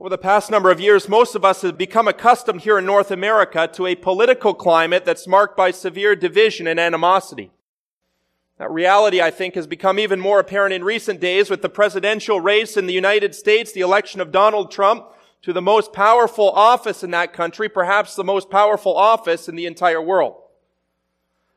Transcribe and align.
Over 0.00 0.08
the 0.08 0.16
past 0.16 0.50
number 0.50 0.70
of 0.70 0.80
years, 0.80 1.10
most 1.10 1.34
of 1.34 1.44
us 1.44 1.60
have 1.60 1.76
become 1.76 2.08
accustomed 2.08 2.62
here 2.62 2.78
in 2.78 2.86
North 2.86 3.10
America 3.10 3.68
to 3.74 3.86
a 3.86 3.94
political 3.94 4.54
climate 4.54 5.04
that's 5.04 5.28
marked 5.28 5.58
by 5.58 5.72
severe 5.72 6.16
division 6.16 6.66
and 6.66 6.80
animosity. 6.80 7.50
That 8.56 8.70
reality, 8.70 9.20
I 9.20 9.30
think, 9.30 9.56
has 9.56 9.66
become 9.66 9.98
even 9.98 10.18
more 10.18 10.40
apparent 10.40 10.72
in 10.72 10.84
recent 10.84 11.20
days 11.20 11.50
with 11.50 11.60
the 11.60 11.68
presidential 11.68 12.40
race 12.40 12.78
in 12.78 12.86
the 12.86 12.94
United 12.94 13.34
States, 13.34 13.72
the 13.72 13.82
election 13.82 14.22
of 14.22 14.32
Donald 14.32 14.70
Trump 14.70 15.04
to 15.42 15.52
the 15.52 15.60
most 15.60 15.92
powerful 15.92 16.48
office 16.48 17.04
in 17.04 17.10
that 17.10 17.34
country, 17.34 17.68
perhaps 17.68 18.14
the 18.14 18.24
most 18.24 18.48
powerful 18.48 18.96
office 18.96 19.50
in 19.50 19.54
the 19.54 19.66
entire 19.66 20.00
world. 20.00 20.39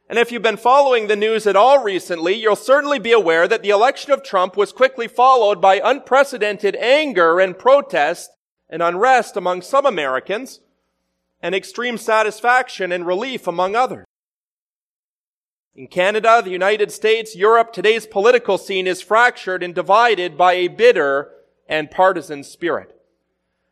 And 0.09 0.19
if 0.19 0.31
you've 0.31 0.41
been 0.41 0.57
following 0.57 1.07
the 1.07 1.15
news 1.15 1.47
at 1.47 1.55
all 1.55 1.83
recently, 1.83 2.33
you'll 2.33 2.55
certainly 2.55 2.99
be 2.99 3.13
aware 3.13 3.47
that 3.47 3.63
the 3.63 3.69
election 3.69 4.11
of 4.11 4.23
Trump 4.23 4.57
was 4.57 4.73
quickly 4.73 5.07
followed 5.07 5.61
by 5.61 5.81
unprecedented 5.83 6.75
anger 6.75 7.39
and 7.39 7.57
protest 7.57 8.31
and 8.69 8.81
unrest 8.81 9.37
among 9.37 9.61
some 9.61 9.85
Americans 9.85 10.59
and 11.41 11.55
extreme 11.55 11.97
satisfaction 11.97 12.91
and 12.91 13.07
relief 13.07 13.47
among 13.47 13.75
others. 13.75 14.05
In 15.75 15.87
Canada, 15.87 16.41
the 16.43 16.51
United 16.51 16.91
States, 16.91 17.35
Europe, 17.35 17.73
today's 17.73 18.05
political 18.05 18.57
scene 18.57 18.85
is 18.85 19.01
fractured 19.01 19.63
and 19.63 19.73
divided 19.73 20.37
by 20.37 20.53
a 20.53 20.67
bitter 20.67 21.31
and 21.67 21.89
partisan 21.89 22.43
spirit. 22.43 22.99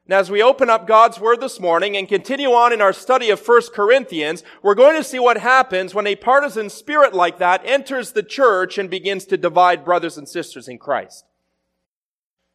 And 0.05 0.13
as 0.13 0.31
we 0.31 0.41
open 0.41 0.69
up 0.69 0.87
God's 0.87 1.19
Word 1.19 1.41
this 1.41 1.59
morning 1.59 1.95
and 1.95 2.07
continue 2.07 2.49
on 2.49 2.73
in 2.73 2.81
our 2.81 2.93
study 2.93 3.29
of 3.29 3.45
1 3.45 3.61
Corinthians, 3.73 4.43
we're 4.63 4.75
going 4.75 4.97
to 4.97 5.03
see 5.03 5.19
what 5.19 5.37
happens 5.37 5.93
when 5.93 6.07
a 6.07 6.15
partisan 6.15 6.69
spirit 6.69 7.13
like 7.13 7.37
that 7.37 7.61
enters 7.63 8.11
the 8.11 8.23
church 8.23 8.77
and 8.77 8.89
begins 8.89 9.25
to 9.25 9.37
divide 9.37 9.85
brothers 9.85 10.17
and 10.17 10.27
sisters 10.27 10.67
in 10.67 10.79
Christ. 10.79 11.25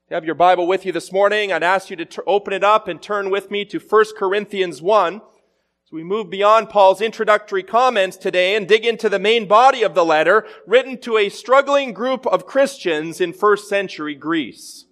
If 0.07 0.11
you 0.11 0.15
have 0.17 0.25
your 0.25 0.35
Bible 0.35 0.67
with 0.67 0.85
you 0.85 0.93
this 0.93 1.13
morning, 1.13 1.53
I'd 1.53 1.63
ask 1.63 1.89
you 1.89 1.97
to 1.97 2.05
t- 2.05 2.23
open 2.27 2.53
it 2.53 2.65
up 2.65 2.89
and 2.89 3.01
turn 3.01 3.31
with 3.31 3.51
me 3.51 3.65
to 3.67 3.79
1 3.79 4.05
Corinthians 4.19 4.83
1. 4.83 5.15
As 5.17 5.93
we 5.93 6.03
move 6.03 6.29
beyond 6.29 6.69
Paul's 6.69 7.01
introductory 7.01 7.63
comments 7.63 8.17
today 8.17 8.57
and 8.57 8.67
dig 8.67 8.85
into 8.85 9.09
the 9.09 9.21
main 9.21 9.47
body 9.47 9.85
of 9.85 9.95
the 9.95 10.05
letter 10.05 10.45
written 10.67 10.99
to 11.03 11.17
a 11.17 11.29
struggling 11.29 11.93
group 11.93 12.27
of 12.27 12.45
Christians 12.45 13.21
in 13.21 13.33
first 13.33 13.69
century 13.69 14.17
Greece. 14.17 14.86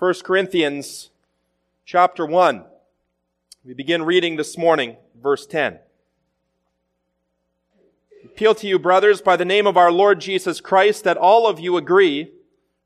1 0.00 0.14
Corinthians 0.24 1.10
chapter 1.84 2.24
1. 2.24 2.64
We 3.66 3.74
begin 3.74 4.02
reading 4.02 4.36
this 4.36 4.56
morning, 4.56 4.96
verse 5.22 5.46
10. 5.46 5.78
Appeal 8.24 8.54
to 8.54 8.66
you, 8.66 8.78
brothers, 8.78 9.20
by 9.20 9.36
the 9.36 9.44
name 9.44 9.66
of 9.66 9.76
our 9.76 9.92
Lord 9.92 10.18
Jesus 10.18 10.62
Christ, 10.62 11.04
that 11.04 11.18
all 11.18 11.46
of 11.46 11.60
you 11.60 11.76
agree, 11.76 12.32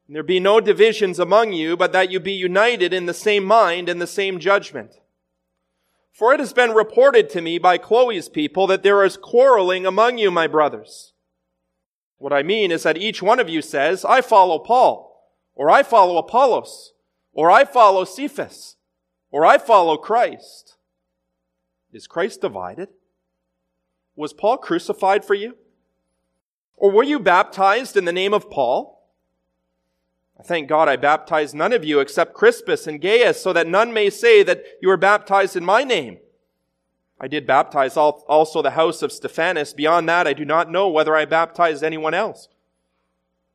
and 0.09 0.17
there 0.17 0.25
be 0.25 0.41
no 0.41 0.59
divisions 0.59 1.21
among 1.21 1.53
you, 1.53 1.77
but 1.77 1.93
that 1.93 2.11
you 2.11 2.19
be 2.19 2.33
united 2.33 2.93
in 2.93 3.07
the 3.07 3.15
same 3.15 3.45
mind 3.45 3.89
and 3.89 4.03
the 4.03 4.09
same 4.09 4.41
judgment. 4.41 4.99
For 6.11 6.35
it 6.35 6.41
has 6.41 6.53
been 6.53 6.73
reported 6.73 7.31
to 7.31 7.41
me 7.41 7.59
by 7.59 7.79
Chloe's 7.79 8.29
people 8.29 8.67
that 8.67 8.83
there 8.83 9.05
is 9.05 9.17
quarreling 9.17 9.87
among 9.87 10.19
you, 10.19 10.33
my 10.33 10.49
brothers. 10.49 11.13
What 12.19 12.33
I 12.33 12.43
mean 12.43 12.73
is 12.73 12.83
that 12.83 12.99
each 12.99 13.23
one 13.23 13.39
of 13.39 13.49
you 13.49 13.63
says, 13.63 14.05
I 14.05 14.21
follow 14.21 14.59
Paul, 14.59 15.31
or 15.55 15.71
I 15.71 15.85
follow 15.85 16.19
Apollos, 16.19 16.91
or 17.35 17.51
I 17.51 17.65
follow 17.65 18.05
Cephas, 18.05 18.77
or 19.31 19.45
I 19.45 19.59
follow 19.59 19.97
Christ. 19.97 20.77
Is 21.93 22.07
Christ 22.07 22.41
divided? 22.41 22.89
Was 24.17 24.33
Paul 24.33 24.57
crucified 24.59 25.25
for 25.25 25.35
you? 25.35 25.57
Or 26.77 26.91
were 26.91 27.03
you 27.03 27.19
baptized 27.19 27.97
in 27.97 28.05
the 28.05 28.13
name 28.13 28.33
of 28.33 28.51
Paul? 28.51 29.09
I 30.39 30.43
thank 30.43 30.69
God 30.69 30.89
I 30.89 30.97
baptized 30.97 31.55
none 31.55 31.73
of 31.73 31.85
you 31.85 32.01
except 32.01 32.35
Crispus 32.35 32.87
and 32.87 33.01
Gaius, 33.01 33.41
so 33.41 33.53
that 33.53 33.69
none 33.69 33.93
may 33.93 34.11
say 34.11 34.43
that 34.43 34.65
you 34.81 34.89
were 34.89 34.97
baptized 34.97 35.55
in 35.57 35.65
my 35.65 35.85
name. 35.85 36.19
I 37.21 37.29
did 37.29 37.47
baptize 37.47 37.97
also 37.97 38.61
the 38.61 38.73
house 38.73 39.01
of 39.01 39.13
Stephanas. 39.13 39.73
Beyond 39.73 40.09
that, 40.09 40.27
I 40.27 40.33
do 40.33 40.45
not 40.45 40.71
know 40.71 40.89
whether 40.89 41.15
I 41.15 41.25
baptized 41.25 41.85
anyone 41.85 42.13
else. 42.13 42.49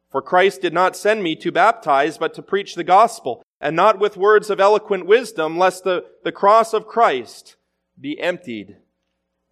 For 0.09 0.21
Christ 0.21 0.61
did 0.61 0.73
not 0.73 0.95
send 0.95 1.21
me 1.21 1.35
to 1.35 1.51
baptize, 1.51 2.17
but 2.17 2.33
to 2.35 2.41
preach 2.41 2.75
the 2.75 2.85
gospel, 2.85 3.43
and 3.61 3.75
not 3.75 3.99
with 3.99 4.17
words 4.17 4.49
of 4.49 4.59
eloquent 4.59 5.05
wisdom, 5.05 5.57
lest 5.57 5.83
the, 5.83 6.05
the 6.23 6.31
cross 6.31 6.73
of 6.73 6.87
Christ 6.87 7.55
be 7.99 8.19
emptied 8.19 8.77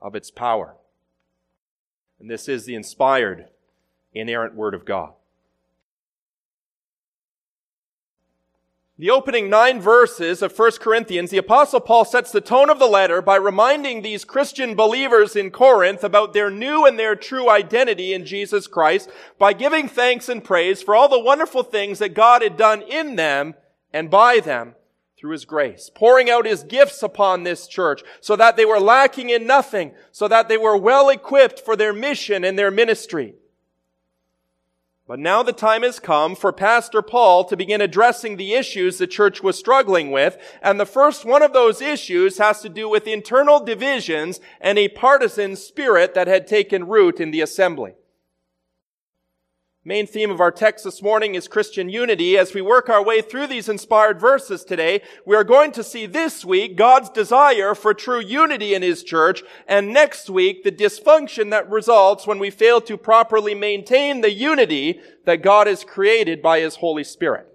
of 0.01 0.15
its 0.15 0.31
power. 0.31 0.75
And 2.19 2.29
this 2.29 2.47
is 2.47 2.65
the 2.65 2.75
inspired, 2.75 3.47
inerrant 4.13 4.55
Word 4.55 4.73
of 4.73 4.85
God. 4.85 5.13
The 8.99 9.11
opening 9.11 9.47
nine 9.47 9.79
verses 9.79 10.41
of 10.41 10.57
1 10.57 10.71
Corinthians, 10.79 11.29
the 11.29 11.37
apostle 11.37 11.79
Paul 11.79 12.03
sets 12.03 12.31
the 12.31 12.41
tone 12.41 12.71
of 12.71 12.79
the 12.79 12.87
letter 12.87 13.21
by 13.21 13.35
reminding 13.35 14.01
these 14.01 14.25
Christian 14.25 14.73
believers 14.73 15.35
in 15.35 15.51
Corinth 15.51 16.03
about 16.03 16.33
their 16.33 16.49
new 16.49 16.83
and 16.83 16.97
their 16.97 17.15
true 17.15 17.47
identity 17.47 18.11
in 18.11 18.25
Jesus 18.25 18.65
Christ 18.65 19.07
by 19.37 19.53
giving 19.53 19.87
thanks 19.87 20.29
and 20.29 20.43
praise 20.43 20.81
for 20.81 20.95
all 20.95 21.07
the 21.07 21.19
wonderful 21.19 21.61
things 21.61 21.99
that 21.99 22.15
God 22.15 22.41
had 22.41 22.57
done 22.57 22.81
in 22.81 23.17
them 23.17 23.53
and 23.93 24.09
by 24.09 24.39
them 24.39 24.75
through 25.17 25.31
his 25.31 25.45
grace, 25.45 25.89
pouring 25.93 26.29
out 26.29 26.45
his 26.45 26.63
gifts 26.63 27.01
upon 27.01 27.43
this 27.43 27.67
church 27.67 28.03
so 28.21 28.35
that 28.35 28.55
they 28.55 28.65
were 28.65 28.79
lacking 28.79 29.29
in 29.29 29.47
nothing, 29.47 29.93
so 30.11 30.27
that 30.27 30.47
they 30.47 30.57
were 30.57 30.77
well 30.77 31.09
equipped 31.09 31.59
for 31.59 31.75
their 31.75 31.93
mission 31.93 32.43
and 32.43 32.57
their 32.57 32.71
ministry. 32.71 33.33
But 35.07 35.19
now 35.19 35.41
the 35.41 35.53
time 35.53 35.83
has 35.83 35.99
come 35.99 36.35
for 36.35 36.51
Pastor 36.51 37.01
Paul 37.01 37.45
to 37.45 37.55
begin 37.55 37.79
addressing 37.79 38.35
the 38.35 38.53
issues 38.53 38.97
the 38.97 39.07
church 39.07 39.41
was 39.41 39.57
struggling 39.57 40.11
with. 40.11 40.37
And 40.61 40.77
the 40.77 40.85
first 40.85 41.23
one 41.23 41.41
of 41.41 41.53
those 41.53 41.81
issues 41.81 42.39
has 42.39 42.61
to 42.61 42.69
do 42.69 42.89
with 42.89 43.07
internal 43.07 43.63
divisions 43.63 44.41
and 44.59 44.77
a 44.77 44.89
partisan 44.89 45.55
spirit 45.55 46.13
that 46.13 46.27
had 46.27 46.45
taken 46.45 46.87
root 46.87 47.21
in 47.21 47.31
the 47.31 47.39
assembly. 47.39 47.93
Main 49.87 50.05
theme 50.05 50.31
of 50.31 50.41
our 50.41 50.51
text 50.51 50.83
this 50.83 51.01
morning 51.01 51.33
is 51.35 51.47
Christian 51.47 51.87
unity. 51.87 52.37
As 52.37 52.53
we 52.53 52.61
work 52.61 52.89
our 52.89 53.01
way 53.01 53.21
through 53.21 53.47
these 53.47 53.69
inspired 53.69 54.19
verses 54.19 54.65
today, 54.65 55.01
we 55.25 55.33
are 55.33 55.45
going 55.45 55.71
to 55.71 55.81
see 55.81 56.05
this 56.05 56.43
week 56.43 56.75
God's 56.75 57.09
desire 57.09 57.73
for 57.73 57.93
true 57.93 58.19
unity 58.19 58.73
in 58.73 58.81
His 58.81 59.01
church, 59.01 59.43
and 59.65 59.93
next 59.93 60.29
week 60.29 60.65
the 60.65 60.73
dysfunction 60.73 61.51
that 61.51 61.69
results 61.69 62.27
when 62.27 62.37
we 62.37 62.49
fail 62.49 62.81
to 62.81 62.97
properly 62.97 63.55
maintain 63.55 64.19
the 64.19 64.33
unity 64.33 64.99
that 65.23 65.41
God 65.41 65.67
has 65.67 65.85
created 65.85 66.41
by 66.41 66.59
His 66.59 66.75
Holy 66.75 67.05
Spirit. 67.05 67.46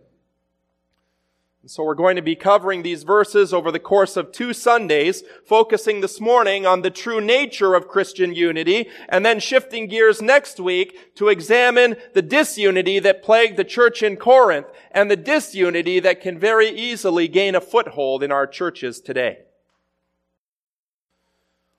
So 1.65 1.84
we're 1.84 1.95
going 1.95 2.17
to 2.17 2.23
be 2.23 2.34
covering 2.34 2.83
these 2.83 3.05
verses 3.05 3.55
over 3.55 3.71
the 3.71 3.78
course 3.78 4.17
of 4.17 4.33
two 4.33 4.53
Sundays, 4.53 5.23
focusing 5.47 6.00
this 6.00 6.21
morning 6.21 6.67
on 6.67 6.83
the 6.83 6.91
true 6.91 7.21
nature 7.21 7.77
of 7.77 7.87
Christian 7.87 8.34
unity, 8.34 8.89
and 9.09 9.25
then 9.25 9.39
shifting 9.39 9.87
gears 9.87 10.21
next 10.21 10.59
week 10.59 11.15
to 11.15 11.28
examine 11.28 11.95
the 12.15 12.23
disunity 12.23 12.99
that 12.99 13.23
plagued 13.23 13.56
the 13.56 13.62
church 13.62 14.03
in 14.03 14.17
Corinth 14.17 14.67
and 14.91 15.09
the 15.09 15.17
disunity 15.17 16.00
that 16.00 16.21
can 16.21 16.37
very 16.37 16.69
easily 16.69 17.28
gain 17.28 17.55
a 17.55 17.61
foothold 17.61 18.25
in 18.25 18.33
our 18.33 18.49
churches 18.49 19.00
today. 19.00 19.39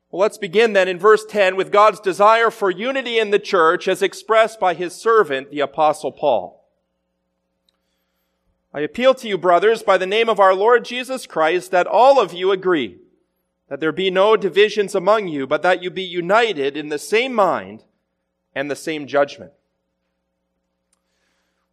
Well, 0.10 0.22
let's 0.22 0.38
begin 0.38 0.72
then 0.72 0.88
in 0.88 0.98
verse 0.98 1.26
10 1.26 1.58
with 1.58 1.74
God's 1.74 2.00
desire 2.00 2.52
for 2.52 2.72
unity 2.72 3.20
in 3.20 3.32
the 3.32 3.40
church 3.40 3.90
as 3.90 4.02
expressed 4.02 4.62
by 4.62 4.76
his 4.76 4.96
servant, 4.96 5.52
the 5.52 5.60
apostle 5.60 6.14
Paul. 6.14 6.63
I 8.74 8.82
appeal 8.82 9.14
to 9.16 9.28
you, 9.28 9.38
brothers, 9.38 9.84
by 9.84 10.00
the 10.00 10.08
name 10.08 10.28
of 10.28 10.40
our 10.40 10.56
Lord 10.56 10.84
Jesus 10.84 11.28
Christ, 11.28 11.70
that 11.72 11.86
all 11.86 12.20
of 12.20 12.34
you 12.34 12.52
agree, 12.52 12.98
that 13.70 13.80
there 13.80 13.92
be 13.92 14.10
no 14.10 14.36
divisions 14.36 14.96
among 14.96 15.28
you, 15.28 15.46
but 15.46 15.62
that 15.62 15.84
you 15.84 15.92
be 15.92 16.04
united 16.04 16.76
in 16.76 16.90
the 16.90 16.98
same 16.98 17.36
mind 17.36 17.84
and 18.56 18.72
the 18.72 18.76
same 18.76 19.06
judgment. 19.06 19.52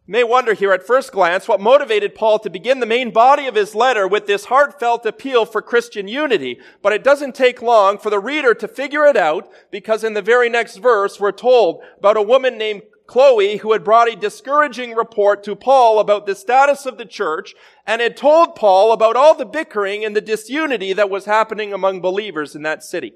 You 0.07 0.11
may 0.11 0.23
wonder 0.23 0.53
here 0.53 0.73
at 0.73 0.85
first 0.85 1.11
glance 1.11 1.47
what 1.47 1.59
motivated 1.59 2.13
Paul 2.13 2.37
to 2.39 2.49
begin 2.49 2.79
the 2.79 2.85
main 2.85 3.11
body 3.11 3.47
of 3.47 3.55
his 3.55 3.73
letter 3.73 4.07
with 4.07 4.27
this 4.27 4.45
heartfelt 4.45 5.05
appeal 5.05 5.45
for 5.45 5.61
Christian 5.61 6.07
unity, 6.07 6.59
but 6.83 6.93
it 6.93 7.03
doesn't 7.03 7.33
take 7.33 7.61
long 7.61 7.97
for 7.97 8.09
the 8.09 8.19
reader 8.19 8.53
to 8.53 8.67
figure 8.67 9.05
it 9.05 9.17
out 9.17 9.49
because 9.71 10.03
in 10.03 10.13
the 10.13 10.21
very 10.21 10.49
next 10.49 10.77
verse 10.77 11.19
we're 11.19 11.31
told 11.31 11.81
about 11.97 12.17
a 12.17 12.21
woman 12.21 12.57
named 12.57 12.83
Chloe, 13.11 13.57
who 13.57 13.73
had 13.73 13.83
brought 13.83 14.07
a 14.07 14.15
discouraging 14.15 14.93
report 14.93 15.43
to 15.43 15.53
Paul 15.53 15.99
about 15.99 16.25
the 16.25 16.33
status 16.33 16.85
of 16.85 16.97
the 16.97 17.03
church 17.03 17.53
and 17.85 18.01
had 18.01 18.15
told 18.15 18.55
Paul 18.55 18.93
about 18.93 19.17
all 19.17 19.35
the 19.35 19.45
bickering 19.45 20.05
and 20.05 20.15
the 20.15 20.21
disunity 20.21 20.93
that 20.93 21.09
was 21.09 21.25
happening 21.25 21.73
among 21.73 21.99
believers 21.99 22.55
in 22.55 22.61
that 22.61 22.85
city. 22.85 23.15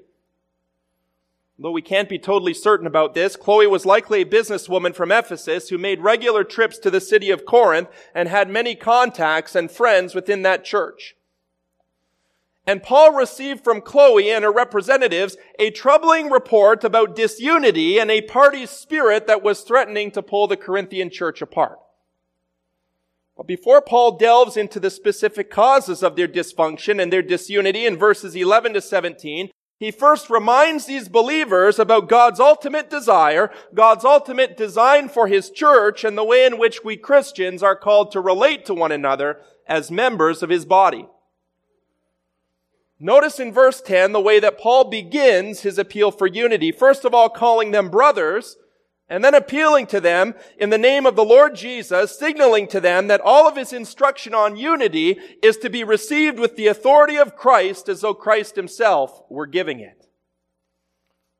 Though 1.58 1.70
we 1.70 1.80
can't 1.80 2.10
be 2.10 2.18
totally 2.18 2.52
certain 2.52 2.86
about 2.86 3.14
this, 3.14 3.36
Chloe 3.36 3.66
was 3.66 3.86
likely 3.86 4.20
a 4.20 4.26
businesswoman 4.26 4.94
from 4.94 5.10
Ephesus 5.10 5.70
who 5.70 5.78
made 5.78 6.02
regular 6.02 6.44
trips 6.44 6.76
to 6.80 6.90
the 6.90 7.00
city 7.00 7.30
of 7.30 7.46
Corinth 7.46 7.88
and 8.14 8.28
had 8.28 8.50
many 8.50 8.74
contacts 8.74 9.54
and 9.54 9.70
friends 9.70 10.14
within 10.14 10.42
that 10.42 10.62
church. 10.62 11.15
And 12.66 12.82
Paul 12.82 13.12
received 13.12 13.62
from 13.62 13.80
Chloe 13.80 14.30
and 14.30 14.42
her 14.44 14.52
representatives 14.52 15.36
a 15.58 15.70
troubling 15.70 16.30
report 16.30 16.82
about 16.82 17.14
disunity 17.14 17.98
and 17.98 18.10
a 18.10 18.22
party 18.22 18.66
spirit 18.66 19.28
that 19.28 19.42
was 19.42 19.60
threatening 19.60 20.10
to 20.12 20.22
pull 20.22 20.48
the 20.48 20.56
Corinthian 20.56 21.08
church 21.08 21.40
apart. 21.40 21.78
But 23.36 23.46
before 23.46 23.82
Paul 23.82 24.16
delves 24.16 24.56
into 24.56 24.80
the 24.80 24.90
specific 24.90 25.50
causes 25.50 26.02
of 26.02 26.16
their 26.16 26.26
dysfunction 26.26 27.00
and 27.00 27.12
their 27.12 27.22
disunity 27.22 27.86
in 27.86 27.96
verses 27.96 28.34
11 28.34 28.72
to 28.72 28.80
17, 28.80 29.50
he 29.78 29.90
first 29.90 30.30
reminds 30.30 30.86
these 30.86 31.08
believers 31.08 31.78
about 31.78 32.08
God's 32.08 32.40
ultimate 32.40 32.88
desire, 32.88 33.50
God's 33.74 34.06
ultimate 34.06 34.56
design 34.56 35.10
for 35.10 35.26
His 35.26 35.50
church, 35.50 36.02
and 36.02 36.16
the 36.16 36.24
way 36.24 36.46
in 36.46 36.58
which 36.58 36.82
we 36.82 36.96
Christians 36.96 37.62
are 37.62 37.76
called 37.76 38.10
to 38.12 38.20
relate 38.20 38.64
to 38.66 38.74
one 38.74 38.90
another 38.90 39.38
as 39.66 39.90
members 39.90 40.42
of 40.42 40.48
His 40.48 40.64
body. 40.64 41.06
Notice 42.98 43.38
in 43.38 43.52
verse 43.52 43.80
10 43.80 44.12
the 44.12 44.20
way 44.20 44.40
that 44.40 44.58
Paul 44.58 44.84
begins 44.84 45.60
his 45.60 45.78
appeal 45.78 46.10
for 46.10 46.26
unity. 46.26 46.72
First 46.72 47.04
of 47.04 47.12
all, 47.12 47.28
calling 47.28 47.70
them 47.70 47.90
brothers, 47.90 48.56
and 49.08 49.22
then 49.22 49.34
appealing 49.34 49.86
to 49.86 50.00
them 50.00 50.34
in 50.58 50.70
the 50.70 50.78
name 50.78 51.06
of 51.06 51.14
the 51.14 51.24
Lord 51.24 51.54
Jesus, 51.54 52.18
signaling 52.18 52.66
to 52.68 52.80
them 52.80 53.06
that 53.06 53.20
all 53.20 53.46
of 53.46 53.56
his 53.56 53.72
instruction 53.72 54.34
on 54.34 54.56
unity 54.56 55.16
is 55.42 55.56
to 55.58 55.70
be 55.70 55.84
received 55.84 56.38
with 56.38 56.56
the 56.56 56.66
authority 56.66 57.16
of 57.16 57.36
Christ 57.36 57.88
as 57.88 58.00
though 58.00 58.14
Christ 58.14 58.56
himself 58.56 59.22
were 59.30 59.46
giving 59.46 59.78
it. 59.78 60.06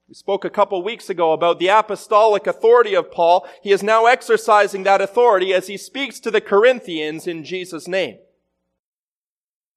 We 0.09 0.15
spoke 0.15 0.45
a 0.45 0.51
couple 0.51 0.81
weeks 0.85 1.11
ago 1.11 1.33
about 1.33 1.59
the 1.59 1.67
apostolic 1.67 2.47
authority 2.47 2.95
of 2.95 3.11
Paul. 3.11 3.49
He 3.63 3.73
is 3.73 3.83
now 3.83 4.07
exercising 4.07 4.85
that 4.85 5.01
authority 5.01 5.53
as 5.53 5.67
he 5.67 5.77
speaks 5.77 6.21
to 6.21 6.31
the 6.31 6.41
Corinthians 6.41 7.27
in 7.27 7.43
Jesus' 7.43 7.89
name. 7.89 8.19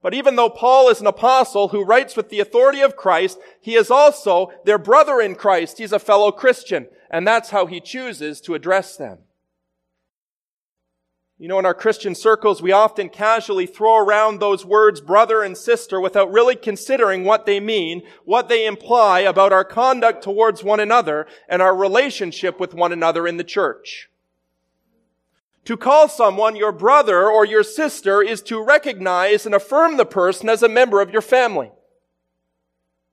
But 0.01 0.13
even 0.13 0.35
though 0.35 0.49
Paul 0.49 0.89
is 0.89 1.01
an 1.01 1.07
apostle 1.07 1.69
who 1.69 1.83
writes 1.83 2.15
with 2.15 2.29
the 2.29 2.39
authority 2.39 2.79
of 2.81 2.95
Christ, 2.95 3.37
he 3.59 3.75
is 3.75 3.91
also 3.91 4.51
their 4.63 4.77
brother 4.77 5.19
in 5.19 5.35
Christ. 5.35 5.77
He's 5.77 5.91
a 5.91 5.99
fellow 5.99 6.31
Christian, 6.31 6.87
and 7.11 7.27
that's 7.27 7.49
how 7.49 7.65
he 7.65 7.81
chooses 7.81 8.39
to 8.41 8.55
address 8.55 8.95
them. 8.95 9.19
You 11.37 11.47
know, 11.47 11.59
in 11.59 11.65
our 11.65 11.73
Christian 11.73 12.15
circles, 12.15 12.61
we 12.61 12.73
often 12.73 13.07
casually 13.07 13.65
throw 13.65 13.97
around 13.97 14.39
those 14.39 14.65
words 14.65 14.99
brother 14.99 15.41
and 15.41 15.57
sister 15.57 15.99
without 15.99 16.31
really 16.31 16.55
considering 16.55 17.23
what 17.23 17.45
they 17.45 17.61
mean, 17.61 18.01
what 18.25 18.49
they 18.49 18.65
imply 18.65 19.21
about 19.21 19.53
our 19.53 19.63
conduct 19.63 20.21
towards 20.21 20.65
one 20.65 20.81
another 20.81 21.27
and 21.47 21.61
our 21.61 21.73
relationship 21.73 22.59
with 22.59 22.73
one 22.73 22.91
another 22.91 23.25
in 23.25 23.37
the 23.37 23.45
church. 23.45 24.08
To 25.65 25.77
call 25.77 26.07
someone 26.07 26.55
your 26.55 26.71
brother 26.71 27.29
or 27.29 27.45
your 27.45 27.63
sister 27.63 28.21
is 28.21 28.41
to 28.43 28.63
recognize 28.63 29.45
and 29.45 29.53
affirm 29.53 29.97
the 29.97 30.05
person 30.05 30.49
as 30.49 30.63
a 30.63 30.69
member 30.69 31.01
of 31.01 31.11
your 31.11 31.21
family. 31.21 31.71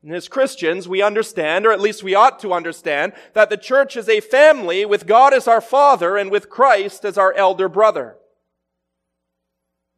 And 0.02 0.14
as 0.14 0.28
Christians, 0.28 0.88
we 0.88 1.02
understand, 1.02 1.66
or 1.66 1.72
at 1.72 1.80
least 1.80 2.04
we 2.04 2.14
ought 2.14 2.38
to 2.38 2.52
understand, 2.52 3.12
that 3.32 3.50
the 3.50 3.56
church 3.56 3.96
is 3.96 4.08
a 4.08 4.20
family 4.20 4.84
with 4.86 5.06
God 5.06 5.34
as 5.34 5.48
our 5.48 5.60
father 5.60 6.16
and 6.16 6.30
with 6.30 6.48
Christ 6.48 7.04
as 7.04 7.18
our 7.18 7.32
elder 7.32 7.68
brother. 7.68 8.16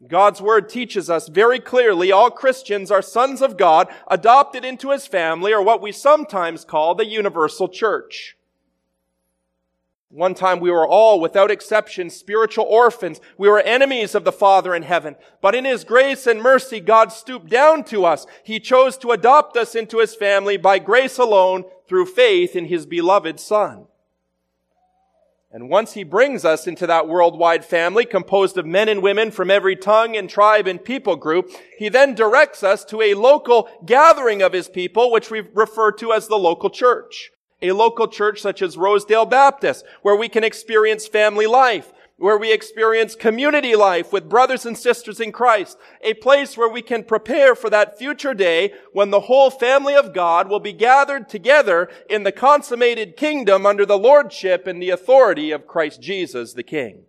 God's 0.06 0.40
word 0.40 0.68
teaches 0.70 1.10
us 1.10 1.28
very 1.28 1.58
clearly 1.58 2.10
all 2.10 2.30
Christians 2.30 2.90
are 2.90 3.02
sons 3.02 3.42
of 3.42 3.58
God, 3.58 3.88
adopted 4.06 4.64
into 4.64 4.92
his 4.92 5.06
family, 5.06 5.52
or 5.52 5.60
what 5.60 5.82
we 5.82 5.92
sometimes 5.92 6.64
call 6.64 6.94
the 6.94 7.04
universal 7.04 7.68
church. 7.68 8.37
One 10.10 10.34
time 10.34 10.58
we 10.58 10.70
were 10.70 10.88
all, 10.88 11.20
without 11.20 11.50
exception, 11.50 12.08
spiritual 12.08 12.64
orphans. 12.64 13.20
We 13.36 13.48
were 13.48 13.60
enemies 13.60 14.14
of 14.14 14.24
the 14.24 14.32
Father 14.32 14.74
in 14.74 14.82
heaven. 14.82 15.16
But 15.42 15.54
in 15.54 15.66
His 15.66 15.84
grace 15.84 16.26
and 16.26 16.40
mercy, 16.40 16.80
God 16.80 17.12
stooped 17.12 17.50
down 17.50 17.84
to 17.84 18.06
us. 18.06 18.26
He 18.42 18.58
chose 18.58 18.96
to 18.98 19.10
adopt 19.10 19.56
us 19.58 19.74
into 19.74 19.98
His 19.98 20.14
family 20.14 20.56
by 20.56 20.78
grace 20.78 21.18
alone 21.18 21.64
through 21.86 22.06
faith 22.06 22.56
in 22.56 22.64
His 22.66 22.86
beloved 22.86 23.38
Son. 23.38 23.86
And 25.52 25.68
once 25.68 25.92
He 25.92 26.04
brings 26.04 26.42
us 26.42 26.66
into 26.66 26.86
that 26.86 27.06
worldwide 27.06 27.66
family 27.66 28.06
composed 28.06 28.56
of 28.56 28.64
men 28.64 28.88
and 28.88 29.02
women 29.02 29.30
from 29.30 29.50
every 29.50 29.76
tongue 29.76 30.16
and 30.16 30.28
tribe 30.28 30.66
and 30.66 30.82
people 30.82 31.16
group, 31.16 31.50
He 31.78 31.90
then 31.90 32.14
directs 32.14 32.62
us 32.62 32.82
to 32.86 33.02
a 33.02 33.12
local 33.12 33.68
gathering 33.84 34.40
of 34.40 34.54
His 34.54 34.68
people, 34.70 35.10
which 35.10 35.30
we 35.30 35.42
refer 35.52 35.92
to 35.92 36.14
as 36.14 36.28
the 36.28 36.38
local 36.38 36.70
church 36.70 37.30
a 37.62 37.72
local 37.72 38.08
church 38.08 38.40
such 38.40 38.62
as 38.62 38.76
Rosedale 38.76 39.26
Baptist, 39.26 39.84
where 40.02 40.16
we 40.16 40.28
can 40.28 40.44
experience 40.44 41.06
family 41.06 41.46
life, 41.46 41.92
where 42.16 42.36
we 42.36 42.52
experience 42.52 43.14
community 43.14 43.76
life 43.76 44.12
with 44.12 44.28
brothers 44.28 44.66
and 44.66 44.76
sisters 44.76 45.20
in 45.20 45.32
Christ, 45.32 45.78
a 46.02 46.14
place 46.14 46.56
where 46.56 46.68
we 46.68 46.82
can 46.82 47.04
prepare 47.04 47.54
for 47.54 47.70
that 47.70 47.96
future 47.96 48.34
day 48.34 48.72
when 48.92 49.10
the 49.10 49.20
whole 49.20 49.50
family 49.50 49.94
of 49.94 50.12
God 50.12 50.48
will 50.48 50.60
be 50.60 50.72
gathered 50.72 51.28
together 51.28 51.88
in 52.10 52.24
the 52.24 52.32
consummated 52.32 53.16
kingdom 53.16 53.64
under 53.64 53.86
the 53.86 53.98
lordship 53.98 54.66
and 54.66 54.82
the 54.82 54.90
authority 54.90 55.52
of 55.52 55.66
Christ 55.66 56.00
Jesus 56.00 56.52
the 56.54 56.64
King. 56.64 57.04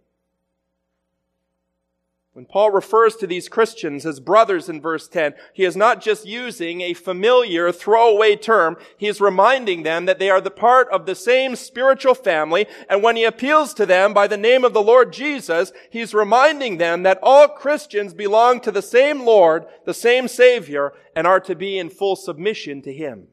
When 2.39 2.45
Paul 2.45 2.71
refers 2.71 3.17
to 3.17 3.27
these 3.27 3.49
Christians 3.49 4.05
as 4.05 4.21
brothers 4.21 4.69
in 4.69 4.79
verse 4.79 5.09
10, 5.09 5.33
he 5.51 5.65
is 5.65 5.75
not 5.75 5.99
just 5.99 6.25
using 6.25 6.79
a 6.79 6.93
familiar 6.93 7.69
throwaway 7.69 8.37
term. 8.37 8.77
He 8.97 9.07
is 9.07 9.19
reminding 9.19 9.83
them 9.83 10.05
that 10.05 10.19
they 10.19 10.29
are 10.29 10.39
the 10.39 10.49
part 10.49 10.87
of 10.87 11.05
the 11.05 11.15
same 11.15 11.57
spiritual 11.57 12.15
family. 12.15 12.65
And 12.89 13.03
when 13.03 13.17
he 13.17 13.25
appeals 13.25 13.73
to 13.73 13.85
them 13.85 14.13
by 14.13 14.25
the 14.25 14.37
name 14.37 14.63
of 14.63 14.71
the 14.71 14.81
Lord 14.81 15.11
Jesus, 15.11 15.73
he's 15.89 16.13
reminding 16.13 16.77
them 16.77 17.03
that 17.03 17.19
all 17.21 17.49
Christians 17.49 18.13
belong 18.13 18.61
to 18.61 18.71
the 18.71 18.81
same 18.81 19.25
Lord, 19.25 19.65
the 19.83 19.93
same 19.93 20.29
Savior, 20.29 20.93
and 21.17 21.27
are 21.27 21.41
to 21.41 21.55
be 21.55 21.77
in 21.77 21.89
full 21.89 22.15
submission 22.15 22.81
to 22.83 22.93
him. 22.93 23.27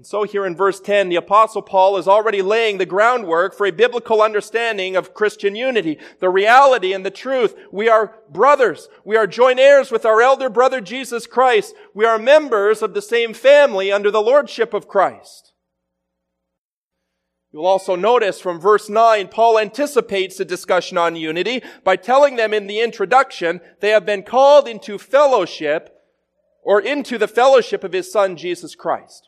And 0.00 0.06
so 0.06 0.22
here 0.22 0.46
in 0.46 0.56
verse 0.56 0.80
10, 0.80 1.10
the 1.10 1.16
apostle 1.16 1.60
Paul 1.60 1.98
is 1.98 2.08
already 2.08 2.40
laying 2.40 2.78
the 2.78 2.86
groundwork 2.86 3.54
for 3.54 3.66
a 3.66 3.70
biblical 3.70 4.22
understanding 4.22 4.96
of 4.96 5.12
Christian 5.12 5.54
unity. 5.54 5.98
The 6.20 6.30
reality 6.30 6.94
and 6.94 7.04
the 7.04 7.10
truth. 7.10 7.54
We 7.70 7.86
are 7.90 8.14
brothers. 8.30 8.88
We 9.04 9.18
are 9.18 9.26
joint 9.26 9.60
heirs 9.60 9.90
with 9.90 10.06
our 10.06 10.22
elder 10.22 10.48
brother 10.48 10.80
Jesus 10.80 11.26
Christ. 11.26 11.74
We 11.92 12.06
are 12.06 12.18
members 12.18 12.80
of 12.80 12.94
the 12.94 13.02
same 13.02 13.34
family 13.34 13.92
under 13.92 14.10
the 14.10 14.22
lordship 14.22 14.72
of 14.72 14.88
Christ. 14.88 15.52
You'll 17.52 17.66
also 17.66 17.94
notice 17.94 18.40
from 18.40 18.58
verse 18.58 18.88
9, 18.88 19.28
Paul 19.28 19.58
anticipates 19.58 20.40
a 20.40 20.46
discussion 20.46 20.96
on 20.96 21.14
unity 21.14 21.62
by 21.84 21.96
telling 21.96 22.36
them 22.36 22.54
in 22.54 22.68
the 22.68 22.80
introduction 22.80 23.60
they 23.80 23.90
have 23.90 24.06
been 24.06 24.22
called 24.22 24.66
into 24.66 24.96
fellowship 24.96 25.94
or 26.62 26.80
into 26.80 27.18
the 27.18 27.28
fellowship 27.28 27.84
of 27.84 27.92
his 27.92 28.10
son 28.10 28.38
Jesus 28.38 28.74
Christ. 28.74 29.26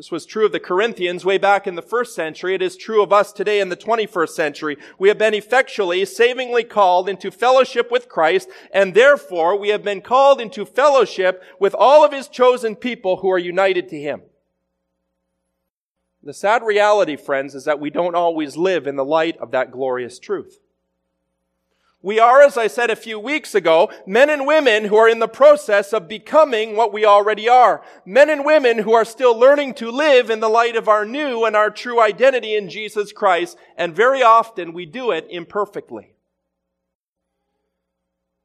This 0.00 0.10
was 0.10 0.24
true 0.24 0.46
of 0.46 0.52
the 0.52 0.58
Corinthians 0.58 1.26
way 1.26 1.36
back 1.36 1.66
in 1.66 1.74
the 1.74 1.82
first 1.82 2.14
century. 2.14 2.54
It 2.54 2.62
is 2.62 2.74
true 2.74 3.02
of 3.02 3.12
us 3.12 3.34
today 3.34 3.60
in 3.60 3.68
the 3.68 3.76
21st 3.76 4.30
century. 4.30 4.78
We 4.98 5.08
have 5.08 5.18
been 5.18 5.34
effectually, 5.34 6.06
savingly 6.06 6.64
called 6.64 7.06
into 7.06 7.30
fellowship 7.30 7.90
with 7.90 8.08
Christ, 8.08 8.48
and 8.72 8.94
therefore 8.94 9.58
we 9.58 9.68
have 9.68 9.82
been 9.84 10.00
called 10.00 10.40
into 10.40 10.64
fellowship 10.64 11.42
with 11.58 11.74
all 11.74 12.02
of 12.02 12.14
His 12.14 12.28
chosen 12.28 12.76
people 12.76 13.18
who 13.18 13.30
are 13.30 13.38
united 13.38 13.90
to 13.90 14.00
Him. 14.00 14.22
The 16.22 16.32
sad 16.32 16.62
reality, 16.62 17.16
friends, 17.16 17.54
is 17.54 17.66
that 17.66 17.78
we 17.78 17.90
don't 17.90 18.14
always 18.14 18.56
live 18.56 18.86
in 18.86 18.96
the 18.96 19.04
light 19.04 19.36
of 19.36 19.50
that 19.50 19.70
glorious 19.70 20.18
truth. 20.18 20.60
We 22.02 22.18
are, 22.18 22.40
as 22.40 22.56
I 22.56 22.66
said 22.66 22.88
a 22.88 22.96
few 22.96 23.18
weeks 23.18 23.54
ago, 23.54 23.90
men 24.06 24.30
and 24.30 24.46
women 24.46 24.86
who 24.86 24.96
are 24.96 25.08
in 25.08 25.18
the 25.18 25.28
process 25.28 25.92
of 25.92 26.08
becoming 26.08 26.74
what 26.74 26.94
we 26.94 27.04
already 27.04 27.46
are. 27.46 27.82
Men 28.06 28.30
and 28.30 28.42
women 28.42 28.78
who 28.78 28.94
are 28.94 29.04
still 29.04 29.38
learning 29.38 29.74
to 29.74 29.90
live 29.90 30.30
in 30.30 30.40
the 30.40 30.48
light 30.48 30.76
of 30.76 30.88
our 30.88 31.04
new 31.04 31.44
and 31.44 31.54
our 31.54 31.68
true 31.68 32.00
identity 32.00 32.56
in 32.56 32.70
Jesus 32.70 33.12
Christ, 33.12 33.58
and 33.76 33.94
very 33.94 34.22
often 34.22 34.72
we 34.72 34.86
do 34.86 35.10
it 35.10 35.26
imperfectly. 35.28 36.14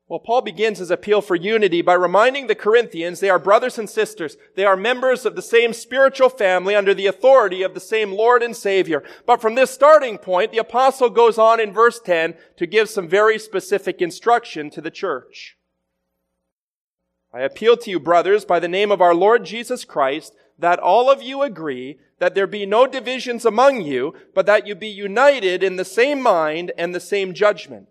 Well, 0.08 0.20
Paul 0.20 0.42
begins 0.42 0.78
his 0.78 0.92
appeal 0.92 1.22
for 1.22 1.36
unity 1.36 1.82
by 1.82 1.96
reminding 1.96 2.46
the 2.46 2.54
Corinthians 2.54 3.20
they 3.20 3.30
are 3.30 3.40
brothers 3.40 3.80
and 3.80 3.90
sisters. 3.90 4.38
They 4.56 4.64
are 4.64 4.78
members 4.78 5.26
of 5.26 5.36
the 5.36 5.42
same 5.42 5.74
spiritual 5.74 6.30
family 6.30 6.76
under 6.76 6.94
the 6.94 7.08
authority 7.08 7.64
of 7.64 7.74
the 7.74 7.80
same 7.80 8.12
Lord 8.12 8.44
and 8.44 8.56
Savior. 8.56 9.04
But 9.26 9.42
from 9.42 9.56
this 9.56 9.72
starting 9.72 10.20
point, 10.20 10.52
the 10.52 10.60
apostle 10.60 11.10
goes 11.10 11.40
on 11.40 11.60
in 11.60 11.74
verse 11.74 12.00
10 12.00 12.36
to 12.58 12.68
give 12.68 12.88
some 12.88 13.08
very 13.08 13.40
specific 13.40 14.00
instruction 14.00 14.70
to 14.72 14.82
the 14.82 14.92
church. 14.92 15.58
I 17.34 17.42
appeal 17.42 17.76
to 17.78 17.90
you, 17.90 18.00
brothers, 18.00 18.46
by 18.46 18.60
the 18.60 18.68
name 18.68 18.92
of 18.92 19.02
our 19.02 19.16
Lord 19.16 19.44
Jesus 19.44 19.86
Christ, 19.86 20.36
that 20.60 20.80
all 20.80 21.10
of 21.10 21.24
you 21.24 21.42
agree 21.42 21.98
that 22.20 22.36
there 22.36 22.48
be 22.48 22.68
no 22.68 22.86
divisions 22.86 23.44
among 23.44 23.82
you, 23.82 24.14
but 24.36 24.46
that 24.46 24.68
you 24.68 24.76
be 24.76 24.88
united 24.88 25.64
in 25.64 25.78
the 25.78 25.84
same 25.84 26.22
mind 26.22 26.72
and 26.78 26.94
the 26.94 27.00
same 27.00 27.34
judgment. 27.34 27.88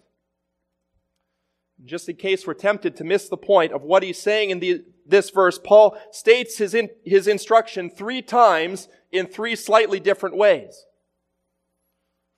Just 1.84 2.08
in 2.08 2.16
case 2.16 2.46
we're 2.46 2.54
tempted 2.54 2.96
to 2.96 3.04
miss 3.04 3.28
the 3.28 3.36
point 3.36 3.72
of 3.72 3.82
what 3.82 4.02
he's 4.02 4.20
saying 4.20 4.50
in 4.50 4.60
the, 4.60 4.84
this 5.06 5.30
verse, 5.30 5.58
Paul 5.62 5.98
states 6.10 6.56
his, 6.56 6.74
in, 6.74 6.88
his 7.04 7.28
instruction 7.28 7.90
three 7.90 8.22
times 8.22 8.88
in 9.12 9.26
three 9.26 9.54
slightly 9.54 10.00
different 10.00 10.36
ways. 10.36 10.86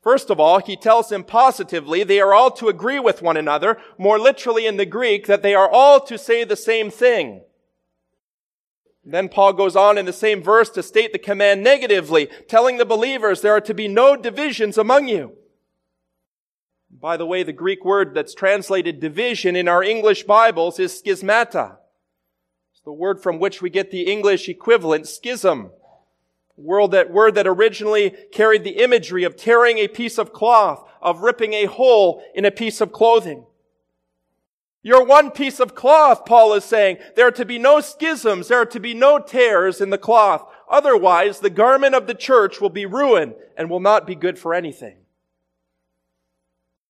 First 0.02 0.30
of 0.30 0.38
all, 0.38 0.60
he 0.60 0.76
tells 0.76 1.08
them 1.08 1.24
positively 1.24 2.02
they 2.02 2.20
are 2.20 2.34
all 2.34 2.50
to 2.52 2.68
agree 2.68 3.00
with 3.00 3.22
one 3.22 3.36
another, 3.36 3.78
more 3.98 4.18
literally 4.18 4.66
in 4.66 4.76
the 4.76 4.86
Greek, 4.86 5.26
that 5.26 5.42
they 5.42 5.54
are 5.54 5.68
all 5.68 6.00
to 6.00 6.18
say 6.18 6.44
the 6.44 6.56
same 6.56 6.90
thing. 6.90 7.42
Then 9.04 9.28
Paul 9.28 9.52
goes 9.52 9.76
on 9.76 9.98
in 9.98 10.06
the 10.06 10.12
same 10.12 10.42
verse 10.42 10.70
to 10.70 10.82
state 10.82 11.12
the 11.12 11.18
command 11.18 11.62
negatively, 11.62 12.28
telling 12.48 12.76
the 12.76 12.84
believers 12.84 13.40
there 13.40 13.54
are 13.54 13.60
to 13.60 13.74
be 13.74 13.86
no 13.86 14.16
divisions 14.16 14.76
among 14.76 15.06
you. 15.06 15.36
By 17.00 17.18
the 17.18 17.26
way, 17.26 17.42
the 17.42 17.52
Greek 17.52 17.84
word 17.84 18.14
that's 18.14 18.34
translated 18.34 19.00
division 19.00 19.54
in 19.54 19.68
our 19.68 19.82
English 19.82 20.22
Bibles 20.22 20.78
is 20.78 21.02
schismata. 21.02 21.76
It's 22.72 22.80
the 22.84 22.92
word 22.92 23.22
from 23.22 23.38
which 23.38 23.60
we 23.60 23.68
get 23.68 23.90
the 23.90 24.10
English 24.10 24.48
equivalent 24.48 25.06
schism. 25.06 25.72
Word 26.56 26.92
that, 26.92 27.12
word 27.12 27.34
that 27.34 27.46
originally 27.46 28.14
carried 28.32 28.64
the 28.64 28.82
imagery 28.82 29.24
of 29.24 29.36
tearing 29.36 29.76
a 29.76 29.88
piece 29.88 30.16
of 30.16 30.32
cloth, 30.32 30.88
of 31.02 31.20
ripping 31.20 31.52
a 31.52 31.66
hole 31.66 32.24
in 32.34 32.46
a 32.46 32.50
piece 32.50 32.80
of 32.80 32.92
clothing. 32.92 33.44
You're 34.82 35.04
one 35.04 35.32
piece 35.32 35.60
of 35.60 35.74
cloth, 35.74 36.24
Paul 36.24 36.54
is 36.54 36.64
saying. 36.64 36.96
There 37.14 37.26
are 37.26 37.32
to 37.32 37.44
be 37.44 37.58
no 37.58 37.80
schisms. 37.80 38.48
There 38.48 38.60
are 38.60 38.66
to 38.66 38.80
be 38.80 38.94
no 38.94 39.18
tears 39.18 39.82
in 39.82 39.90
the 39.90 39.98
cloth. 39.98 40.48
Otherwise, 40.70 41.40
the 41.40 41.50
garment 41.50 41.94
of 41.94 42.06
the 42.06 42.14
church 42.14 42.58
will 42.58 42.70
be 42.70 42.86
ruined 42.86 43.34
and 43.54 43.68
will 43.68 43.80
not 43.80 44.06
be 44.06 44.14
good 44.14 44.38
for 44.38 44.54
anything. 44.54 44.96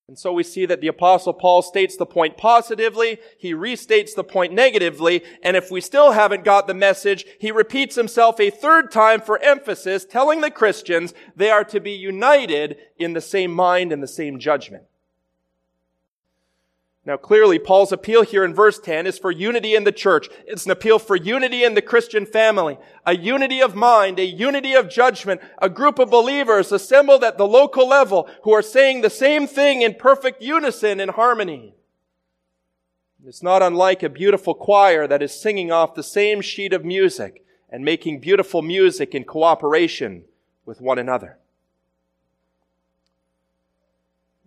And 0.08 0.16
so 0.16 0.32
we 0.32 0.44
see 0.44 0.66
that 0.66 0.80
the 0.80 0.86
apostle 0.86 1.32
Paul 1.32 1.62
states 1.62 1.96
the 1.96 2.06
point 2.06 2.36
positively, 2.36 3.18
he 3.38 3.52
restates 3.52 4.14
the 4.14 4.22
point 4.22 4.52
negatively, 4.52 5.24
and 5.42 5.56
if 5.56 5.68
we 5.68 5.80
still 5.80 6.12
haven't 6.12 6.44
got 6.44 6.68
the 6.68 6.74
message, 6.74 7.24
he 7.40 7.50
repeats 7.50 7.96
himself 7.96 8.38
a 8.38 8.50
third 8.50 8.92
time 8.92 9.20
for 9.20 9.42
emphasis, 9.42 10.04
telling 10.04 10.42
the 10.42 10.50
Christians 10.50 11.12
they 11.34 11.50
are 11.50 11.64
to 11.64 11.80
be 11.80 11.90
united 11.90 12.76
in 12.96 13.14
the 13.14 13.20
same 13.20 13.50
mind 13.50 13.90
and 13.90 14.00
the 14.00 14.06
same 14.06 14.38
judgment. 14.38 14.84
Now 17.06 17.16
clearly, 17.16 17.60
Paul's 17.60 17.92
appeal 17.92 18.24
here 18.24 18.44
in 18.44 18.52
verse 18.52 18.80
10 18.80 19.06
is 19.06 19.16
for 19.16 19.30
unity 19.30 19.76
in 19.76 19.84
the 19.84 19.92
church. 19.92 20.28
It's 20.44 20.64
an 20.64 20.72
appeal 20.72 20.98
for 20.98 21.14
unity 21.14 21.62
in 21.62 21.74
the 21.74 21.80
Christian 21.80 22.26
family. 22.26 22.78
A 23.06 23.16
unity 23.16 23.62
of 23.62 23.76
mind, 23.76 24.18
a 24.18 24.26
unity 24.26 24.74
of 24.74 24.90
judgment, 24.90 25.40
a 25.62 25.70
group 25.70 26.00
of 26.00 26.10
believers 26.10 26.72
assembled 26.72 27.22
at 27.22 27.38
the 27.38 27.46
local 27.46 27.86
level 27.86 28.28
who 28.42 28.52
are 28.52 28.60
saying 28.60 29.00
the 29.00 29.10
same 29.10 29.46
thing 29.46 29.82
in 29.82 29.94
perfect 29.94 30.42
unison 30.42 30.98
and 30.98 31.12
harmony. 31.12 31.76
It's 33.24 33.42
not 33.42 33.62
unlike 33.62 34.02
a 34.02 34.08
beautiful 34.08 34.54
choir 34.54 35.06
that 35.06 35.22
is 35.22 35.32
singing 35.32 35.70
off 35.70 35.94
the 35.94 36.02
same 36.02 36.40
sheet 36.40 36.72
of 36.72 36.84
music 36.84 37.44
and 37.70 37.84
making 37.84 38.18
beautiful 38.18 38.62
music 38.62 39.14
in 39.14 39.22
cooperation 39.22 40.24
with 40.64 40.80
one 40.80 40.98
another. 40.98 41.38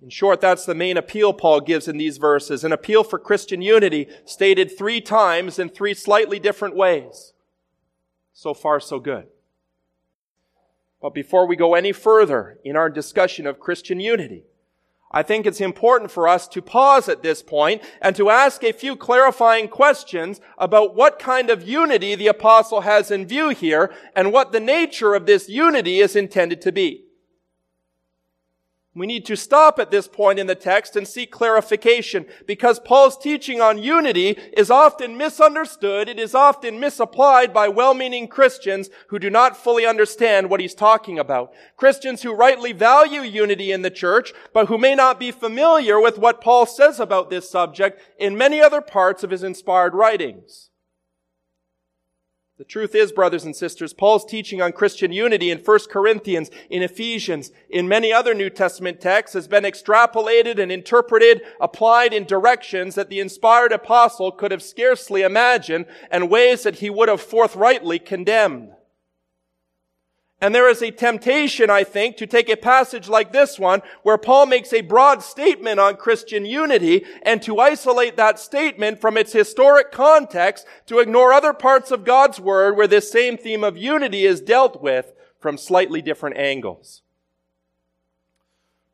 In 0.01 0.09
short, 0.09 0.39
that's 0.39 0.65
the 0.65 0.75
main 0.75 0.95
appeal 0.95 1.33
Paul 1.33 1.59
gives 1.59 1.87
in 1.87 1.97
these 1.97 2.17
verses, 2.17 2.63
an 2.63 2.71
appeal 2.71 3.03
for 3.03 3.19
Christian 3.19 3.61
unity 3.61 4.07
stated 4.25 4.77
three 4.77 5.01
times 5.01 5.59
in 5.59 5.69
three 5.69 5.93
slightly 5.93 6.39
different 6.39 6.75
ways. 6.75 7.33
So 8.31 8.53
far, 8.53 8.79
so 8.79 8.99
good. 8.99 9.27
But 11.01 11.13
before 11.13 11.45
we 11.45 11.55
go 11.55 11.75
any 11.75 11.91
further 11.91 12.59
in 12.63 12.75
our 12.75 12.89
discussion 12.89 13.45
of 13.45 13.59
Christian 13.59 13.99
unity, 13.99 14.43
I 15.11 15.23
think 15.23 15.45
it's 15.45 15.59
important 15.59 16.11
for 16.11 16.27
us 16.27 16.47
to 16.49 16.61
pause 16.61 17.09
at 17.09 17.23
this 17.23 17.41
point 17.41 17.81
and 18.01 18.15
to 18.15 18.29
ask 18.29 18.63
a 18.63 18.71
few 18.71 18.95
clarifying 18.95 19.67
questions 19.67 20.39
about 20.57 20.95
what 20.95 21.17
kind 21.17 21.49
of 21.49 21.67
unity 21.67 22.15
the 22.15 22.27
apostle 22.27 22.81
has 22.81 23.09
in 23.09 23.25
view 23.25 23.49
here 23.49 23.91
and 24.15 24.31
what 24.31 24.51
the 24.51 24.59
nature 24.59 25.15
of 25.15 25.25
this 25.25 25.49
unity 25.49 25.99
is 25.99 26.15
intended 26.15 26.61
to 26.61 26.71
be. 26.71 27.05
We 28.95 29.05
need 29.05 29.25
to 29.27 29.37
stop 29.37 29.77
at 29.77 29.91
this 29.91 30.07
point 30.07 30.39
in 30.39 30.47
the 30.47 30.55
text 30.55 30.95
and 30.95 31.07
seek 31.07 31.31
clarification 31.31 32.25
because 32.47 32.79
Paul's 32.79 33.17
teaching 33.17 33.61
on 33.61 33.77
unity 33.77 34.31
is 34.57 34.71
often 34.71 35.15
misunderstood. 35.15 36.09
It 36.09 36.19
is 36.19 36.33
often 36.33 36.79
misapplied 36.79 37.53
by 37.53 37.67
well-meaning 37.67 38.27
Christians 38.27 38.89
who 39.09 39.19
do 39.19 39.29
not 39.29 39.55
fully 39.55 39.85
understand 39.85 40.49
what 40.49 40.59
he's 40.59 40.73
talking 40.73 41.19
about. 41.19 41.53
Christians 41.77 42.23
who 42.23 42.33
rightly 42.33 42.73
value 42.73 43.21
unity 43.21 43.71
in 43.71 43.83
the 43.83 43.91
church, 43.91 44.33
but 44.53 44.67
who 44.67 44.77
may 44.79 44.95
not 44.95 45.19
be 45.19 45.31
familiar 45.31 46.01
with 46.01 46.17
what 46.17 46.41
Paul 46.41 46.65
says 46.65 46.99
about 46.99 47.29
this 47.29 47.49
subject 47.49 48.01
in 48.17 48.37
many 48.37 48.59
other 48.59 48.81
parts 48.81 49.23
of 49.23 49.29
his 49.29 49.43
inspired 49.43 49.93
writings. 49.93 50.68
The 52.59 52.65
truth 52.65 52.93
is, 52.93 53.13
brothers 53.13 53.45
and 53.45 53.55
sisters, 53.55 53.93
Paul's 53.93 54.25
teaching 54.25 54.61
on 54.61 54.73
Christian 54.73 55.13
unity 55.13 55.49
in 55.49 55.59
1 55.59 55.79
Corinthians, 55.89 56.51
in 56.69 56.83
Ephesians, 56.83 57.53
in 57.69 57.87
many 57.87 58.11
other 58.11 58.33
New 58.33 58.49
Testament 58.49 58.99
texts 58.99 59.33
has 59.33 59.47
been 59.47 59.63
extrapolated 59.63 60.59
and 60.59 60.69
interpreted, 60.69 61.41
applied 61.61 62.13
in 62.13 62.25
directions 62.25 62.95
that 62.95 63.07
the 63.07 63.21
inspired 63.21 63.71
apostle 63.71 64.33
could 64.33 64.51
have 64.51 64.61
scarcely 64.61 65.21
imagined 65.21 65.85
and 66.11 66.29
ways 66.29 66.63
that 66.63 66.79
he 66.79 66.89
would 66.89 67.07
have 67.07 67.21
forthrightly 67.21 67.97
condemned. 67.97 68.73
And 70.41 70.55
there 70.55 70.69
is 70.69 70.81
a 70.81 70.91
temptation, 70.91 71.69
I 71.69 71.83
think, 71.83 72.15
to 72.17 72.27
take 72.27 72.47
a 72.49 72.55
passage 72.55 73.09
like 73.09 73.33
this 73.33 73.59
one, 73.59 73.81
where 74.03 74.17
Paul 74.17 74.45
makes 74.45 74.71
a 74.71 74.79
broad 74.81 75.21
statement 75.21 75.81
on 75.81 75.97
Christian 75.97 76.45
unity, 76.45 77.05
and 77.23 77.41
to 77.41 77.59
isolate 77.59 78.15
that 78.15 78.39
statement 78.39 79.01
from 79.01 79.17
its 79.17 79.33
historic 79.33 79.91
context, 79.91 80.65
to 80.85 80.99
ignore 80.99 81.33
other 81.33 81.51
parts 81.51 81.91
of 81.91 82.05
God's 82.05 82.39
Word 82.39 82.77
where 82.77 82.87
this 82.87 83.11
same 83.11 83.37
theme 83.37 83.65
of 83.65 83.75
unity 83.75 84.25
is 84.25 84.39
dealt 84.39 84.81
with 84.81 85.13
from 85.39 85.57
slightly 85.57 86.01
different 86.01 86.37
angles. 86.37 87.01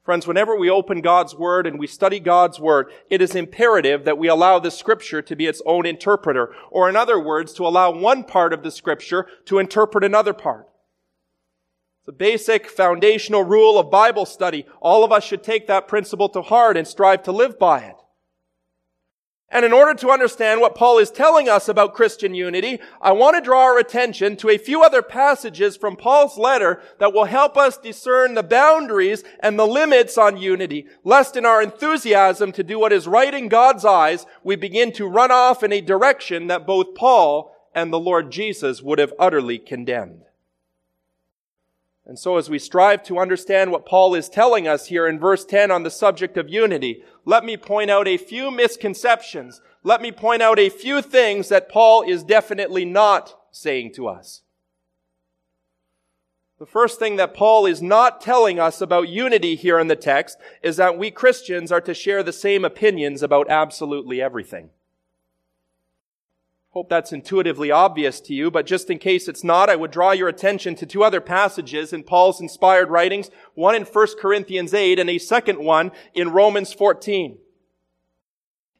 Friends, 0.03 0.25
whenever 0.25 0.55
we 0.55 0.69
open 0.69 1.01
God's 1.01 1.35
Word 1.35 1.67
and 1.67 1.79
we 1.79 1.87
study 1.87 2.19
God's 2.19 2.59
Word, 2.59 2.91
it 3.09 3.21
is 3.21 3.35
imperative 3.35 4.03
that 4.05 4.17
we 4.17 4.27
allow 4.27 4.57
the 4.57 4.71
Scripture 4.71 5.21
to 5.21 5.35
be 5.35 5.45
its 5.45 5.61
own 5.65 5.85
interpreter, 5.85 6.51
or 6.71 6.89
in 6.89 6.95
other 6.95 7.19
words, 7.19 7.53
to 7.53 7.67
allow 7.67 7.91
one 7.91 8.23
part 8.23 8.51
of 8.51 8.63
the 8.63 8.71
Scripture 8.71 9.27
to 9.45 9.59
interpret 9.59 10.03
another 10.03 10.33
part. 10.33 10.67
The 12.05 12.11
basic 12.11 12.69
foundational 12.69 13.43
rule 13.43 13.79
of 13.79 13.89
Bible 13.89 14.25
study. 14.25 14.65
All 14.79 15.03
of 15.03 15.11
us 15.11 15.23
should 15.23 15.43
take 15.43 15.67
that 15.67 15.87
principle 15.87 16.29
to 16.29 16.41
heart 16.41 16.77
and 16.77 16.87
strive 16.87 17.23
to 17.23 17.31
live 17.31 17.57
by 17.57 17.79
it. 17.79 17.95
And 19.49 19.63
in 19.63 19.73
order 19.73 19.93
to 19.93 20.09
understand 20.09 20.59
what 20.59 20.75
Paul 20.75 20.97
is 20.97 21.09
telling 21.09 21.47
us 21.47 21.69
about 21.69 21.93
Christian 21.93 22.33
unity, 22.33 22.79
I 22.99 23.13
want 23.13 23.35
to 23.37 23.41
draw 23.41 23.63
our 23.63 23.79
attention 23.79 24.35
to 24.37 24.49
a 24.49 24.57
few 24.57 24.83
other 24.83 25.01
passages 25.01 25.77
from 25.77 25.95
Paul's 25.95 26.37
letter 26.37 26.81
that 26.99 27.13
will 27.13 27.25
help 27.25 27.55
us 27.55 27.77
discern 27.77 28.33
the 28.33 28.43
boundaries 28.43 29.23
and 29.39 29.57
the 29.57 29.67
limits 29.67 30.17
on 30.17 30.37
unity, 30.37 30.87
lest 31.03 31.35
in 31.37 31.45
our 31.45 31.61
enthusiasm 31.61 32.51
to 32.51 32.63
do 32.63 32.79
what 32.79 32.91
is 32.91 33.07
right 33.07 33.33
in 33.33 33.47
God's 33.47 33.85
eyes, 33.85 34.25
we 34.43 34.55
begin 34.55 34.91
to 34.93 35.07
run 35.07 35.31
off 35.31 35.63
in 35.63 35.71
a 35.71 35.79
direction 35.79 36.47
that 36.47 36.67
both 36.67 36.95
Paul 36.95 37.55
and 37.73 37.93
the 37.93 37.99
Lord 37.99 38.31
Jesus 38.31 38.81
would 38.81 38.99
have 38.99 39.13
utterly 39.17 39.57
condemned. 39.57 40.23
And 42.07 42.19
so 42.19 42.37
as 42.37 42.49
we 42.49 42.59
strive 42.59 43.03
to 43.03 43.17
understand 43.17 43.71
what 43.71 43.85
Paul 43.85 44.13
is 44.13 44.29
telling 44.29 44.67
us 44.67 44.87
here 44.87 45.07
in 45.07 45.19
verse 45.19 45.43
10 45.43 45.71
on 45.71 45.83
the 45.83 45.89
subject 45.89 46.37
of 46.37 46.49
unity, 46.49 47.03
let 47.25 47.43
me 47.43 47.57
point 47.57 47.89
out 47.89 48.07
a 48.07 48.17
few 48.17 48.51
misconceptions. 48.51 49.59
Let 49.83 50.01
me 50.01 50.11
point 50.11 50.43
out 50.43 50.59
a 50.59 50.69
few 50.69 51.01
things 51.01 51.49
that 51.49 51.69
Paul 51.69 52.03
is 52.03 52.23
definitely 52.23 52.85
not 52.85 53.35
saying 53.51 53.93
to 53.93 54.07
us. 54.07 54.43
The 56.59 56.65
first 56.65 56.99
thing 56.99 57.17
that 57.17 57.33
Paul 57.33 57.65
is 57.65 57.81
not 57.81 58.21
telling 58.21 58.59
us 58.59 58.79
about 58.79 59.09
unity 59.09 59.55
here 59.55 59.77
in 59.77 59.87
the 59.87 59.95
text 59.95 60.37
is 60.61 60.77
that 60.77 60.97
we 60.97 61.11
Christians 61.11 61.71
are 61.71 61.81
to 61.81 61.93
share 61.93 62.23
the 62.23 62.31
same 62.31 62.63
opinions 62.63 63.21
about 63.21 63.49
absolutely 63.49 64.21
everything. 64.21 64.69
Hope 66.75 66.89
that's 66.89 67.13
intuitively 67.13 67.71
obvious 67.71 68.19
to 68.19 68.33
you, 68.33 68.51
but 68.51 68.65
just 68.65 68.89
in 68.89 68.99
case 68.99 69.29
it's 69.29 69.45
not, 69.45 69.69
I 69.69 69.77
would 69.77 69.91
draw 69.91 70.11
your 70.11 70.27
attention 70.27 70.75
to 70.75 70.85
two 70.85 71.05
other 71.05 71.21
passages 71.21 71.93
in 71.93 72.03
Paul's 72.03 72.41
inspired 72.41 72.89
writings, 72.89 73.31
one 73.53 73.75
in 73.75 73.83
1 73.83 74.07
Corinthians 74.19 74.73
8 74.73 74.99
and 74.99 75.09
a 75.09 75.17
second 75.17 75.59
one 75.59 75.93
in 76.13 76.33
Romans 76.33 76.73
14. 76.73 77.37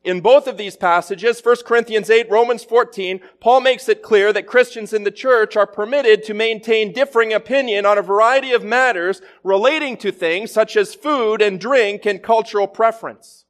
In 0.04 0.20
both 0.20 0.46
of 0.46 0.58
these 0.58 0.76
passages, 0.76 1.40
1 1.42 1.56
Corinthians 1.66 2.10
8, 2.10 2.30
Romans 2.30 2.66
14, 2.66 3.22
Paul 3.40 3.62
makes 3.62 3.88
it 3.88 4.04
clear 4.04 4.34
that 4.34 4.46
Christians 4.46 4.92
in 4.92 5.06
the 5.06 5.10
church 5.10 5.56
are 5.56 5.66
permitted 5.66 6.22
to 6.26 6.34
maintain 6.34 6.92
differing 6.92 7.32
opinion 7.32 7.86
on 7.86 7.98
a 7.98 8.02
variety 8.02 8.52
of 8.52 8.62
matters 8.62 9.22
relating 9.42 9.96
to 10.00 10.12
things 10.12 10.52
such 10.52 10.76
as 10.76 10.96
food 10.96 11.42
and 11.42 11.62
drink 11.62 12.06
and 12.06 12.22
cultural 12.22 12.68
preference. 12.68 13.45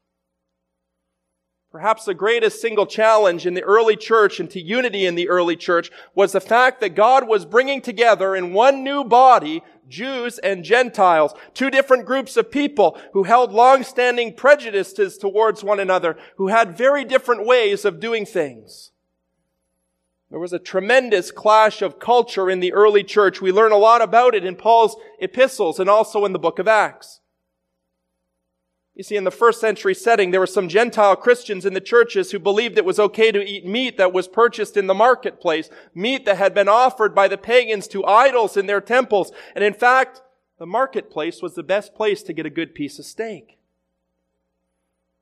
Perhaps 1.75 2.05
the 2.05 2.13
greatest 2.13 2.61
single 2.61 2.85
challenge 2.85 3.45
in 3.45 3.53
the 3.53 3.61
early 3.61 3.97
church 3.97 4.39
and 4.39 4.49
to 4.51 4.61
unity 4.61 5.05
in 5.05 5.15
the 5.15 5.27
early 5.27 5.57
church 5.57 5.91
was 6.13 6.31
the 6.31 6.39
fact 6.39 6.79
that 6.79 6.95
God 6.95 7.27
was 7.27 7.45
bringing 7.45 7.81
together 7.81 8.33
in 8.33 8.53
one 8.53 8.81
new 8.81 9.03
body 9.03 9.61
Jews 9.89 10.37
and 10.37 10.63
Gentiles, 10.63 11.33
two 11.53 11.69
different 11.69 12.05
groups 12.05 12.37
of 12.37 12.49
people 12.49 12.97
who 13.11 13.23
held 13.23 13.51
long-standing 13.51 14.35
prejudices 14.35 15.17
towards 15.17 15.65
one 15.65 15.81
another, 15.81 16.15
who 16.37 16.47
had 16.47 16.77
very 16.77 17.03
different 17.03 17.45
ways 17.45 17.83
of 17.83 17.99
doing 17.99 18.25
things. 18.25 18.91
There 20.29 20.39
was 20.39 20.53
a 20.53 20.59
tremendous 20.59 21.29
clash 21.29 21.81
of 21.81 21.99
culture 21.99 22.49
in 22.49 22.61
the 22.61 22.71
early 22.71 23.03
church. 23.03 23.41
We 23.41 23.51
learn 23.51 23.73
a 23.73 23.77
lot 23.77 24.01
about 24.01 24.33
it 24.33 24.45
in 24.45 24.55
Paul's 24.55 24.95
epistles 25.19 25.77
and 25.81 25.89
also 25.89 26.23
in 26.23 26.31
the 26.31 26.39
book 26.39 26.57
of 26.57 26.69
Acts. 26.69 27.19
You 28.95 29.03
see, 29.03 29.17
in 29.17 29.25
the 29.25 29.31
first 29.31 29.59
century 29.59 29.93
setting, 29.93 30.31
there 30.31 30.39
were 30.39 30.47
some 30.47 30.69
Gentile 30.69 31.17
Christians 31.17 31.65
in 31.65 31.73
the 31.73 31.81
churches 31.81 32.31
who 32.31 32.39
believed 32.39 32.77
it 32.77 32.85
was 32.85 32.97
okay 32.97 33.29
to 33.29 33.43
eat 33.43 33.65
meat 33.65 33.97
that 33.97 34.13
was 34.13 34.29
purchased 34.29 34.77
in 34.77 34.87
the 34.87 34.93
marketplace, 34.93 35.69
meat 35.93 36.25
that 36.25 36.37
had 36.37 36.53
been 36.53 36.69
offered 36.69 37.13
by 37.13 37.27
the 37.27 37.37
pagans 37.37 37.89
to 37.89 38.05
idols 38.05 38.55
in 38.55 38.67
their 38.67 38.79
temples. 38.79 39.33
And 39.53 39.65
in 39.65 39.73
fact, 39.73 40.21
the 40.59 40.65
marketplace 40.65 41.41
was 41.41 41.55
the 41.55 41.63
best 41.63 41.93
place 41.93 42.23
to 42.23 42.33
get 42.33 42.45
a 42.45 42.49
good 42.49 42.73
piece 42.73 42.97
of 42.97 43.03
steak. 43.03 43.57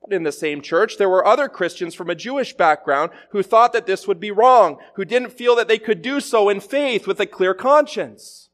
But 0.00 0.14
in 0.14 0.22
the 0.22 0.30
same 0.32 0.60
church, 0.60 0.96
there 0.96 1.08
were 1.08 1.26
other 1.26 1.48
Christians 1.48 1.94
from 1.94 2.10
a 2.10 2.14
Jewish 2.14 2.52
background 2.52 3.10
who 3.30 3.42
thought 3.42 3.72
that 3.72 3.86
this 3.86 4.06
would 4.06 4.20
be 4.20 4.30
wrong, 4.30 4.78
who 4.94 5.04
didn't 5.04 5.32
feel 5.32 5.56
that 5.56 5.66
they 5.66 5.78
could 5.78 6.00
do 6.00 6.20
so 6.20 6.48
in 6.48 6.60
faith 6.60 7.08
with 7.08 7.18
a 7.18 7.26
clear 7.26 7.54
conscience. 7.54 8.50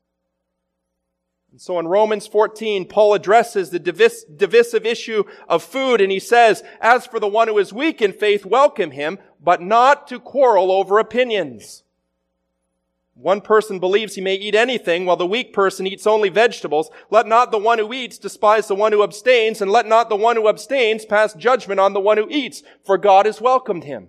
And 1.51 1.61
so 1.61 1.79
in 1.79 1.89
Romans 1.89 2.27
14, 2.27 2.87
Paul 2.87 3.15
addresses 3.15 3.71
the 3.71 3.81
divis- 3.81 4.25
divisive 4.37 4.87
issue 4.87 5.25
of 5.49 5.65
food 5.65 6.01
and 6.01 6.13
he 6.13 6.21
says, 6.21 6.63
as 6.81 7.07
for 7.07 7.19
the 7.19 7.27
one 7.27 7.49
who 7.49 7.59
is 7.59 7.73
weak 7.73 8.01
in 8.01 8.13
faith, 8.13 8.47
welcome 8.47 8.93
him, 8.93 9.19
but 9.43 9.61
not 9.61 10.07
to 10.09 10.21
quarrel 10.21 10.71
over 10.71 10.99
opinions. 10.99 11.83
One 13.15 13.43
person 13.43 13.81
believes 13.81 14.15
he 14.15 14.23
may 14.23 14.37
eat 14.37 14.55
anything, 14.55 15.05
while 15.05 15.17
the 15.17 15.27
weak 15.27 15.53
person 15.53 15.87
eats 15.87 16.07
only 16.07 16.31
vegetables. 16.31 16.91
Let 17.11 17.27
not 17.27 17.51
the 17.51 17.59
one 17.59 17.79
who 17.79 17.93
eats 17.93 18.17
despise 18.17 18.67
the 18.67 18.75
one 18.75 18.93
who 18.93 19.03
abstains, 19.03 19.61
and 19.61 19.71
let 19.71 19.87
not 19.87 20.09
the 20.09 20.17
one 20.17 20.37
who 20.37 20.49
abstains 20.49 21.05
pass 21.05 21.35
judgment 21.35 21.81
on 21.81 21.93
the 21.93 22.01
one 22.01 22.17
who 22.17 22.29
eats, 22.31 22.63
for 22.83 22.97
God 22.97 23.27
has 23.27 23.39
welcomed 23.39 23.85
him. 23.85 24.09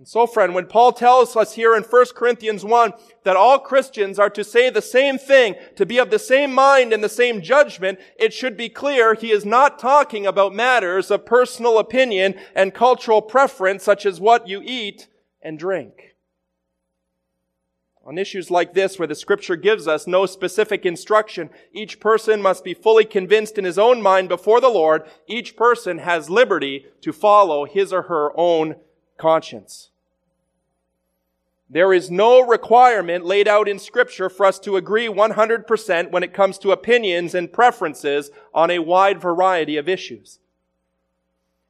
And 0.00 0.08
so, 0.08 0.26
friend, 0.26 0.54
when 0.54 0.64
Paul 0.64 0.92
tells 0.92 1.36
us 1.36 1.56
here 1.56 1.76
in 1.76 1.82
1 1.82 2.06
Corinthians 2.14 2.64
1 2.64 2.94
that 3.24 3.36
all 3.36 3.58
Christians 3.58 4.18
are 4.18 4.30
to 4.30 4.42
say 4.42 4.70
the 4.70 4.80
same 4.80 5.18
thing, 5.18 5.56
to 5.76 5.84
be 5.84 5.98
of 5.98 6.08
the 6.08 6.18
same 6.18 6.54
mind 6.54 6.94
and 6.94 7.04
the 7.04 7.08
same 7.10 7.42
judgment, 7.42 7.98
it 8.18 8.32
should 8.32 8.56
be 8.56 8.70
clear 8.70 9.12
he 9.12 9.30
is 9.30 9.44
not 9.44 9.78
talking 9.78 10.26
about 10.26 10.54
matters 10.54 11.10
of 11.10 11.26
personal 11.26 11.78
opinion 11.78 12.34
and 12.54 12.72
cultural 12.72 13.20
preference, 13.20 13.84
such 13.84 14.06
as 14.06 14.18
what 14.18 14.48
you 14.48 14.62
eat 14.64 15.06
and 15.42 15.58
drink. 15.58 15.92
On 18.06 18.16
issues 18.16 18.50
like 18.50 18.72
this, 18.72 18.98
where 18.98 19.06
the 19.06 19.14
scripture 19.14 19.56
gives 19.56 19.86
us 19.86 20.06
no 20.06 20.24
specific 20.24 20.86
instruction, 20.86 21.50
each 21.74 22.00
person 22.00 22.40
must 22.40 22.64
be 22.64 22.72
fully 22.72 23.04
convinced 23.04 23.58
in 23.58 23.66
his 23.66 23.78
own 23.78 24.00
mind 24.00 24.30
before 24.30 24.62
the 24.62 24.70
Lord. 24.70 25.02
Each 25.26 25.58
person 25.58 25.98
has 25.98 26.30
liberty 26.30 26.86
to 27.02 27.12
follow 27.12 27.66
his 27.66 27.92
or 27.92 28.04
her 28.04 28.30
own 28.34 28.76
conscience. 29.20 29.90
There 31.72 31.92
is 31.92 32.10
no 32.10 32.40
requirement 32.40 33.24
laid 33.24 33.46
out 33.46 33.68
in 33.68 33.78
scripture 33.78 34.28
for 34.28 34.44
us 34.44 34.58
to 34.60 34.76
agree 34.76 35.06
100% 35.06 36.10
when 36.10 36.24
it 36.24 36.34
comes 36.34 36.58
to 36.58 36.72
opinions 36.72 37.32
and 37.32 37.52
preferences 37.52 38.32
on 38.52 38.72
a 38.72 38.80
wide 38.80 39.20
variety 39.20 39.76
of 39.76 39.88
issues. 39.88 40.40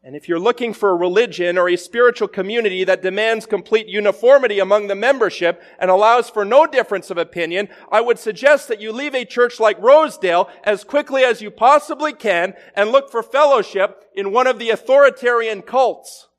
And 0.02 0.16
if 0.16 0.26
you're 0.26 0.38
looking 0.38 0.72
for 0.72 0.88
a 0.88 0.96
religion 0.96 1.58
or 1.58 1.68
a 1.68 1.76
spiritual 1.76 2.28
community 2.28 2.84
that 2.84 3.02
demands 3.02 3.44
complete 3.44 3.86
uniformity 3.86 4.58
among 4.58 4.86
the 4.86 4.94
membership 4.94 5.62
and 5.78 5.90
allows 5.90 6.30
for 6.30 6.46
no 6.46 6.66
difference 6.66 7.10
of 7.10 7.18
opinion, 7.18 7.68
I 7.92 8.00
would 8.00 8.18
suggest 8.18 8.68
that 8.68 8.80
you 8.80 8.92
leave 8.92 9.14
a 9.14 9.26
church 9.26 9.60
like 9.60 9.78
Rosedale 9.78 10.48
as 10.64 10.84
quickly 10.84 11.22
as 11.24 11.42
you 11.42 11.50
possibly 11.50 12.14
can 12.14 12.54
and 12.74 12.90
look 12.90 13.10
for 13.10 13.22
fellowship 13.22 14.06
in 14.14 14.32
one 14.32 14.46
of 14.46 14.58
the 14.58 14.70
authoritarian 14.70 15.60
cults. 15.60 16.29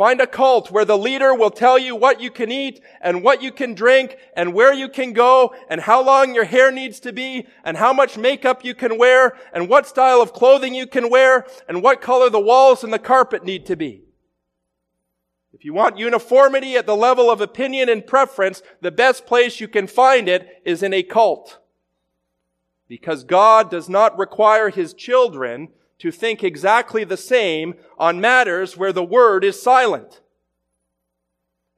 Find 0.00 0.18
a 0.22 0.26
cult 0.26 0.70
where 0.70 0.86
the 0.86 0.96
leader 0.96 1.34
will 1.34 1.50
tell 1.50 1.78
you 1.78 1.94
what 1.94 2.22
you 2.22 2.30
can 2.30 2.50
eat 2.50 2.80
and 3.02 3.22
what 3.22 3.42
you 3.42 3.52
can 3.52 3.74
drink 3.74 4.16
and 4.34 4.54
where 4.54 4.72
you 4.72 4.88
can 4.88 5.12
go 5.12 5.54
and 5.68 5.82
how 5.82 6.02
long 6.02 6.34
your 6.34 6.46
hair 6.46 6.72
needs 6.72 7.00
to 7.00 7.12
be 7.12 7.46
and 7.64 7.76
how 7.76 7.92
much 7.92 8.16
makeup 8.16 8.64
you 8.64 8.74
can 8.74 8.96
wear 8.96 9.36
and 9.52 9.68
what 9.68 9.86
style 9.86 10.22
of 10.22 10.32
clothing 10.32 10.72
you 10.72 10.86
can 10.86 11.10
wear 11.10 11.44
and 11.68 11.82
what 11.82 12.00
color 12.00 12.30
the 12.30 12.40
walls 12.40 12.82
and 12.82 12.94
the 12.94 12.98
carpet 12.98 13.44
need 13.44 13.66
to 13.66 13.76
be. 13.76 14.04
If 15.52 15.66
you 15.66 15.74
want 15.74 15.98
uniformity 15.98 16.76
at 16.76 16.86
the 16.86 16.96
level 16.96 17.30
of 17.30 17.42
opinion 17.42 17.90
and 17.90 18.06
preference, 18.06 18.62
the 18.80 18.90
best 18.90 19.26
place 19.26 19.60
you 19.60 19.68
can 19.68 19.86
find 19.86 20.30
it 20.30 20.62
is 20.64 20.82
in 20.82 20.94
a 20.94 21.02
cult. 21.02 21.58
Because 22.88 23.22
God 23.22 23.70
does 23.70 23.90
not 23.90 24.18
require 24.18 24.70
His 24.70 24.94
children 24.94 25.68
to 26.00 26.10
think 26.10 26.42
exactly 26.42 27.04
the 27.04 27.16
same 27.16 27.74
on 27.98 28.20
matters 28.20 28.76
where 28.76 28.92
the 28.92 29.04
word 29.04 29.44
is 29.44 29.62
silent. 29.62 30.20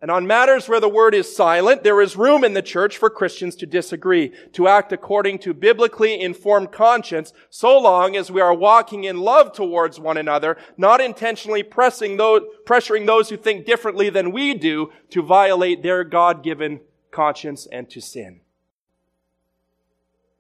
And 0.00 0.10
on 0.10 0.26
matters 0.26 0.68
where 0.68 0.80
the 0.80 0.88
word 0.88 1.14
is 1.14 1.36
silent, 1.36 1.84
there 1.84 2.00
is 2.00 2.16
room 2.16 2.42
in 2.42 2.54
the 2.54 2.62
church 2.62 2.98
for 2.98 3.08
Christians 3.08 3.54
to 3.56 3.66
disagree, 3.66 4.32
to 4.52 4.66
act 4.66 4.92
according 4.92 5.38
to 5.40 5.54
biblically 5.54 6.20
informed 6.20 6.72
conscience, 6.72 7.32
so 7.50 7.78
long 7.78 8.16
as 8.16 8.28
we 8.28 8.40
are 8.40 8.52
walking 8.52 9.04
in 9.04 9.18
love 9.18 9.52
towards 9.52 10.00
one 10.00 10.16
another, 10.16 10.56
not 10.76 11.00
intentionally 11.00 11.62
pressing 11.62 12.16
those, 12.16 12.42
pressuring 12.64 13.06
those 13.06 13.28
who 13.28 13.36
think 13.36 13.64
differently 13.64 14.10
than 14.10 14.32
we 14.32 14.54
do 14.54 14.90
to 15.10 15.22
violate 15.22 15.84
their 15.84 16.02
God-given 16.02 16.80
conscience 17.12 17.66
and 17.70 17.88
to 17.90 18.00
sin. 18.00 18.41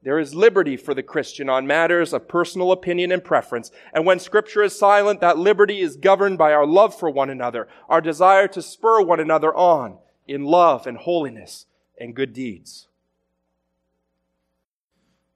There 0.04 0.18
is 0.18 0.34
liberty 0.34 0.76
for 0.76 0.94
the 0.94 1.02
Christian 1.02 1.48
on 1.48 1.66
matters 1.66 2.12
of 2.12 2.26
personal 2.26 2.72
opinion 2.72 3.12
and 3.12 3.22
preference. 3.22 3.70
And 3.92 4.04
when 4.04 4.18
scripture 4.18 4.62
is 4.62 4.76
silent, 4.76 5.20
that 5.20 5.38
liberty 5.38 5.80
is 5.80 5.96
governed 5.96 6.38
by 6.38 6.52
our 6.52 6.66
love 6.66 6.98
for 6.98 7.08
one 7.08 7.30
another, 7.30 7.68
our 7.88 8.00
desire 8.00 8.48
to 8.48 8.62
spur 8.62 9.00
one 9.00 9.20
another 9.20 9.54
on 9.54 9.98
in 10.26 10.44
love 10.44 10.86
and 10.86 10.98
holiness 10.98 11.66
and 11.98 12.16
good 12.16 12.32
deeds. 12.32 12.88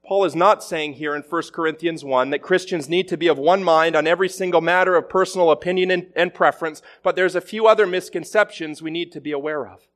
Paul 0.05 0.25
is 0.25 0.35
not 0.35 0.63
saying 0.63 0.93
here 0.93 1.15
in 1.15 1.21
1 1.21 1.43
Corinthians 1.53 2.03
1 2.03 2.29
that 2.29 2.41
Christians 2.41 2.87
need 2.87 3.07
to 3.09 3.17
be 3.17 3.27
of 3.27 3.37
one 3.37 3.63
mind 3.63 3.95
on 3.95 4.07
every 4.07 4.29
single 4.29 4.61
matter 4.61 4.95
of 4.95 5.09
personal 5.09 5.51
opinion 5.51 5.91
and, 5.91 6.07
and 6.15 6.33
preference, 6.33 6.81
but 7.03 7.17
there's 7.17 7.35
a 7.35 7.41
few 7.41 7.67
other 7.67 7.85
misconceptions 7.85 8.81
we 8.81 8.91
need 8.91 9.11
to 9.11 9.19
be 9.19 9.33
aware 9.33 9.67
of. 9.67 9.87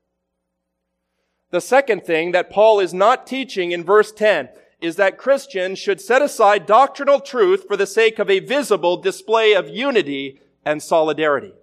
The 1.51 1.61
second 1.61 2.03
thing 2.03 2.31
that 2.31 2.49
Paul 2.49 2.79
is 2.79 2.93
not 2.93 3.27
teaching 3.27 3.71
in 3.71 3.85
verse 3.85 4.11
10 4.11 4.49
is 4.81 4.95
that 4.95 5.17
Christians 5.17 5.79
should 5.79 6.01
set 6.01 6.21
aside 6.21 6.65
doctrinal 6.65 7.19
truth 7.19 7.65
for 7.67 7.77
the 7.77 7.87
sake 7.87 8.19
of 8.19 8.29
a 8.29 8.39
visible 8.39 8.97
display 8.97 9.53
of 9.53 9.69
unity 9.69 10.41
and 10.65 10.81
solidarity. 10.81 11.53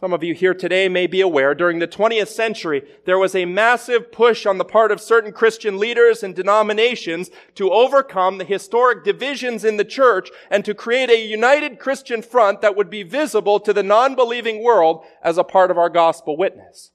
Some 0.00 0.12
of 0.12 0.22
you 0.22 0.32
here 0.32 0.54
today 0.54 0.88
may 0.88 1.08
be 1.08 1.20
aware 1.20 1.56
during 1.56 1.80
the 1.80 1.88
20th 1.88 2.28
century, 2.28 2.88
there 3.04 3.18
was 3.18 3.34
a 3.34 3.46
massive 3.46 4.12
push 4.12 4.46
on 4.46 4.56
the 4.56 4.64
part 4.64 4.92
of 4.92 5.00
certain 5.00 5.32
Christian 5.32 5.76
leaders 5.76 6.22
and 6.22 6.36
denominations 6.36 7.30
to 7.56 7.72
overcome 7.72 8.38
the 8.38 8.44
historic 8.44 9.02
divisions 9.02 9.64
in 9.64 9.76
the 9.76 9.84
church 9.84 10.30
and 10.52 10.64
to 10.64 10.72
create 10.72 11.10
a 11.10 11.26
united 11.26 11.80
Christian 11.80 12.22
front 12.22 12.60
that 12.60 12.76
would 12.76 12.88
be 12.88 13.02
visible 13.02 13.58
to 13.58 13.72
the 13.72 13.82
non-believing 13.82 14.62
world 14.62 15.04
as 15.20 15.36
a 15.36 15.42
part 15.42 15.68
of 15.68 15.78
our 15.78 15.90
gospel 15.90 16.36
witness. 16.36 16.92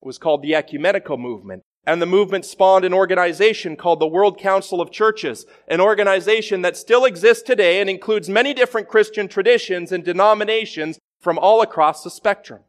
It 0.00 0.06
was 0.06 0.16
called 0.16 0.40
the 0.40 0.54
ecumenical 0.54 1.18
movement. 1.18 1.64
And 1.86 2.00
the 2.00 2.06
movement 2.06 2.44
spawned 2.44 2.84
an 2.84 2.92
organization 2.92 3.76
called 3.76 4.00
the 4.00 4.06
World 4.06 4.38
Council 4.38 4.80
of 4.80 4.90
Churches, 4.90 5.46
an 5.66 5.80
organization 5.80 6.62
that 6.62 6.76
still 6.76 7.04
exists 7.04 7.42
today 7.42 7.80
and 7.80 7.88
includes 7.88 8.28
many 8.28 8.52
different 8.52 8.88
Christian 8.88 9.28
traditions 9.28 9.90
and 9.90 10.04
denominations 10.04 10.98
from 11.20 11.38
all 11.38 11.62
across 11.62 12.02
the 12.02 12.10
spectrum. 12.10 12.60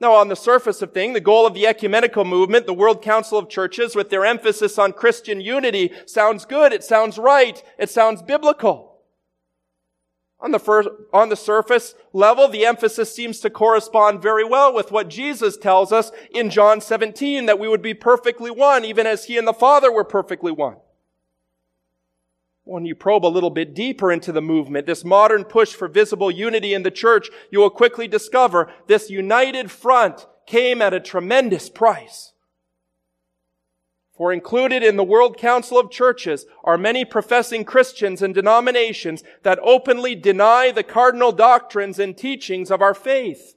Now, 0.00 0.14
on 0.14 0.26
the 0.26 0.34
surface 0.34 0.82
of 0.82 0.92
things, 0.92 1.14
the 1.14 1.20
goal 1.20 1.46
of 1.46 1.54
the 1.54 1.64
ecumenical 1.64 2.24
movement, 2.24 2.66
the 2.66 2.74
World 2.74 3.02
Council 3.02 3.38
of 3.38 3.48
Churches, 3.48 3.94
with 3.94 4.10
their 4.10 4.24
emphasis 4.24 4.76
on 4.76 4.92
Christian 4.92 5.40
unity, 5.40 5.92
sounds 6.06 6.44
good, 6.44 6.72
it 6.72 6.82
sounds 6.82 7.18
right, 7.18 7.62
it 7.78 7.88
sounds 7.88 8.20
biblical. 8.20 8.91
On 10.42 10.50
the, 10.50 10.58
first, 10.58 10.88
on 11.12 11.28
the 11.28 11.36
surface 11.36 11.94
level, 12.12 12.48
the 12.48 12.66
emphasis 12.66 13.14
seems 13.14 13.38
to 13.40 13.48
correspond 13.48 14.20
very 14.20 14.44
well 14.44 14.74
with 14.74 14.90
what 14.90 15.08
Jesus 15.08 15.56
tells 15.56 15.92
us 15.92 16.10
in 16.34 16.50
John 16.50 16.80
17, 16.80 17.46
that 17.46 17.60
we 17.60 17.68
would 17.68 17.80
be 17.80 17.94
perfectly 17.94 18.50
one, 18.50 18.84
even 18.84 19.06
as 19.06 19.26
He 19.26 19.38
and 19.38 19.46
the 19.46 19.52
Father 19.52 19.92
were 19.92 20.02
perfectly 20.02 20.50
one. 20.50 20.78
When 22.64 22.84
you 22.84 22.96
probe 22.96 23.24
a 23.24 23.28
little 23.28 23.50
bit 23.50 23.72
deeper 23.72 24.10
into 24.10 24.32
the 24.32 24.42
movement, 24.42 24.84
this 24.84 25.04
modern 25.04 25.44
push 25.44 25.74
for 25.74 25.86
visible 25.86 26.30
unity 26.30 26.74
in 26.74 26.82
the 26.82 26.90
church, 26.90 27.28
you 27.52 27.60
will 27.60 27.70
quickly 27.70 28.08
discover 28.08 28.68
this 28.88 29.10
united 29.10 29.70
front 29.70 30.26
came 30.46 30.82
at 30.82 30.92
a 30.92 30.98
tremendous 30.98 31.68
price. 31.68 32.31
For 34.22 34.32
included 34.32 34.84
in 34.84 34.94
the 34.94 35.02
World 35.02 35.36
Council 35.36 35.80
of 35.80 35.90
Churches 35.90 36.46
are 36.62 36.78
many 36.78 37.04
professing 37.04 37.64
Christians 37.64 38.22
and 38.22 38.32
denominations 38.32 39.24
that 39.42 39.58
openly 39.64 40.14
deny 40.14 40.70
the 40.70 40.84
cardinal 40.84 41.32
doctrines 41.32 41.98
and 41.98 42.16
teachings 42.16 42.70
of 42.70 42.80
our 42.80 42.94
faith. 42.94 43.56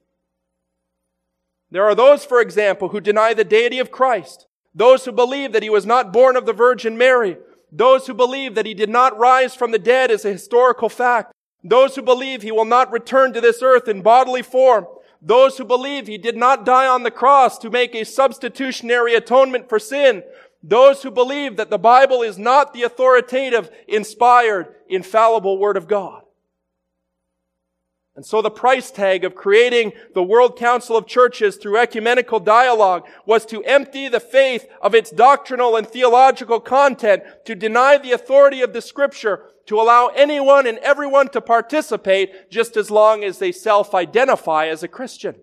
There 1.70 1.84
are 1.84 1.94
those, 1.94 2.26
for 2.26 2.42
example, 2.42 2.90
who 2.90 3.00
deny 3.00 3.36
the 3.36 3.44
deity 3.44 3.78
of 3.78 3.92
Christ, 3.92 4.48
those 4.74 5.06
who 5.06 5.12
believe 5.12 5.52
that 5.52 5.62
he 5.62 5.70
was 5.70 5.86
not 5.86 6.12
born 6.12 6.36
of 6.36 6.48
the 6.48 6.52
Virgin 6.52 6.98
Mary, 6.98 7.38
those 7.72 8.08
who 8.08 8.16
believe 8.16 8.56
that 8.56 8.66
he 8.66 8.74
did 8.74 8.90
not 8.90 9.16
rise 9.20 9.54
from 9.54 9.70
the 9.70 9.78
dead 9.78 10.10
as 10.10 10.26
a 10.26 10.32
historical 10.32 10.90
fact, 10.90 11.32
those 11.64 11.96
who 11.96 12.02
believe 12.02 12.42
he 12.42 12.52
will 12.52 12.66
not 12.66 12.92
return 12.92 13.34
to 13.34 13.42
this 13.42 13.62
earth 13.62 13.88
in 13.88 14.02
bodily 14.02 14.42
form, 14.42 14.88
those 15.22 15.58
who 15.58 15.66
believe 15.66 16.06
he 16.06 16.20
did 16.20 16.38
not 16.38 16.66
die 16.66 16.88
on 16.88 17.02
the 17.02 17.12
cross 17.12 17.58
to 17.58 17.70
make 17.72 17.96
a 17.96 18.06
substitutionary 18.06 19.16
atonement 19.16 19.68
for 19.68 19.80
sin, 19.80 20.22
those 20.68 21.04
who 21.04 21.12
believe 21.12 21.58
that 21.58 21.70
the 21.70 21.78
Bible 21.78 22.24
is 22.24 22.40
not 22.40 22.74
the 22.74 22.84
authoritative, 22.84 23.70
inspired, 23.88 24.74
infallible 24.90 25.60
Word 25.60 25.78
of 25.78 25.88
God. 25.88 26.24
And 28.16 28.26
so 28.26 28.42
the 28.42 28.50
price 28.50 28.90
tag 28.92 29.26
of 29.26 29.36
creating 29.36 29.92
the 30.14 30.24
World 30.24 30.58
Council 30.58 30.98
of 30.98 31.06
Churches 31.06 31.58
through 31.58 31.78
ecumenical 31.78 32.40
dialogue 32.40 33.06
was 33.26 33.46
to 33.48 33.64
empty 33.64 34.08
the 34.08 34.20
faith 34.20 34.66
of 34.82 34.96
its 34.96 35.12
doctrinal 35.12 35.76
and 35.76 35.86
theological 35.86 36.60
content, 36.60 37.24
to 37.46 37.56
deny 37.56 37.98
the 37.98 38.14
authority 38.14 38.62
of 38.62 38.74
the 38.74 38.82
scripture, 38.82 39.44
to 39.68 39.80
allow 39.80 40.08
anyone 40.16 40.66
and 40.66 40.78
everyone 40.80 41.28
to 41.30 41.42
participate 41.42 42.50
just 42.50 42.78
as 42.78 42.90
long 42.90 43.24
as 43.24 43.38
they 43.38 43.52
self-identify 43.52 44.68
as 44.68 44.82
a 44.82 44.88
Christian. 44.88 45.36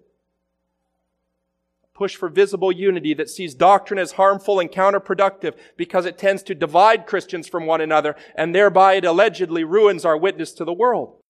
Push 2.03 2.17
for 2.17 2.29
visible 2.29 2.73
unity 2.73 3.15
that 3.15 3.31
sees 3.31 3.55
doctrine 3.55 4.01
as 4.01 4.11
harmful 4.11 4.59
and 4.59 4.73
counterproductive 4.73 5.55
because 5.77 6.05
it 6.05 6.19
tends 6.19 6.43
to 6.43 6.53
divide 6.53 7.07
Christians 7.07 7.47
from 7.47 7.65
one 7.65 7.81
another 7.81 8.17
and 8.35 8.53
thereby 8.53 8.95
it 8.95 9.05
allegedly 9.05 9.63
ruins 9.63 10.05
our 10.05 10.17
witness 10.17 10.51
to 10.55 10.65
the 10.65 10.73
world. 10.73 11.21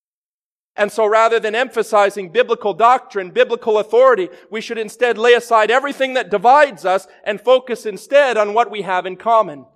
And 0.74 0.90
so 0.90 1.04
rather 1.04 1.38
than 1.38 1.54
emphasizing 1.54 2.32
biblical 2.32 2.72
doctrine, 2.72 3.32
biblical 3.32 3.76
authority, 3.76 4.30
we 4.50 4.62
should 4.62 4.78
instead 4.78 5.18
lay 5.18 5.35
aside 5.35 5.70
everything 5.70 6.14
that 6.14 6.30
divides 6.30 6.87
us 6.87 7.06
and 7.22 7.38
focus 7.38 7.85
instead 7.85 8.38
on 8.38 8.54
what 8.54 8.70
we 8.70 8.80
have 8.80 9.04
in 9.04 9.16
common, 9.16 9.66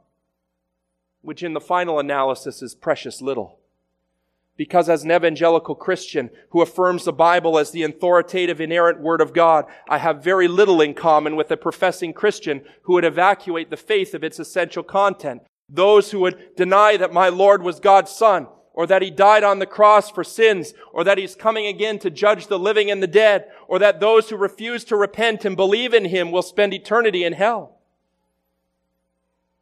which 1.21 1.43
in 1.43 1.53
the 1.53 1.61
final 1.61 1.99
analysis 1.99 2.63
is 2.63 2.75
precious 2.75 3.21
little. 3.21 3.61
Because 4.57 4.89
as 4.89 5.05
an 5.05 5.13
evangelical 5.13 5.75
Christian 5.75 6.31
who 6.51 6.63
affirms 6.63 7.05
the 7.05 7.13
Bible 7.13 7.59
as 7.59 7.71
the 7.71 7.83
authoritative 7.83 8.61
inerrant 8.61 9.01
Word 9.01 9.21
of 9.21 9.35
God, 9.35 9.67
I 9.89 9.99
have 9.99 10.25
very 10.25 10.49
little 10.49 10.81
in 10.81 10.95
common 10.95 11.37
with 11.37 11.51
a 11.51 11.57
professing 11.57 12.15
Christian 12.15 12.63
who 12.83 12.95
would 12.95 13.05
evacuate 13.05 13.69
the 13.69 13.77
faith 13.77 14.15
of 14.15 14.25
its 14.25 14.39
essential 14.39 14.83
content. 14.83 15.43
Those 15.69 16.11
who 16.11 16.21
would 16.21 16.57
deny 16.57 16.97
that 16.97 17.13
my 17.13 17.29
Lord 17.29 17.63
was 17.63 17.81
God's 17.81 18.13
Son, 18.13 18.47
or 18.73 18.87
that 18.87 19.03
he 19.03 19.11
died 19.11 19.43
on 19.43 19.59
the 19.59 19.67
cross 19.67 20.11
for 20.11 20.25
sins, 20.25 20.73
or 20.93 21.05
that 21.05 21.19
he's 21.19 21.35
coming 21.35 21.67
again 21.67 21.99
to 21.99 22.11
judge 22.11 22.47
the 22.47 22.59
living 22.59 22.91
and 22.91 23.03
the 23.03 23.07
dead, 23.07 23.47
or 23.69 23.79
that 23.79 24.01
those 24.01 24.31
who 24.31 24.37
refuse 24.37 24.85
to 24.85 24.97
repent 24.97 25.45
and 25.45 25.57
believe 25.57 25.93
in 25.93 26.07
him 26.07 26.31
will 26.31 26.43
spend 26.43 26.73
eternity 26.73 27.25
in 27.25 27.33
hell. 27.33 27.76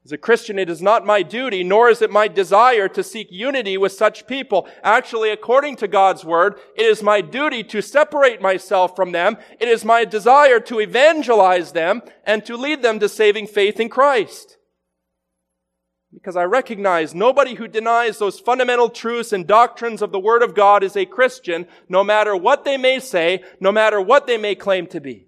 As 0.04 0.12
a 0.12 0.18
Christian, 0.18 0.58
it 0.58 0.68
is 0.68 0.82
not 0.82 1.06
my 1.06 1.22
duty, 1.22 1.64
nor 1.64 1.88
is 1.88 2.02
it 2.02 2.10
my 2.10 2.28
desire 2.28 2.88
to 2.88 3.02
seek 3.02 3.28
unity 3.30 3.78
with 3.78 3.92
such 3.92 4.26
people. 4.26 4.68
Actually, 4.82 5.30
according 5.30 5.76
to 5.76 5.88
God's 5.88 6.24
word, 6.24 6.58
it 6.76 6.84
is 6.84 7.02
my 7.02 7.22
duty 7.22 7.64
to 7.64 7.80
separate 7.80 8.42
myself 8.42 8.94
from 8.94 9.12
them. 9.12 9.38
It 9.58 9.68
is 9.68 9.82
my 9.82 10.04
desire 10.04 10.60
to 10.60 10.80
evangelize 10.80 11.72
them 11.72 12.02
and 12.24 12.44
to 12.44 12.56
lead 12.56 12.82
them 12.82 13.00
to 13.00 13.08
saving 13.08 13.46
faith 13.46 13.80
in 13.80 13.88
Christ 13.88 14.58
because 16.14 16.36
I 16.36 16.44
recognize 16.44 17.14
nobody 17.14 17.54
who 17.54 17.66
denies 17.66 18.18
those 18.18 18.38
fundamental 18.38 18.88
truths 18.88 19.32
and 19.32 19.46
doctrines 19.46 20.00
of 20.00 20.12
the 20.12 20.18
Word 20.18 20.42
of 20.42 20.54
God 20.54 20.82
is 20.84 20.96
a 20.96 21.04
Christian, 21.04 21.66
no 21.88 22.04
matter 22.04 22.36
what 22.36 22.64
they 22.64 22.76
may 22.76 23.00
say, 23.00 23.42
no 23.60 23.72
matter 23.72 24.00
what 24.00 24.26
they 24.26 24.38
may 24.38 24.54
claim 24.54 24.86
to 24.88 25.00
be. 25.00 25.26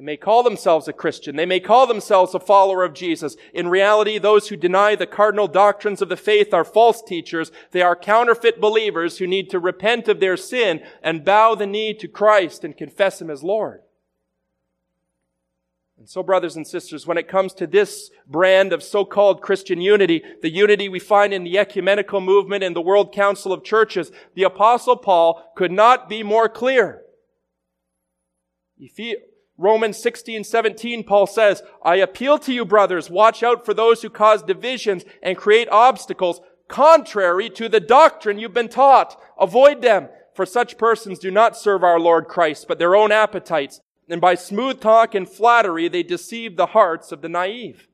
They 0.00 0.06
may 0.06 0.16
call 0.16 0.42
themselves 0.42 0.88
a 0.88 0.94
Christian. 0.94 1.36
They 1.36 1.44
may 1.44 1.60
call 1.60 1.86
themselves 1.86 2.34
a 2.34 2.40
follower 2.40 2.84
of 2.84 2.94
Jesus. 2.94 3.36
In 3.52 3.68
reality, 3.68 4.16
those 4.16 4.48
who 4.48 4.56
deny 4.56 4.96
the 4.96 5.06
cardinal 5.06 5.46
doctrines 5.46 6.00
of 6.00 6.08
the 6.08 6.16
faith 6.16 6.54
are 6.54 6.64
false 6.64 7.02
teachers. 7.02 7.52
They 7.72 7.82
are 7.82 7.94
counterfeit 7.94 8.62
believers 8.62 9.18
who 9.18 9.26
need 9.26 9.50
to 9.50 9.58
repent 9.58 10.08
of 10.08 10.18
their 10.18 10.38
sin 10.38 10.80
and 11.02 11.22
bow 11.22 11.54
the 11.54 11.66
knee 11.66 11.92
to 11.92 12.08
Christ 12.08 12.64
and 12.64 12.74
confess 12.74 13.20
Him 13.20 13.28
as 13.28 13.42
Lord. 13.42 13.82
And 15.98 16.08
so, 16.08 16.22
brothers 16.22 16.56
and 16.56 16.66
sisters, 16.66 17.06
when 17.06 17.18
it 17.18 17.28
comes 17.28 17.52
to 17.52 17.66
this 17.66 18.10
brand 18.26 18.72
of 18.72 18.82
so-called 18.82 19.42
Christian 19.42 19.82
unity, 19.82 20.22
the 20.40 20.48
unity 20.48 20.88
we 20.88 20.98
find 20.98 21.34
in 21.34 21.44
the 21.44 21.58
ecumenical 21.58 22.22
movement 22.22 22.64
and 22.64 22.74
the 22.74 22.80
World 22.80 23.12
Council 23.12 23.52
of 23.52 23.64
Churches, 23.64 24.10
the 24.34 24.44
Apostle 24.44 24.96
Paul 24.96 25.52
could 25.54 25.70
not 25.70 26.08
be 26.08 26.22
more 26.22 26.48
clear. 26.48 27.02
Romans 29.60 29.98
16, 29.98 30.44
17, 30.44 31.04
Paul 31.04 31.26
says, 31.26 31.62
I 31.84 31.96
appeal 31.96 32.38
to 32.38 32.52
you, 32.52 32.64
brothers, 32.64 33.10
watch 33.10 33.42
out 33.42 33.64
for 33.64 33.74
those 33.74 34.00
who 34.00 34.08
cause 34.08 34.42
divisions 34.42 35.04
and 35.22 35.36
create 35.36 35.68
obstacles 35.68 36.40
contrary 36.66 37.50
to 37.50 37.68
the 37.68 37.80
doctrine 37.80 38.38
you've 38.38 38.54
been 38.54 38.68
taught. 38.68 39.20
Avoid 39.38 39.82
them, 39.82 40.08
for 40.34 40.46
such 40.46 40.78
persons 40.78 41.18
do 41.18 41.30
not 41.30 41.58
serve 41.58 41.84
our 41.84 42.00
Lord 42.00 42.26
Christ, 42.26 42.66
but 42.68 42.78
their 42.78 42.96
own 42.96 43.12
appetites 43.12 43.80
and 44.10 44.20
by 44.20 44.34
smooth 44.34 44.80
talk 44.80 45.14
and 45.14 45.28
flattery, 45.28 45.88
they 45.88 46.02
deceive 46.02 46.56
the 46.56 46.66
hearts 46.66 47.12
of 47.12 47.22
the 47.22 47.28
naive. 47.28 47.86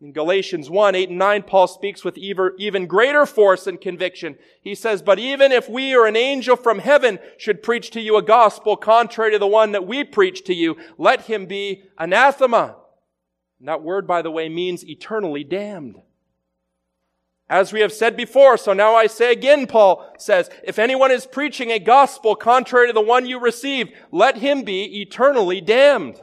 In 0.00 0.12
Galatians 0.12 0.70
1, 0.70 0.94
8 0.94 1.08
and 1.08 1.18
9, 1.18 1.42
Paul 1.42 1.66
speaks 1.66 2.04
with 2.04 2.16
even 2.16 2.86
greater 2.86 3.26
force 3.26 3.66
and 3.66 3.80
conviction. 3.80 4.36
He 4.62 4.76
says, 4.76 5.02
But 5.02 5.18
even 5.18 5.50
if 5.50 5.68
we 5.68 5.92
or 5.94 6.06
an 6.06 6.16
angel 6.16 6.54
from 6.54 6.78
heaven 6.78 7.18
should 7.36 7.64
preach 7.64 7.90
to 7.90 8.00
you 8.00 8.16
a 8.16 8.22
gospel 8.22 8.76
contrary 8.76 9.32
to 9.32 9.40
the 9.40 9.46
one 9.48 9.72
that 9.72 9.88
we 9.88 10.04
preach 10.04 10.44
to 10.44 10.54
you, 10.54 10.76
let 10.98 11.22
him 11.22 11.46
be 11.46 11.82
anathema. 11.98 12.76
And 13.58 13.68
that 13.68 13.82
word, 13.82 14.06
by 14.06 14.22
the 14.22 14.30
way, 14.30 14.48
means 14.48 14.84
eternally 14.84 15.42
damned. 15.42 16.00
As 17.50 17.72
we 17.72 17.80
have 17.80 17.92
said 17.92 18.16
before, 18.16 18.56
so 18.56 18.72
now 18.74 18.94
I 18.94 19.08
say 19.08 19.32
again, 19.32 19.66
Paul 19.66 20.14
says, 20.16 20.48
if 20.62 20.78
anyone 20.78 21.10
is 21.10 21.26
preaching 21.26 21.72
a 21.72 21.80
gospel 21.80 22.36
contrary 22.36 22.86
to 22.86 22.92
the 22.92 23.00
one 23.00 23.26
you 23.26 23.40
received, 23.40 23.92
let 24.12 24.36
him 24.36 24.62
be 24.62 25.00
eternally 25.00 25.60
damned. 25.60 26.22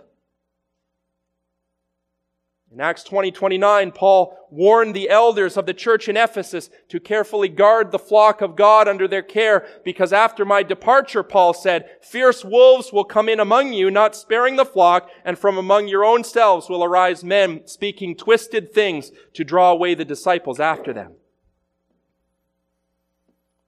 In 2.76 2.82
Acts 2.82 3.06
20, 3.06 3.32
29, 3.32 3.94
Paul 3.94 4.38
warned 4.52 4.94
the 4.94 5.10
elders 5.10 5.56
of 5.56 5.66
the 5.66 5.74
church 5.74 6.10
in 6.10 6.18
Ephesus 6.18 6.70
to 6.90 7.00
carefully 7.00 7.48
guard 7.48 7.90
the 7.94 7.98
flock 7.98 8.42
of 8.42 8.58
God 8.58 8.90
under 8.90 9.08
their 9.08 9.22
care, 9.22 9.66
because 9.86 10.12
after 10.12 10.44
my 10.44 10.62
departure, 10.62 11.24
Paul 11.24 11.54
said, 11.54 11.90
fierce 12.02 12.44
wolves 12.44 12.92
will 12.92 13.06
come 13.06 13.30
in 13.30 13.40
among 13.40 13.72
you, 13.72 13.90
not 13.90 14.14
sparing 14.14 14.58
the 14.58 14.66
flock, 14.66 15.10
and 15.24 15.40
from 15.40 15.58
among 15.58 15.88
your 15.88 16.04
own 16.04 16.26
selves 16.26 16.68
will 16.68 16.84
arise 16.84 17.24
men 17.24 17.66
speaking 17.66 18.14
twisted 18.14 18.74
things 18.74 19.10
to 19.36 19.46
draw 19.46 19.72
away 19.72 19.94
the 19.94 20.04
disciples 20.04 20.60
after 20.60 20.92
them. 20.92 21.14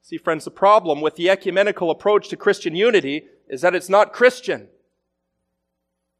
See, 0.01 0.17
friends, 0.17 0.43
the 0.43 0.51
problem 0.51 0.99
with 0.99 1.15
the 1.15 1.29
ecumenical 1.29 1.91
approach 1.91 2.27
to 2.27 2.35
Christian 2.35 2.75
unity 2.75 3.23
is 3.47 3.61
that 3.61 3.73
it's 3.73 3.87
not 3.87 4.11
Christian. 4.11 4.67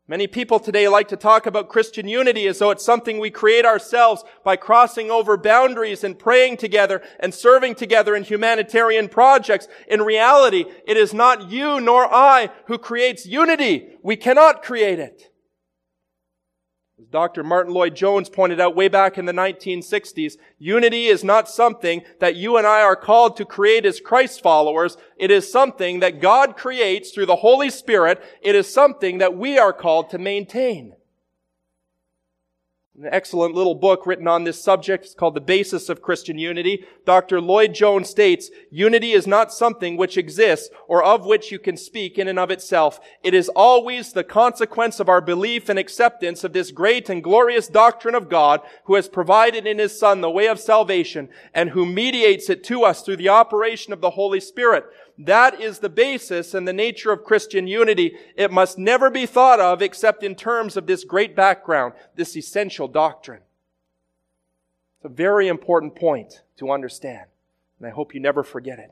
Many 0.10 0.28
people 0.28 0.62
today 0.62 0.88
like 0.88 1.10
to 1.10 1.18
talk 1.18 1.46
about 1.46 1.68
Christian 1.68 2.08
unity 2.08 2.48
as 2.48 2.60
though 2.60 2.70
it's 2.70 2.86
something 2.86 3.20
we 3.20 3.30
create 3.30 3.66
ourselves 3.66 4.24
by 4.42 4.56
crossing 4.56 5.12
over 5.12 5.36
boundaries 5.36 6.02
and 6.02 6.18
praying 6.18 6.58
together 6.58 7.02
and 7.20 7.34
serving 7.34 7.76
together 7.76 8.16
in 8.16 8.24
humanitarian 8.24 9.10
projects. 9.10 9.68
In 9.86 10.02
reality, 10.02 10.64
it 10.88 10.96
is 10.96 11.14
not 11.14 11.52
you 11.52 11.82
nor 11.82 12.06
I 12.06 12.52
who 12.68 12.78
creates 12.78 13.26
unity. 13.26 13.98
We 14.02 14.16
cannot 14.16 14.64
create 14.64 14.98
it. 14.98 15.30
As 17.00 17.06
Dr. 17.10 17.44
Martyn 17.44 17.76
Lloyd-Jones 17.76 18.28
pointed 18.30 18.60
out 18.60 18.76
way 18.76 18.88
back 18.88 19.20
in 19.20 19.26
the 19.26 19.32
1960s, 19.32 20.36
unity 20.58 21.06
is 21.06 21.24
not 21.24 21.48
something 21.48 22.02
that 22.20 22.36
you 22.36 22.58
and 22.58 22.66
I 22.66 22.82
are 22.82 22.96
called 22.96 23.38
to 23.38 23.46
create 23.46 23.86
as 23.86 24.00
Christ 24.00 24.42
followers. 24.42 24.98
It 25.16 25.30
is 25.30 25.52
something 25.52 26.00
that 26.00 26.20
God 26.20 26.58
creates 26.58 27.12
through 27.12 27.28
the 27.28 27.36
Holy 27.36 27.70
Spirit. 27.70 28.24
It 28.42 28.56
is 28.56 28.74
something 28.74 29.20
that 29.20 29.38
we 29.38 29.60
are 29.60 29.74
called 29.74 30.10
to 30.10 30.18
maintain. 30.18 30.96
An 33.00 33.10
excellent 33.12 33.54
little 33.54 33.76
book 33.76 34.08
written 34.08 34.28
on 34.28 34.44
this 34.44 34.60
subject. 34.60 35.06
It's 35.06 35.14
called 35.14 35.36
The 35.36 35.42
Basis 35.42 35.88
of 35.88 36.02
Christian 36.02 36.40
Unity. 36.40 36.84
Dr. 37.06 37.40
Lloyd-Jones 37.40 38.10
states, 38.10 38.50
unity 38.72 39.12
is 39.12 39.28
not 39.28 39.54
something 39.54 39.98
which 39.98 40.18
exists 40.18 40.72
or 40.88 41.04
of 41.04 41.24
which 41.24 41.52
you 41.52 41.60
can 41.60 41.78
speak 41.78 42.18
in 42.18 42.28
and 42.28 42.40
of 42.40 42.50
itself. 42.50 43.00
It 43.24 43.36
is 43.36 43.50
always 43.50 44.14
the 44.14 44.24
consequence 44.24 45.00
of 45.00 45.10
our 45.10 45.22
belief 45.22 45.70
and 45.70 45.78
acceptance 45.78 46.44
of 46.44 46.54
this 46.54 46.72
great 46.72 47.08
and 47.08 47.24
glorious 47.24 47.68
doctrine 47.68 48.16
of 48.16 48.30
God 48.30 48.62
who 48.86 48.96
has 48.96 49.08
provided 49.08 49.68
in 49.68 49.78
His 49.78 50.00
Son 50.00 50.22
the 50.22 50.32
way 50.32 50.48
of 50.48 50.60
salvation 50.60 51.30
and 51.54 51.70
who 51.70 51.86
mediates 51.86 52.50
it 52.50 52.64
to 52.64 52.84
us 52.84 53.04
through 53.04 53.18
the 53.18 53.30
operation 53.30 53.94
of 53.94 54.02
the 54.02 54.10
Holy 54.10 54.40
Spirit. 54.40 54.86
That 55.18 55.60
is 55.60 55.80
the 55.80 55.90
basis 55.90 56.54
and 56.54 56.68
the 56.68 56.74
nature 56.74 57.12
of 57.12 57.24
Christian 57.24 57.66
unity. 57.66 58.16
It 58.36 58.52
must 58.52 58.78
never 58.78 59.10
be 59.10 59.26
thought 59.26 59.60
of 59.60 59.82
except 59.82 60.24
in 60.24 60.36
terms 60.36 60.78
of 60.78 60.86
this 60.86 61.04
great 61.04 61.36
background, 61.36 61.94
this 62.16 62.38
essential 62.38 62.88
doctrine. 62.88 63.42
It's 64.98 65.06
a 65.06 65.10
very 65.10 65.48
important 65.48 65.96
point 65.96 66.44
to 66.58 66.72
understand, 66.72 67.26
and 67.80 67.88
I 67.88 67.92
hope 67.92 68.14
you 68.14 68.20
never 68.20 68.44
forget 68.44 68.78
it. 68.78 68.92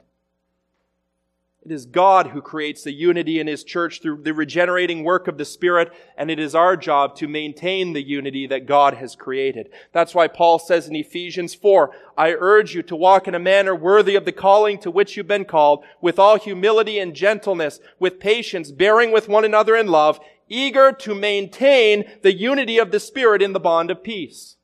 It 1.65 1.71
is 1.71 1.87
God 1.87 2.27
who 2.27 2.43
creates 2.43 2.83
the 2.83 2.91
unity 2.91 3.39
in 3.39 3.47
His 3.47 3.63
church 3.63 3.99
through 3.99 4.21
the 4.21 4.35
regenerating 4.35 5.03
work 5.03 5.27
of 5.27 5.39
the 5.39 5.45
Spirit, 5.45 5.91
and 6.15 6.29
it 6.29 6.37
is 6.37 6.53
our 6.53 6.77
job 6.77 7.15
to 7.15 7.27
maintain 7.27 7.93
the 7.93 8.03
unity 8.03 8.45
that 8.45 8.67
God 8.67 8.93
has 8.93 9.15
created. 9.15 9.71
That's 9.91 10.13
why 10.13 10.27
Paul 10.27 10.59
says 10.59 10.87
in 10.87 10.95
Ephesians 10.95 11.55
4, 11.55 11.89
I 12.15 12.33
urge 12.33 12.75
you 12.75 12.83
to 12.83 12.95
walk 12.95 13.27
in 13.27 13.33
a 13.33 13.39
manner 13.39 13.73
worthy 13.73 14.13
of 14.13 14.25
the 14.25 14.31
calling 14.31 14.77
to 14.81 14.91
which 14.91 15.17
you've 15.17 15.27
been 15.27 15.43
called, 15.43 15.83
with 16.01 16.19
all 16.19 16.37
humility 16.37 16.99
and 16.99 17.15
gentleness, 17.15 17.79
with 17.97 18.19
patience, 18.19 18.71
bearing 18.71 19.11
with 19.11 19.27
one 19.27 19.43
another 19.43 19.75
in 19.75 19.87
love, 19.87 20.19
eager 20.47 20.91
to 20.91 21.15
maintain 21.15 22.05
the 22.21 22.33
unity 22.33 22.77
of 22.77 22.91
the 22.91 22.99
Spirit 22.99 23.41
in 23.41 23.53
the 23.53 23.59
bond 23.59 23.89
of 23.89 24.03
peace. 24.03 24.54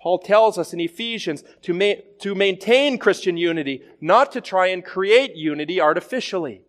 Paul 0.00 0.18
tells 0.18 0.56
us 0.56 0.72
in 0.72 0.80
Ephesians 0.80 1.44
to, 1.62 1.74
ma- 1.74 2.00
to 2.20 2.34
maintain 2.34 2.96
Christian 2.96 3.36
unity, 3.36 3.82
not 4.00 4.32
to 4.32 4.40
try 4.40 4.68
and 4.68 4.82
create 4.82 5.36
unity 5.36 5.80
artificially. 5.80 6.62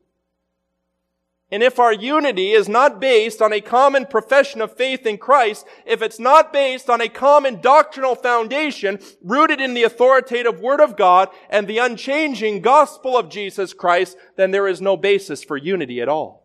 And 1.50 1.64
if 1.64 1.80
our 1.80 1.94
unity 1.94 2.52
is 2.52 2.70
not 2.70 3.02
based 3.02 3.42
on 3.42 3.52
a 3.52 3.60
common 3.60 4.06
profession 4.06 4.62
of 4.62 4.76
faith 4.76 5.06
in 5.06 5.18
Christ, 5.18 5.66
if 5.86 6.02
it's 6.02 6.20
not 6.20 6.54
based 6.54 6.90
on 6.90 7.02
a 7.02 7.10
common 7.10 7.60
doctrinal 7.60 8.16
foundation 8.16 9.00
rooted 9.22 9.60
in 9.60 9.74
the 9.74 9.84
authoritative 9.84 10.62
Word 10.62 10.80
of 10.80 10.96
God 10.96 11.30
and 11.50 11.68
the 11.68 11.78
unchanging 11.78 12.62
gospel 12.62 13.18
of 13.18 13.30
Jesus 13.30 13.74
Christ, 13.74 14.18
then 14.38 14.52
there 14.52 14.68
is 14.68 14.82
no 14.82 14.96
basis 14.96 15.44
for 15.44 15.58
unity 15.58 16.02
at 16.02 16.08
all. 16.08 16.41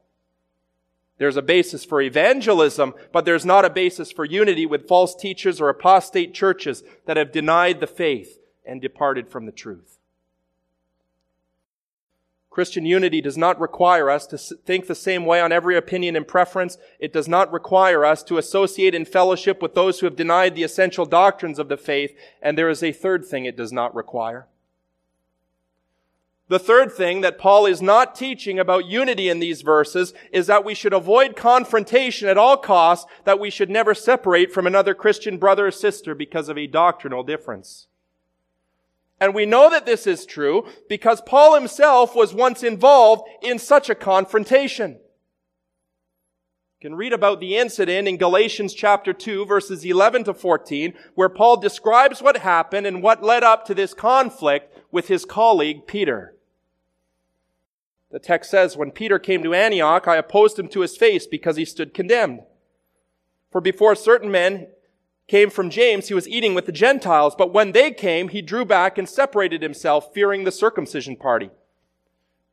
There's 1.19 1.37
a 1.37 1.43
basis 1.43 1.85
for 1.85 2.01
evangelism, 2.01 2.95
but 3.13 3.25
there's 3.25 3.47
not 3.47 3.65
a 3.65 3.71
basis 3.71 4.13
for 4.13 4.25
unity 4.25 4.67
with 4.67 4.89
false 4.89 5.15
teachers 5.15 5.61
or 5.61 5.69
apostate 5.69 6.35
churches 6.35 6.83
that 7.07 7.17
have 7.17 7.33
denied 7.33 7.81
the 7.81 7.87
faith 7.87 8.39
and 8.67 8.83
departed 8.83 9.29
from 9.29 9.47
the 9.47 9.53
truth. 9.53 9.99
Christian 12.51 12.87
unity 12.87 13.21
does 13.21 13.37
not 13.37 13.61
require 13.61 14.09
us 14.09 14.27
to 14.29 14.39
think 14.39 14.87
the 14.87 14.95
same 14.95 15.27
way 15.27 15.43
on 15.43 15.53
every 15.53 15.77
opinion 15.77 16.17
and 16.17 16.27
preference. 16.27 16.79
It 16.99 17.13
does 17.13 17.29
not 17.29 17.53
require 17.53 18.03
us 18.03 18.23
to 18.25 18.39
associate 18.39 18.95
in 18.95 19.05
fellowship 19.05 19.61
with 19.61 19.75
those 19.75 20.01
who 20.01 20.07
have 20.07 20.17
denied 20.17 20.55
the 20.55 20.63
essential 20.63 21.05
doctrines 21.05 21.59
of 21.59 21.69
the 21.69 21.77
faith. 21.77 22.17
And 22.41 22.57
there 22.57 22.71
is 22.71 22.83
a 22.83 22.93
third 22.93 23.27
thing 23.27 23.45
it 23.45 23.59
does 23.59 23.75
not 23.75 23.95
require. 23.95 24.47
The 26.49 26.59
third 26.61 26.93
thing 26.93 27.23
that 27.23 27.39
Paul 27.39 27.67
is 27.67 27.83
not 27.83 28.15
teaching 28.15 28.59
about 28.59 28.87
unity 28.87 29.29
in 29.29 29.41
these 29.41 29.63
verses 29.63 30.15
is 30.31 30.47
that 30.47 30.65
we 30.65 30.75
should 30.75 30.93
avoid 30.93 31.35
confrontation 31.35 32.29
at 32.29 32.39
all 32.39 32.57
costs, 32.57 33.05
that 33.25 33.41
we 33.41 33.51
should 33.51 33.69
never 33.69 33.95
separate 33.95 34.53
from 34.53 34.65
another 34.65 34.95
Christian 34.95 35.39
brother 35.39 35.67
or 35.67 35.71
sister 35.73 36.15
because 36.15 36.49
of 36.49 36.57
a 36.57 36.69
doctrinal 36.69 37.25
difference. 37.25 37.89
And 39.21 39.35
we 39.35 39.45
know 39.45 39.69
that 39.71 39.87
this 39.87 40.07
is 40.07 40.25
true 40.25 40.69
because 40.89 41.21
Paul 41.23 41.57
himself 41.57 42.15
was 42.15 42.33
once 42.33 42.63
involved 42.63 43.29
in 43.43 43.59
such 43.59 43.91
a 43.91 43.95
confrontation. 43.97 45.01
You 46.79 46.91
can 46.91 46.95
read 46.95 47.15
about 47.15 47.41
the 47.41 47.57
incident 47.57 48.07
in 48.07 48.19
Galatians 48.19 48.73
chapter 48.73 49.13
2 49.13 49.47
verses 49.47 49.85
11 49.85 50.25
to 50.25 50.35
14 50.35 50.95
where 51.17 51.31
Paul 51.31 51.57
describes 51.57 52.23
what 52.23 52.37
happened 52.37 52.87
and 52.87 53.03
what 53.03 53.25
led 53.25 53.43
up 53.43 53.65
to 53.65 53.75
this 53.75 53.95
conflict 53.95 54.79
with 54.93 55.09
his 55.09 55.25
colleague 55.25 55.89
Peter. 55.89 56.36
The 58.17 58.21
text 58.21 58.51
says, 58.51 58.79
when 58.79 58.93
Peter 58.93 59.19
came 59.19 59.43
to 59.43 59.53
Antioch, 59.53 60.09
I 60.09 60.17
opposed 60.17 60.59
him 60.59 60.69
to 60.69 60.81
his 60.81 60.97
face 60.97 61.27
because 61.27 61.59
he 61.59 61.67
stood 61.67 61.93
condemned. 61.93 62.41
For 63.53 63.61
before 63.61 63.95
certain 63.95 64.31
men 64.31 64.69
came 65.29 65.51
from 65.51 65.69
James, 65.69 66.09
he 66.09 66.15
was 66.15 66.27
eating 66.27 66.55
with 66.55 66.65
the 66.65 66.73
Gentiles, 66.73 67.35
but 67.37 67.53
when 67.53 67.73
they 67.73 67.91
came, 67.91 68.29
he 68.29 68.41
drew 68.41 68.65
back 68.65 68.97
and 68.97 69.07
separated 69.07 69.61
himself, 69.61 70.15
fearing 70.15 70.45
the 70.45 70.51
circumcision 70.51 71.17
party. 71.17 71.51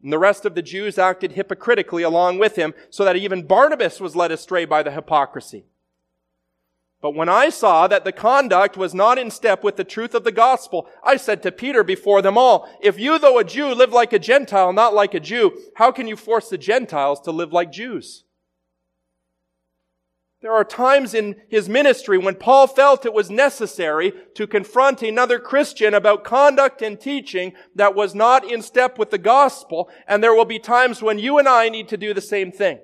And 0.03 0.11
the 0.11 0.19
rest 0.19 0.43
of 0.43 0.53
the 0.53 0.61
Jews 0.61 0.97
acted 0.97 1.31
hypocritically 1.31 2.03
along 2.03 2.39
with 2.39 2.57
him, 2.57 2.73
so 2.89 3.05
that 3.05 3.15
even 3.15 3.47
Barnabas 3.47 4.01
was 4.01 4.17
led 4.17 4.33
astray 4.33 4.65
by 4.65 4.83
the 4.83 4.91
hypocrisy. 4.91 5.63
But 7.03 7.15
when 7.15 7.27
I 7.27 7.49
saw 7.49 7.89
that 7.89 8.05
the 8.05 8.13
conduct 8.13 8.77
was 8.77 8.93
not 8.93 9.17
in 9.19 9.29
step 9.29 9.61
with 9.61 9.75
the 9.75 9.83
truth 9.83 10.15
of 10.15 10.23
the 10.23 10.31
gospel, 10.31 10.87
I 11.03 11.17
said 11.17 11.43
to 11.43 11.51
Peter 11.51 11.83
before 11.83 12.21
them 12.21 12.37
all, 12.37 12.65
if 12.81 12.97
you, 12.97 13.19
though 13.19 13.37
a 13.39 13.43
Jew, 13.43 13.75
live 13.75 13.91
like 13.91 14.13
a 14.13 14.19
Gentile, 14.19 14.71
not 14.71 14.93
like 14.93 15.13
a 15.13 15.19
Jew, 15.19 15.51
how 15.75 15.91
can 15.91 16.07
you 16.07 16.15
force 16.15 16.47
the 16.47 16.57
Gentiles 16.57 17.19
to 17.21 17.31
live 17.31 17.51
like 17.51 17.73
Jews? 17.73 18.23
There 20.41 20.53
are 20.53 20.63
times 20.63 21.13
in 21.13 21.35
his 21.49 21.67
ministry 21.67 22.17
when 22.17 22.35
Paul 22.35 22.67
felt 22.67 23.05
it 23.05 23.13
was 23.13 23.29
necessary 23.29 24.13
to 24.35 24.47
confront 24.47 25.01
another 25.01 25.39
Christian 25.39 25.93
about 25.93 26.23
conduct 26.23 26.81
and 26.81 26.97
teaching 26.97 27.51
that 27.75 27.95
was 27.95 28.15
not 28.15 28.49
in 28.49 28.61
step 28.61 28.97
with 28.97 29.09
the 29.09 29.17
gospel, 29.17 29.89
and 30.07 30.23
there 30.23 30.33
will 30.33 30.45
be 30.45 30.57
times 30.57 31.01
when 31.01 31.19
you 31.19 31.37
and 31.37 31.49
I 31.49 31.67
need 31.67 31.89
to 31.89 31.97
do 31.97 32.13
the 32.13 32.21
same 32.21 32.49
thing. 32.49 32.79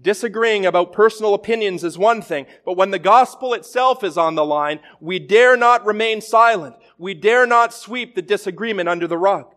Disagreeing 0.00 0.64
about 0.64 0.92
personal 0.92 1.34
opinions 1.34 1.84
is 1.84 1.98
one 1.98 2.22
thing, 2.22 2.46
but 2.64 2.76
when 2.76 2.90
the 2.90 2.98
gospel 2.98 3.52
itself 3.52 4.02
is 4.02 4.16
on 4.16 4.34
the 4.34 4.44
line, 4.44 4.80
we 5.00 5.18
dare 5.18 5.56
not 5.56 5.84
remain 5.84 6.20
silent. 6.22 6.76
We 6.96 7.12
dare 7.12 7.46
not 7.46 7.74
sweep 7.74 8.14
the 8.14 8.22
disagreement 8.22 8.88
under 8.88 9.06
the 9.06 9.18
rug. 9.18 9.54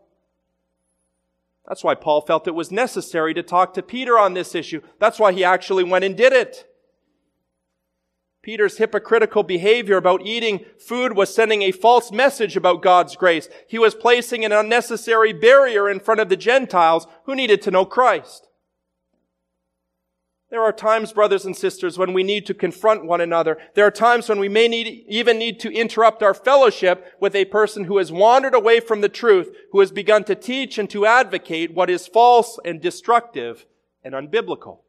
That's 1.67 1.84
why 1.84 1.95
Paul 1.95 2.21
felt 2.21 2.48
it 2.48 2.54
was 2.54 2.71
necessary 2.71 3.34
to 3.34 3.43
talk 3.43 3.74
to 3.74 3.82
Peter 3.82 4.19
on 4.19 4.34
this 4.34 4.54
issue. 4.54 4.82
That's 5.00 5.19
why 5.19 5.32
he 5.32 5.43
actually 5.43 5.84
went 5.84 6.06
and 6.06 6.15
did 6.15 6.34
it. 6.34 6.67
Peter's 8.43 8.78
hypocritical 8.78 9.41
behavior 9.41 9.98
about 9.98 10.24
eating 10.24 10.63
food 10.78 11.15
was 11.15 11.34
sending 11.34 11.63
a 11.63 11.71
false 11.71 12.12
message 12.12 12.56
about 12.56 12.84
God's 12.84 13.15
grace. 13.15 13.50
He 13.67 13.80
was 13.80 13.95
placing 13.95 14.45
an 14.45 14.52
unnecessary 14.52 15.34
barrier 15.34 15.89
in 15.89 16.00
front 16.00 16.19
of 16.19 16.30
the 16.30 16.38
Gentiles 16.38 17.08
who 17.24 17.34
needed 17.34 17.63
to 17.63 17.71
know 17.71 17.86
Christ. 17.86 18.48
There 20.52 20.62
are 20.62 20.72
times, 20.72 21.12
brothers 21.12 21.46
and 21.46 21.56
sisters, 21.56 21.98
when 21.98 22.14
we 22.14 22.22
need 22.22 22.46
to 22.46 22.54
confront 22.54 23.06
one 23.06 23.20
another. 23.20 23.58
There 23.74 23.86
are 23.86 23.92
times 23.92 24.30
when 24.30 24.40
we 24.40 24.48
may 24.48 24.68
need, 24.68 25.06
even 25.08 25.40
need 25.40 25.60
to 25.62 25.74
interrupt 25.74 26.22
our 26.22 26.36
fellowship 26.36 27.14
with 27.20 27.36
a 27.36 27.46
person 27.46 27.86
who 27.86 27.98
has 27.98 28.12
wandered 28.12 28.54
away 28.54 28.80
from 28.80 29.02
the 29.02 29.10
truth, 29.10 29.50
who 29.72 29.80
has 29.80 29.92
begun 29.92 30.24
to 30.26 30.36
teach 30.36 30.78
and 30.78 30.90
to 30.92 31.06
advocate 31.06 31.74
what 31.74 31.90
is 31.90 32.08
false 32.08 32.60
and 32.64 32.80
destructive 32.80 33.66
and 34.04 34.14
unbiblical. 34.14 34.82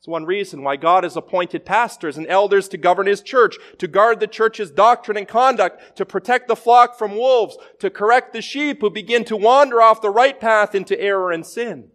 It's 0.00 0.08
one 0.08 0.26
reason 0.26 0.62
why 0.62 0.76
God 0.76 1.04
has 1.04 1.16
appointed 1.16 1.64
pastors 1.64 2.18
and 2.18 2.26
elders 2.26 2.68
to 2.68 2.76
govern 2.76 3.06
His 3.06 3.22
church, 3.22 3.56
to 3.78 3.86
guard 3.86 4.20
the 4.20 4.26
church's 4.26 4.70
doctrine 4.70 5.16
and 5.16 5.26
conduct, 5.26 5.96
to 5.96 6.04
protect 6.04 6.48
the 6.48 6.56
flock 6.56 6.98
from 6.98 7.16
wolves, 7.16 7.56
to 7.78 7.88
correct 7.88 8.34
the 8.34 8.42
sheep 8.42 8.82
who 8.82 8.90
begin 8.90 9.24
to 9.24 9.36
wander 9.36 9.80
off 9.80 10.02
the 10.02 10.10
right 10.10 10.38
path 10.38 10.74
into 10.74 11.00
error 11.00 11.30
and 11.30 11.46
sin. 11.46 11.90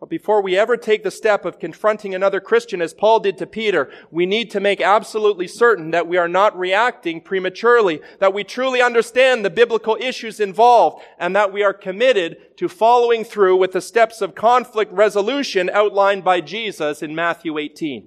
But 0.00 0.08
before 0.08 0.40
we 0.40 0.56
ever 0.56 0.76
take 0.76 1.02
the 1.02 1.10
step 1.10 1.44
of 1.44 1.58
confronting 1.58 2.14
another 2.14 2.40
Christian 2.40 2.80
as 2.80 2.94
Paul 2.94 3.18
did 3.18 3.36
to 3.38 3.46
Peter, 3.46 3.90
we 4.12 4.26
need 4.26 4.48
to 4.52 4.60
make 4.60 4.80
absolutely 4.80 5.48
certain 5.48 5.90
that 5.90 6.06
we 6.06 6.16
are 6.16 6.28
not 6.28 6.56
reacting 6.56 7.20
prematurely, 7.20 8.00
that 8.20 8.32
we 8.32 8.44
truly 8.44 8.80
understand 8.80 9.44
the 9.44 9.50
biblical 9.50 9.96
issues 10.00 10.38
involved, 10.38 11.02
and 11.18 11.34
that 11.34 11.52
we 11.52 11.64
are 11.64 11.74
committed 11.74 12.56
to 12.58 12.68
following 12.68 13.24
through 13.24 13.56
with 13.56 13.72
the 13.72 13.80
steps 13.80 14.20
of 14.20 14.36
conflict 14.36 14.92
resolution 14.92 15.68
outlined 15.70 16.22
by 16.22 16.40
Jesus 16.40 17.02
in 17.02 17.12
Matthew 17.12 17.58
18. 17.58 18.06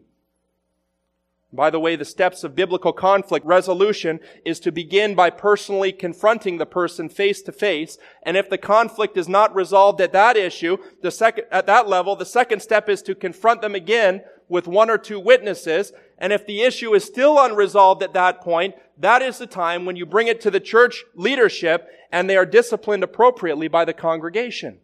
By 1.54 1.70
the 1.70 1.80
way, 1.80 1.98
the 1.98 2.06
steps 2.06 2.46
of 2.46 2.56
biblical 2.56 2.94
conflict 2.94 3.46
resolution 3.46 4.22
is 4.46 4.60
to 4.62 4.72
begin 4.72 5.16
by 5.16 5.30
personally 5.30 5.92
confronting 5.92 6.58
the 6.58 6.66
person 6.66 7.10
face 7.10 7.42
to 7.42 7.52
face. 7.52 7.98
And 8.24 8.38
if 8.38 8.50
the 8.50 8.58
conflict 8.58 9.18
is 9.18 9.28
not 9.28 9.54
resolved 9.54 10.00
at 10.00 10.14
that 10.14 10.38
issue, 10.38 10.78
the 11.02 11.12
second, 11.12 11.46
at 11.52 11.66
that 11.66 11.90
level, 11.90 12.16
the 12.16 12.26
second 12.26 12.62
step 12.62 12.88
is 12.88 13.02
to 13.02 13.16
confront 13.16 13.62
them 13.62 13.76
again 13.76 14.22
with 14.48 14.66
one 14.66 14.90
or 14.90 14.98
two 14.98 15.20
witnesses. 15.20 15.92
And 16.18 16.32
if 16.32 16.48
the 16.48 16.62
issue 16.62 16.94
is 16.94 17.04
still 17.04 17.38
unresolved 17.38 18.02
at 18.02 18.14
that 18.14 18.40
point, 18.40 18.76
that 18.98 19.22
is 19.22 19.38
the 19.38 19.48
time 19.48 19.84
when 19.86 19.98
you 19.98 20.06
bring 20.06 20.28
it 20.28 20.40
to 20.42 20.52
the 20.52 20.60
church 20.62 21.04
leadership 21.16 21.90
and 22.14 22.30
they 22.30 22.38
are 22.38 22.46
disciplined 22.46 23.04
appropriately 23.04 23.68
by 23.68 23.84
the 23.84 23.94
congregation. 23.94 24.80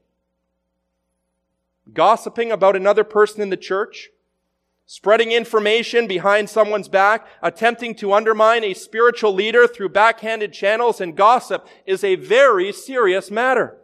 Gossiping 1.94 2.52
about 2.52 2.76
another 2.76 3.06
person 3.06 3.42
in 3.42 3.50
the 3.50 3.56
church, 3.56 4.10
Spreading 4.90 5.34
information 5.34 6.08
behind 6.08 6.50
someone's 6.50 6.88
back, 6.88 7.28
attempting 7.44 7.94
to 7.96 8.14
undermine 8.14 8.64
a 8.64 8.74
spiritual 8.74 9.34
leader 9.34 9.68
through 9.68 9.90
backhanded 9.90 10.54
channels 10.54 11.02
and 11.02 11.18
gossip 11.18 11.68
is 11.86 12.06
a 12.06 12.16
very 12.16 12.72
serious 12.72 13.30
matter. 13.30 13.76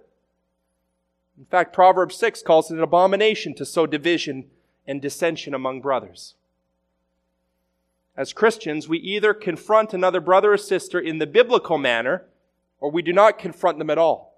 In 1.37 1.43
fact, 1.43 1.73
Proverbs 1.73 2.15
6 2.15 2.41
calls 2.43 2.71
it 2.71 2.75
an 2.75 2.83
abomination 2.83 3.53
to 3.55 3.65
sow 3.65 3.85
division 3.85 4.45
and 4.87 5.01
dissension 5.01 5.53
among 5.53 5.81
brothers. 5.81 6.35
As 8.15 8.31
Christians, 8.31 8.87
we 8.87 8.99
either 8.99 9.33
confront 9.33 9.93
another 9.93 10.21
brother 10.21 10.53
or 10.53 10.57
sister 10.57 11.01
in 11.01 11.17
the 11.17 11.27
biblical 11.27 11.77
manner, 11.77 12.23
or 12.79 12.89
we 12.89 13.01
do 13.01 13.11
not 13.11 13.37
confront 13.37 13.77
them 13.77 13.89
at 13.89 13.97
all. 13.97 14.33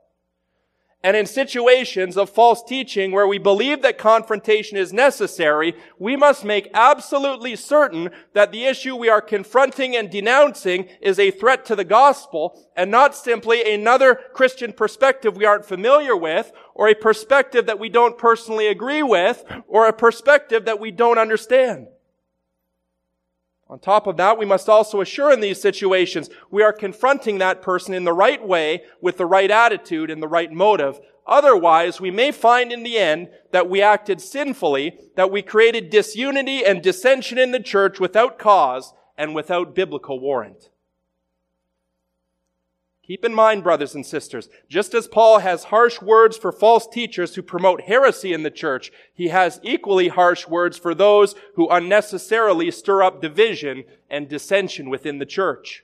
And 1.06 1.15
in 1.15 1.28
situations 1.28 2.18
of 2.18 2.32
false 2.32 2.63
teaching 2.63 3.12
where 3.12 3.28
we 3.28 3.38
believe 3.38 3.84
that 3.84 4.00
confrontation 4.00 4.76
is 4.76 4.91
necessary, 4.91 5.76
we 6.00 6.15
must 6.15 6.44
make 6.44 6.72
absolutely 6.74 7.56
certain 7.58 8.10
that 8.34 8.52
the 8.52 8.65
issue 8.65 8.96
we 8.96 9.08
are 9.08 9.22
confronting 9.22 9.96
and 9.96 10.10
denouncing 10.10 10.89
is 11.02 11.20
a 11.20 11.30
threat 11.30 11.63
to 11.65 11.76
the 11.76 11.84
gospel 11.84 12.60
and 12.76 12.89
not 12.89 13.15
simply 13.15 13.72
another 13.72 14.20
Christian 14.34 14.74
perspective 14.74 15.38
we 15.38 15.46
aren't 15.46 15.68
familiar 15.68 16.18
with 16.18 16.52
or 16.74 16.88
a 16.88 16.96
perspective 16.96 17.68
that 17.68 17.78
we 17.78 17.89
don't 17.89 18.18
personally 18.18 18.65
agree 18.65 19.04
with 19.04 19.46
or 19.68 19.88
a 19.88 19.94
perspective 19.94 20.65
that 20.65 20.80
we 20.80 20.89
don't 20.89 21.20
understand. 21.20 21.86
On 23.67 23.80
top 23.80 24.06
of 24.06 24.17
that, 24.17 24.38
we 24.38 24.45
must 24.45 24.69
also 24.69 25.01
assure 25.01 25.32
in 25.32 25.39
these 25.39 25.60
situations 25.60 26.30
we 26.51 26.62
are 26.62 26.71
confronting 26.71 27.39
that 27.39 27.63
person 27.63 27.93
in 27.93 28.04
the 28.04 28.13
right 28.13 28.45
way 28.45 28.84
with 29.01 29.17
the 29.17 29.25
right 29.25 29.49
attitude 29.49 30.12
and 30.12 30.21
the 30.21 30.28
right 30.28 30.51
motive. 30.51 30.99
Otherwise, 31.25 31.99
we 31.99 32.12
may 32.12 32.32
find 32.32 32.71
in 32.71 32.84
the 32.84 32.97
end 32.97 33.30
that 33.51 33.67
we 33.67 33.82
acted 33.82 34.21
sinfully, 34.21 34.99
that 35.15 35.32
we 35.32 35.41
created 35.41 35.89
disunity 35.89 36.63
and 36.63 36.84
dissension 36.84 37.39
in 37.39 37.51
the 37.51 37.60
church 37.60 37.99
without 37.99 38.38
cause 38.38 38.93
and 39.17 39.34
without 39.34 39.73
biblical 39.73 40.19
warrant. 40.19 40.69
Keep 43.08 43.24
in 43.24 43.36
mind, 43.36 43.63
brothers 43.63 43.94
and 43.94 44.04
sisters, 44.04 44.50
just 44.68 44.96
as 44.96 45.08
Paul 45.08 45.39
has 45.39 45.65
harsh 45.65 46.02
words 46.02 46.38
for 46.38 46.52
false 46.52 46.88
teachers 46.88 47.36
who 47.36 47.44
promote 47.44 47.82
heresy 47.82 48.34
in 48.34 48.41
the 48.41 48.50
church, 48.50 48.91
he 49.13 49.28
has 49.28 49.60
equally 49.62 50.08
harsh 50.08 50.48
words 50.48 50.80
for 50.80 50.96
those 50.96 51.36
who 51.54 51.70
unnecessarily 51.70 52.72
stir 52.72 53.04
up 53.04 53.22
division 53.22 53.84
and 54.10 54.28
dissension 54.28 54.89
within 54.89 55.20
the 55.20 55.26
church. 55.26 55.84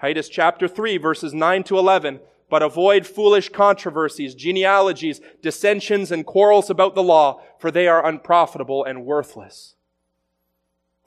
Titus 0.00 0.28
chapter 0.28 0.66
3 0.66 0.96
verses 0.96 1.32
9 1.32 1.62
to 1.64 1.78
11, 1.78 2.18
but 2.48 2.64
avoid 2.64 3.06
foolish 3.06 3.48
controversies, 3.50 4.34
genealogies, 4.34 5.20
dissensions, 5.40 6.10
and 6.10 6.26
quarrels 6.26 6.68
about 6.68 6.96
the 6.96 7.02
law, 7.02 7.40
for 7.60 7.70
they 7.70 7.86
are 7.86 8.04
unprofitable 8.04 8.82
and 8.82 9.06
worthless. 9.06 9.76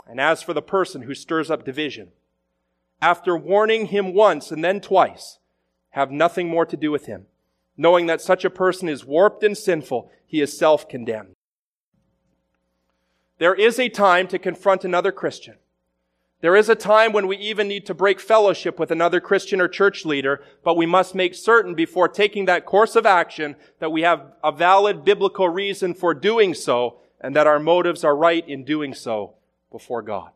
And 0.08 0.21
as 0.21 0.41
for 0.41 0.54
the 0.54 0.62
person 0.62 1.02
who 1.02 1.13
stirs 1.13 1.52
up 1.52 1.65
division, 1.65 2.12
after 3.04 3.36
warning 3.36 3.88
him 3.88 4.13
once 4.13 4.50
and 4.50 4.63
then 4.63 4.80
twice, 4.80 5.38
have 5.89 6.10
nothing 6.10 6.48
more 6.48 6.66
to 6.66 6.78
do 6.78 6.89
with 6.89 7.06
him. 7.06 7.26
Knowing 7.76 8.06
that 8.06 8.22
such 8.22 8.46
a 8.46 8.50
person 8.50 8.88
is 8.88 9.04
warped 9.04 9.44
and 9.44 9.58
sinful, 9.58 10.10
he 10.26 10.39
is 10.39 10.58
self 10.58 10.88
condemned. 10.88 11.34
There 13.39 13.54
is 13.54 13.78
a 13.78 13.89
time 13.89 14.28
to 14.28 14.39
confront 14.39 14.86
another 14.86 15.12
Christian. 15.12 15.56
There 16.39 16.56
is 16.56 16.70
a 16.70 16.76
time 16.76 17.12
when 17.12 17.28
we 17.28 17.36
even 17.38 17.68
need 17.68 17.86
to 17.88 17.94
break 17.94 18.22
fellowship 18.22 18.80
with 18.80 18.89
another 18.89 19.20
Christian 19.20 19.60
or 19.60 19.68
church 19.68 20.06
leader, 20.06 20.42
but 20.63 20.78
we 20.78 20.86
must 20.86 21.13
make 21.13 21.36
certain 21.36 21.76
before 21.76 22.08
taking 22.08 22.46
that 22.46 22.66
course 22.66 22.96
of 22.96 23.06
action 23.06 23.58
that 23.80 23.92
we 23.92 24.04
have 24.04 24.32
a 24.44 24.52
valid 24.52 25.04
biblical 25.04 25.50
reason 25.50 25.94
for 25.94 26.13
doing 26.13 26.54
so 26.54 27.00
and 27.20 27.36
that 27.36 27.48
our 27.48 27.60
motives 27.60 28.06
are 28.06 28.16
right 28.16 28.48
in 28.48 28.63
doing 28.63 28.94
so 28.94 29.36
before 29.72 30.02
God. 30.02 30.32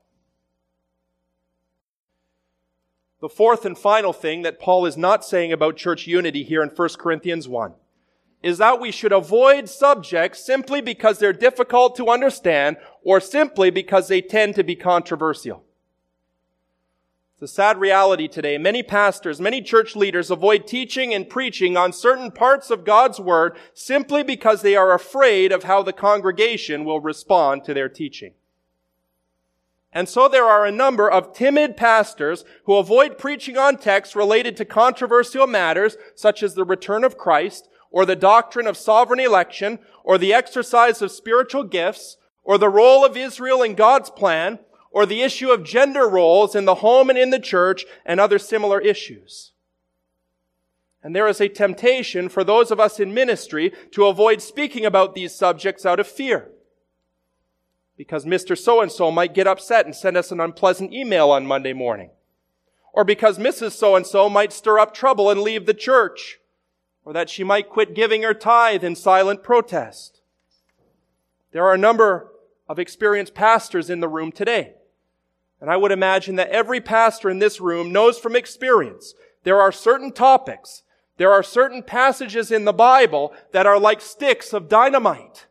The 3.28 3.36
fourth 3.36 3.66
and 3.66 3.78
final 3.78 4.14
thing 4.14 4.44
that 4.44 4.58
Paul 4.58 4.86
is 4.86 4.96
not 4.96 5.26
saying 5.26 5.52
about 5.52 5.76
church 5.76 6.08
unity 6.08 6.44
here 6.44 6.64
in 6.64 6.70
1 6.70 6.90
Corinthians 6.98 7.46
1 7.46 7.74
is 8.42 8.58
that 8.58 8.80
we 8.80 8.90
should 8.90 9.12
avoid 9.12 9.68
subjects 9.68 10.46
simply 10.46 10.80
because 10.80 11.20
they're 11.20 11.34
difficult 11.34 11.98
to 11.98 12.08
understand 12.08 12.78
or 13.04 13.20
simply 13.20 13.70
because 13.70 14.08
they 14.08 14.22
tend 14.22 14.56
to 14.56 14.64
be 14.64 14.78
controversial. 14.78 15.66
It's 17.34 17.52
a 17.52 17.54
sad 17.54 17.82
reality 17.82 18.30
today. 18.30 18.58
Many 18.58 18.82
pastors, 18.82 19.42
many 19.42 19.62
church 19.62 19.94
leaders 19.94 20.32
avoid 20.32 20.66
teaching 20.66 21.14
and 21.14 21.30
preaching 21.30 21.76
on 21.76 21.92
certain 21.92 22.32
parts 22.32 22.72
of 22.72 22.86
God's 22.86 23.20
Word 23.20 23.58
simply 23.74 24.24
because 24.24 24.62
they 24.62 24.78
are 24.78 24.94
afraid 24.94 25.52
of 25.52 25.64
how 25.64 25.84
the 25.84 25.92
congregation 25.92 26.86
will 26.86 27.02
respond 27.02 27.66
to 27.66 27.74
their 27.74 27.90
teaching. 27.90 28.36
And 29.92 30.10
so 30.10 30.28
there 30.28 30.46
are 30.46 30.66
a 30.66 30.72
number 30.72 31.10
of 31.10 31.34
timid 31.34 31.78
pastors 31.78 32.44
who 32.66 32.76
avoid 32.76 33.18
preaching 33.18 33.58
on 33.58 33.78
texts 33.78 34.16
related 34.16 34.58
to 34.58 34.66
controversial 34.66 35.48
matters 35.48 35.98
such 36.16 36.44
as 36.44 36.54
the 36.54 36.66
return 36.66 37.04
of 37.04 37.18
Christ 37.18 37.70
or 37.90 38.06
the 38.06 38.16
doctrine 38.16 38.68
of 38.68 38.78
sovereign 38.78 39.20
election 39.20 39.80
or 40.04 40.18
the 40.18 40.34
exercise 40.34 41.02
of 41.02 41.12
spiritual 41.12 41.64
gifts 41.64 42.18
or 42.44 42.58
the 42.58 42.70
role 42.70 43.06
of 43.06 43.18
Israel 43.18 43.64
in 43.64 43.76
God's 43.76 44.10
plan 44.10 44.60
or 44.92 45.06
the 45.06 45.22
issue 45.22 45.52
of 45.52 45.64
gender 45.64 46.08
roles 46.08 46.56
in 46.56 46.66
the 46.66 46.76
home 46.76 47.10
and 47.10 47.18
in 47.18 47.30
the 47.30 47.40
church 47.40 47.86
and 48.06 48.20
other 48.20 48.40
similar 48.40 48.82
issues. 48.82 49.54
And 51.02 51.16
there 51.16 51.28
is 51.28 51.40
a 51.40 51.48
temptation 51.48 52.28
for 52.28 52.44
those 52.44 52.72
of 52.72 52.80
us 52.80 53.00
in 53.00 53.14
ministry 53.14 53.72
to 53.92 54.08
avoid 54.08 54.42
speaking 54.42 54.86
about 54.86 55.16
these 55.16 55.34
subjects 55.34 55.86
out 55.86 56.00
of 56.00 56.08
fear 56.08 56.52
because 57.98 58.26
Mr. 58.26 58.58
So 58.58 58.80
and 58.82 58.92
so 58.92 59.12
might 59.12 59.34
get 59.34 59.48
upset 59.48 59.86
and 59.86 59.96
send 59.96 60.16
us 60.16 60.32
an 60.32 60.40
unpleasant 60.40 60.94
email 60.94 61.32
on 61.32 61.48
Monday 61.48 61.74
morning. 61.74 62.12
Or 62.94 63.04
because 63.04 63.38
Mrs. 63.38 63.72
So 63.72 63.96
and 63.96 64.06
so 64.06 64.30
might 64.30 64.54
stir 64.54 64.80
up 64.80 64.94
trouble 64.94 65.30
and 65.30 65.42
leave 65.42 65.66
the 65.66 65.74
church. 65.74 66.40
Or 67.04 67.14
that 67.14 67.30
she 67.30 67.44
might 67.44 67.70
quit 67.70 67.96
giving 67.96 68.24
her 68.24 68.34
tithe 68.34 68.84
in 68.84 68.96
silent 68.96 69.44
protest. 69.44 70.22
There 71.52 71.66
are 71.66 71.74
a 71.74 71.78
number 71.78 72.32
of 72.70 72.80
experienced 72.80 73.34
pastors 73.34 73.90
in 73.90 74.00
the 74.00 74.08
room 74.08 74.32
today. 74.32 74.74
And 75.60 75.72
I 75.72 75.78
would 75.78 75.92
imagine 75.92 76.36
that 76.36 76.50
every 76.50 76.80
pastor 76.80 77.30
in 77.30 77.40
this 77.40 77.60
room 77.60 77.92
knows 77.92 78.20
from 78.20 78.36
experience 78.36 79.16
there 79.44 79.62
are 79.62 79.72
certain 79.72 80.12
topics, 80.12 80.84
there 81.18 81.32
are 81.32 81.42
certain 81.42 81.82
passages 81.82 82.52
in 82.52 82.66
the 82.66 82.74
Bible 82.74 83.34
that 83.54 83.66
are 83.66 83.80
like 83.80 84.02
sticks 84.02 84.54
of 84.54 84.70
dynamite. 84.70 85.48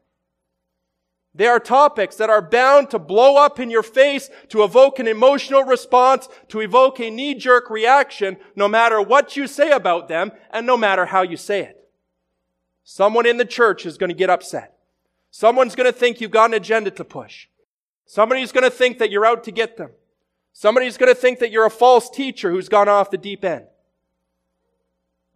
They 1.36 1.46
are 1.46 1.60
topics 1.60 2.16
that 2.16 2.30
are 2.30 2.40
bound 2.40 2.88
to 2.90 2.98
blow 2.98 3.36
up 3.36 3.60
in 3.60 3.70
your 3.70 3.82
face, 3.82 4.30
to 4.48 4.64
evoke 4.64 4.98
an 4.98 5.06
emotional 5.06 5.64
response, 5.64 6.30
to 6.48 6.60
evoke 6.60 6.98
a 6.98 7.10
knee-jerk 7.10 7.68
reaction, 7.68 8.38
no 8.54 8.68
matter 8.68 9.02
what 9.02 9.36
you 9.36 9.46
say 9.46 9.70
about 9.70 10.08
them, 10.08 10.32
and 10.50 10.66
no 10.66 10.78
matter 10.78 11.06
how 11.06 11.20
you 11.20 11.36
say 11.36 11.60
it. 11.60 11.88
Someone 12.84 13.26
in 13.26 13.36
the 13.36 13.44
church 13.44 13.84
is 13.84 13.98
going 13.98 14.08
to 14.08 14.14
get 14.16 14.30
upset. 14.30 14.78
Someone's 15.30 15.74
going 15.74 15.92
to 15.92 15.98
think 15.98 16.22
you've 16.22 16.30
got 16.30 16.50
an 16.50 16.54
agenda 16.54 16.90
to 16.92 17.04
push. 17.04 17.48
Somebody's 18.06 18.52
going 18.52 18.64
to 18.64 18.70
think 18.70 18.96
that 18.98 19.10
you're 19.10 19.26
out 19.26 19.44
to 19.44 19.50
get 19.50 19.76
them. 19.76 19.90
Somebody's 20.54 20.96
going 20.96 21.14
to 21.14 21.20
think 21.20 21.40
that 21.40 21.50
you're 21.50 21.66
a 21.66 21.70
false 21.70 22.08
teacher 22.08 22.50
who's 22.50 22.70
gone 22.70 22.88
off 22.88 23.10
the 23.10 23.18
deep 23.18 23.44
end. 23.44 23.66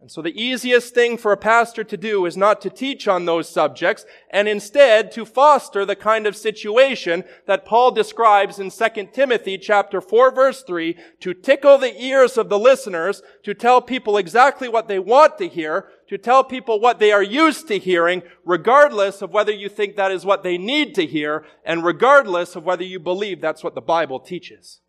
And 0.01 0.09
so 0.09 0.23
the 0.23 0.41
easiest 0.41 0.95
thing 0.95 1.15
for 1.15 1.31
a 1.31 1.37
pastor 1.37 1.83
to 1.83 1.95
do 1.95 2.25
is 2.25 2.35
not 2.35 2.59
to 2.61 2.71
teach 2.71 3.07
on 3.07 3.25
those 3.25 3.47
subjects 3.47 4.03
and 4.31 4.47
instead 4.47 5.11
to 5.11 5.25
foster 5.25 5.85
the 5.85 5.95
kind 5.95 6.25
of 6.25 6.35
situation 6.35 7.23
that 7.45 7.65
Paul 7.65 7.91
describes 7.91 8.57
in 8.57 8.71
2 8.71 9.09
Timothy 9.13 9.59
chapter 9.59 10.01
4 10.01 10.33
verse 10.33 10.63
3 10.63 10.97
to 11.19 11.35
tickle 11.35 11.77
the 11.77 12.03
ears 12.03 12.35
of 12.35 12.49
the 12.49 12.57
listeners, 12.57 13.21
to 13.43 13.53
tell 13.53 13.79
people 13.79 14.17
exactly 14.17 14.67
what 14.67 14.87
they 14.87 14.97
want 14.97 15.37
to 15.37 15.47
hear, 15.47 15.89
to 16.09 16.17
tell 16.17 16.43
people 16.43 16.79
what 16.79 16.97
they 16.97 17.11
are 17.11 17.21
used 17.21 17.67
to 17.67 17.77
hearing, 17.77 18.23
regardless 18.43 19.21
of 19.21 19.29
whether 19.29 19.51
you 19.51 19.69
think 19.69 19.95
that 19.95 20.11
is 20.11 20.25
what 20.25 20.41
they 20.41 20.57
need 20.57 20.95
to 20.95 21.05
hear 21.05 21.45
and 21.63 21.85
regardless 21.85 22.55
of 22.55 22.63
whether 22.63 22.83
you 22.83 22.99
believe 22.99 23.39
that's 23.39 23.63
what 23.63 23.75
the 23.75 23.81
Bible 23.81 24.19
teaches. 24.19 24.81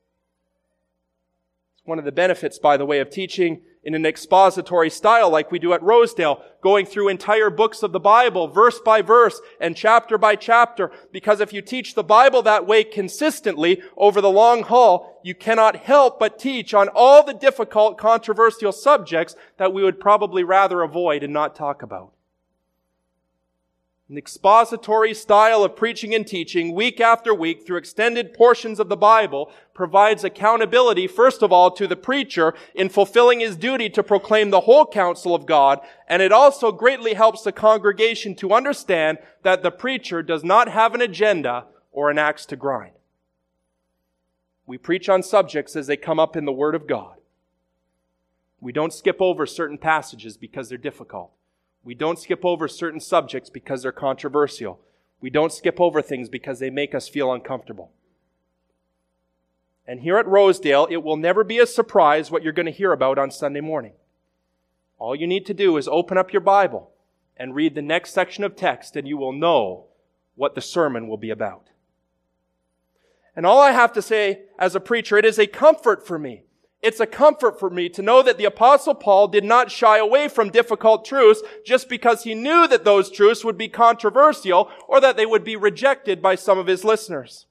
It's 1.77 1.85
one 1.85 1.99
of 1.99 2.07
the 2.07 2.13
benefits, 2.13 2.59
by 2.59 2.79
the 2.79 2.87
way, 2.87 2.99
of 2.99 3.11
teaching 3.11 3.61
in 3.85 3.95
an 3.95 4.07
expository 4.07 4.89
style 4.91 5.29
like 5.31 5.51
we 5.51 5.59
do 5.59 5.73
at 5.73 5.83
Rosedale, 5.83 6.43
going 6.61 6.87
through 6.87 7.09
entire 7.09 7.51
books 7.51 7.83
of 7.83 7.93
the 7.93 8.01
Bible, 8.01 8.47
verse 8.49 8.79
by 8.79 9.03
verse 9.03 9.41
and 9.61 9.77
chapter 9.77 10.17
by 10.17 10.37
chapter. 10.37 10.93
Because 11.11 11.41
if 11.41 11.53
you 11.53 11.61
teach 11.63 11.95
the 11.95 12.05
Bible 12.05 12.43
that 12.43 12.67
way 12.67 12.85
consistently 12.85 13.83
over 13.97 14.21
the 14.21 14.31
long 14.31 14.63
haul, 14.63 15.21
you 15.25 15.35
cannot 15.35 15.77
help 15.77 16.19
but 16.21 16.39
teach 16.39 16.75
on 16.75 16.89
all 16.95 17.25
the 17.25 17.35
difficult, 17.35 17.99
controversial 17.99 18.73
subjects 18.73 19.35
that 19.57 19.73
we 19.73 19.83
would 19.83 19.99
probably 19.99 20.45
rather 20.45 20.83
avoid 20.83 21.23
and 21.23 21.33
not 21.33 21.57
talk 21.57 21.83
about. 21.83 22.13
An 24.13 24.19
expository 24.19 25.15
style 25.15 25.65
of 25.65 25.75
preaching 25.75 26.15
and 26.15 26.27
teaching 26.27 26.75
week 26.75 27.01
after 27.01 27.35
week 27.35 27.65
through 27.67 27.79
extended 27.79 28.35
portions 28.35 28.79
of 28.79 28.91
the 28.91 28.97
Bible 28.97 29.51
provides 29.73 30.23
accountability, 30.23 31.07
first 31.07 31.43
of 31.43 31.51
all, 31.51 31.71
to 31.71 31.87
the 31.87 31.97
preacher 31.97 32.53
in 32.75 32.91
fulfilling 32.91 33.41
his 33.41 33.57
duty 33.57 33.89
to 33.89 34.03
proclaim 34.03 34.51
the 34.51 34.61
whole 34.61 34.85
counsel 34.85 35.35
of 35.35 35.47
God, 35.47 35.81
and 36.07 36.21
it 36.21 36.31
also 36.31 36.71
greatly 36.71 37.15
helps 37.15 37.41
the 37.41 37.53
congregation 37.53 38.35
to 38.35 38.53
understand 38.53 39.17
that 39.45 39.63
the 39.63 39.71
preacher 39.71 40.23
does 40.23 40.45
not 40.45 40.69
have 40.69 40.95
an 40.95 41.01
agenda 41.01 41.65
or 41.91 42.11
an 42.11 42.19
axe 42.19 42.45
to 42.45 42.55
grind. 42.55 42.93
We 44.67 44.77
preach 44.77 45.09
on 45.09 45.23
subjects 45.23 45.75
as 45.75 45.87
they 45.87 45.97
come 45.97 46.21
up 46.21 46.37
in 46.37 46.45
the 46.45 46.53
Word 46.53 46.75
of 46.75 46.87
God. 46.87 47.17
We 48.61 48.73
don't 48.73 48.93
skip 48.93 49.23
over 49.23 49.47
certain 49.47 49.79
passages 49.79 50.37
because 50.37 50.69
they're 50.69 50.77
difficult. 50.77 51.33
We 51.85 51.95
don't 51.95 52.19
skip 52.19 52.45
over 52.45 52.69
certain 52.69 53.01
subjects 53.01 53.51
because 53.51 53.83
they're 53.83 53.93
controversial. 53.93 54.81
We 55.21 55.31
don't 55.31 55.53
skip 55.53 55.81
over 55.81 56.01
things 56.01 56.29
because 56.29 56.59
they 56.59 56.71
make 56.71 56.95
us 56.95 57.09
feel 57.09 57.33
uncomfortable. 57.33 57.91
And 59.87 60.01
here 60.01 60.17
at 60.17 60.27
Rosedale, 60.27 60.87
it 60.91 61.03
will 61.03 61.17
never 61.17 61.43
be 61.43 61.59
a 61.59 61.67
surprise 61.67 62.31
what 62.31 62.43
you're 62.43 62.53
going 62.53 62.67
to 62.67 62.73
hear 62.73 62.93
about 62.93 63.19
on 63.19 63.31
Sunday 63.31 63.61
morning. 63.61 63.93
All 64.99 65.17
you 65.17 65.27
need 65.27 65.45
to 65.47 65.55
do 65.55 65.77
is 65.77 65.89
open 65.89 66.17
up 66.17 66.33
your 66.33 66.41
Bible 66.41 66.91
and 67.37 67.55
read 67.55 67.75
the 67.75 67.83
next 67.83 68.13
section 68.13 68.45
of 68.45 68.55
text, 68.55 68.95
and 68.95 69.09
you 69.09 69.17
will 69.17 69.33
know 69.33 69.87
what 70.37 70.55
the 70.55 70.61
sermon 70.61 71.09
will 71.09 71.17
be 71.17 71.31
about. 71.31 71.71
And 73.35 73.45
all 73.45 73.61
I 73.61 73.73
have 73.73 73.93
to 73.95 74.03
say 74.03 74.43
as 74.59 74.77
a 74.77 74.81
preacher, 74.81 75.17
it 75.17 75.25
is 75.25 75.39
a 75.39 75.47
comfort 75.47 76.07
for 76.07 76.19
me 76.19 76.45
it's 76.83 76.99
a 76.99 77.07
comfort 77.07 77.61
for 77.61 77.71
me 77.71 77.89
to 77.91 78.03
know 78.03 78.23
that 78.23 78.39
the 78.39 78.45
apostle 78.45 78.95
Paul 78.95 79.29
did 79.29 79.45
not 79.45 79.71
shy 79.71 79.99
away 79.99 80.27
from 80.27 80.51
difficult 80.51 81.05
truths 81.05 81.41
just 81.65 81.89
because 81.89 82.25
he 82.25 82.35
knew 82.35 82.67
that 82.67 82.85
those 82.85 83.09
truths 83.09 83.45
would 83.45 83.57
be 83.57 83.69
controversial 83.69 84.69
or 84.89 85.01
that 85.01 85.17
they 85.17 85.25
would 85.25 85.45
be 85.45 85.55
rejected 85.55 86.21
by 86.21 86.35
some 86.35 86.59
of 86.59 86.67
his 86.67 86.83
listeners. 86.83 87.47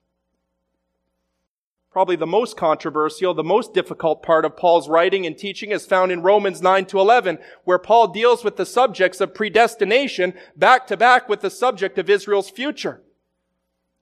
Probably 1.91 2.17
the 2.17 2.27
most 2.27 2.55
controversial, 2.57 3.33
the 3.33 3.43
most 3.43 3.73
difficult 3.73 4.21
part 4.21 4.45
of 4.45 4.55
Paul's 4.55 4.89
writing 4.89 5.25
and 5.25 5.37
teaching 5.37 5.71
is 5.71 5.85
found 5.85 6.11
in 6.11 6.21
Romans 6.21 6.61
9 6.61 6.85
to 6.85 6.99
11, 6.99 7.37
where 7.63 7.79
Paul 7.79 8.07
deals 8.09 8.43
with 8.43 8.57
the 8.57 8.65
subjects 8.65 9.19
of 9.19 9.33
predestination 9.33 10.33
back 10.55 10.87
to 10.87 10.95
back 10.95 11.27
with 11.27 11.41
the 11.41 11.49
subject 11.49 11.97
of 11.97 12.09
Israel's 12.09 12.49
future. 12.49 13.01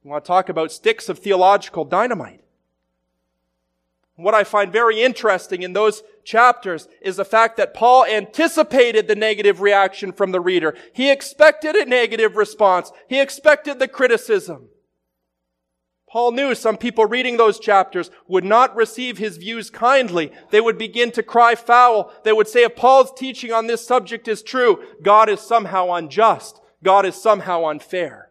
You 0.03 0.11
want 0.11 0.23
to 0.23 0.27
talk 0.27 0.49
about 0.49 0.71
sticks 0.71 1.09
of 1.09 1.19
theological 1.19 1.83
dynamite. 1.83 2.43
What 4.19 4.35
I 4.35 4.43
find 4.43 4.69
very 4.69 5.01
interesting 5.01 5.63
in 5.63 5.71
those 5.71 6.03
chapters 6.25 6.89
is 7.01 7.15
the 7.15 7.23
fact 7.23 7.55
that 7.55 7.73
Paul 7.73 8.03
anticipated 8.03 9.07
the 9.07 9.15
negative 9.15 9.61
reaction 9.61 10.11
from 10.11 10.33
the 10.33 10.41
reader. 10.41 10.75
He 10.93 11.09
expected 11.09 11.73
a 11.73 11.85
negative 11.85 12.35
response. 12.35 12.91
He 13.07 13.21
expected 13.21 13.79
the 13.79 13.87
criticism. 13.87 14.67
Paul 16.09 16.33
knew 16.33 16.53
some 16.53 16.75
people 16.75 17.05
reading 17.05 17.37
those 17.37 17.59
chapters 17.59 18.11
would 18.27 18.43
not 18.43 18.75
receive 18.75 19.19
his 19.19 19.37
views 19.37 19.69
kindly. 19.69 20.33
They 20.51 20.59
would 20.59 20.77
begin 20.77 21.11
to 21.11 21.23
cry 21.23 21.55
foul. 21.55 22.11
They 22.25 22.33
would 22.33 22.49
say, 22.49 22.63
if 22.63 22.75
Paul's 22.75 23.13
teaching 23.15 23.53
on 23.53 23.67
this 23.67 23.87
subject 23.87 24.27
is 24.27 24.43
true, 24.43 24.83
God 25.01 25.29
is 25.29 25.39
somehow 25.39 25.93
unjust. 25.93 26.59
God 26.83 27.05
is 27.05 27.15
somehow 27.15 27.69
unfair. 27.69 28.28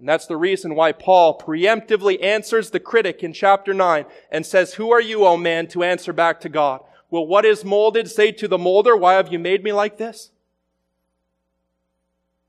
And 0.00 0.08
that's 0.08 0.24
the 0.24 0.38
reason 0.38 0.74
why 0.74 0.92
Paul 0.92 1.38
preemptively 1.38 2.24
answers 2.24 2.70
the 2.70 2.80
critic 2.80 3.22
in 3.22 3.34
chapter 3.34 3.74
9 3.74 4.06
and 4.32 4.46
says, 4.46 4.74
Who 4.74 4.90
are 4.90 5.00
you, 5.00 5.26
O 5.26 5.36
man, 5.36 5.66
to 5.68 5.84
answer 5.84 6.14
back 6.14 6.40
to 6.40 6.48
God? 6.48 6.80
Will 7.10 7.26
what 7.26 7.44
is 7.44 7.66
molded 7.66 8.10
say 8.10 8.32
to 8.32 8.48
the 8.48 8.56
molder, 8.56 8.96
Why 8.96 9.12
have 9.14 9.30
you 9.30 9.38
made 9.38 9.62
me 9.62 9.74
like 9.74 9.98
this? 9.98 10.30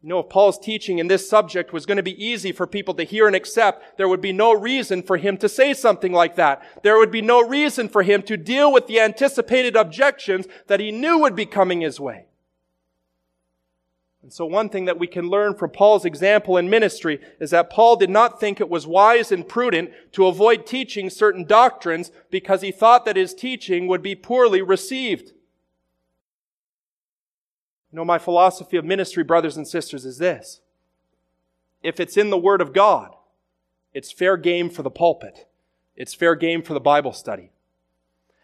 You 0.02 0.08
know, 0.08 0.20
if 0.20 0.30
Paul's 0.30 0.58
teaching 0.58 0.97
in 0.97 1.10
this 1.10 1.30
subject 1.30 1.74
was 1.74 1.86
going 1.86 1.97
to 1.97 2.04
be 2.04 2.26
easy 2.26 2.54
for 2.54 2.66
people 2.66 2.93
to 2.93 3.04
hear 3.04 3.28
and 3.28 3.36
accept, 3.36 3.97
there 3.97 4.08
would 4.08 4.22
be 4.22 4.32
no 4.32 4.54
reason 4.54 5.04
for 5.04 5.18
him 5.18 5.36
to 5.39 5.49
say 5.49 5.74
something 5.74 6.14
like 6.14 6.38
that. 6.38 6.64
There 6.84 6.97
would 6.97 7.12
be 7.12 7.22
no 7.22 7.45
reason 7.45 7.89
for 7.89 8.02
him 8.02 8.24
to 8.24 8.38
deal 8.38 8.72
with 8.72 8.88
the 8.88 9.02
anticipated 9.02 9.76
objections 9.76 10.47
that 10.68 10.80
he 10.80 10.89
knew 10.89 11.20
would 11.20 11.36
be 11.36 11.45
coming 11.45 11.82
his 11.82 11.99
way. 11.99 12.28
And 14.24 14.32
so 14.32 14.45
one 14.45 14.69
thing 14.69 14.86
that 14.86 14.99
we 14.99 15.07
can 15.07 15.30
learn 15.30 15.55
from 15.55 15.72
Paul's 15.72 16.05
example 16.05 16.57
in 16.57 16.69
ministry 16.69 17.19
is 17.39 17.49
that 17.51 17.72
Paul 17.72 17.95
did 17.95 18.09
not 18.09 18.39
think 18.39 18.61
it 18.61 18.69
was 18.69 18.86
wise 18.86 19.32
and 19.32 19.47
prudent 19.47 19.91
to 20.11 20.28
avoid 20.28 20.65
teaching 20.67 21.09
certain 21.09 21.43
doctrines 21.43 22.11
because 22.30 22.61
he 22.61 22.72
thought 22.72 23.05
that 23.05 23.15
his 23.15 23.34
teaching 23.34 23.88
would 23.88 24.03
be 24.03 24.13
poorly 24.13 24.61
received. 24.61 25.30
You 27.91 27.97
know, 27.97 28.05
my 28.05 28.19
philosophy 28.19 28.78
of 28.78 28.86
ministry, 28.86 29.24
brothers 29.24 29.57
and 29.57 29.67
sisters, 29.67 30.05
is 30.05 30.19
this. 30.19 30.61
If 31.82 31.99
it's 31.99 32.15
in 32.15 32.30
the 32.30 32.38
Word 32.38 32.61
of 32.61 32.74
God, 32.74 33.15
it's 33.93 34.11
fair 34.11 34.38
game 34.38 34.69
for 34.69 34.84
the 34.84 34.91
pulpit. 34.91 35.47
It's 35.95 36.13
fair 36.13 36.36
game 36.36 36.61
for 36.61 36.74
the 36.74 36.80
Bible 36.80 37.11
study. 37.11 37.51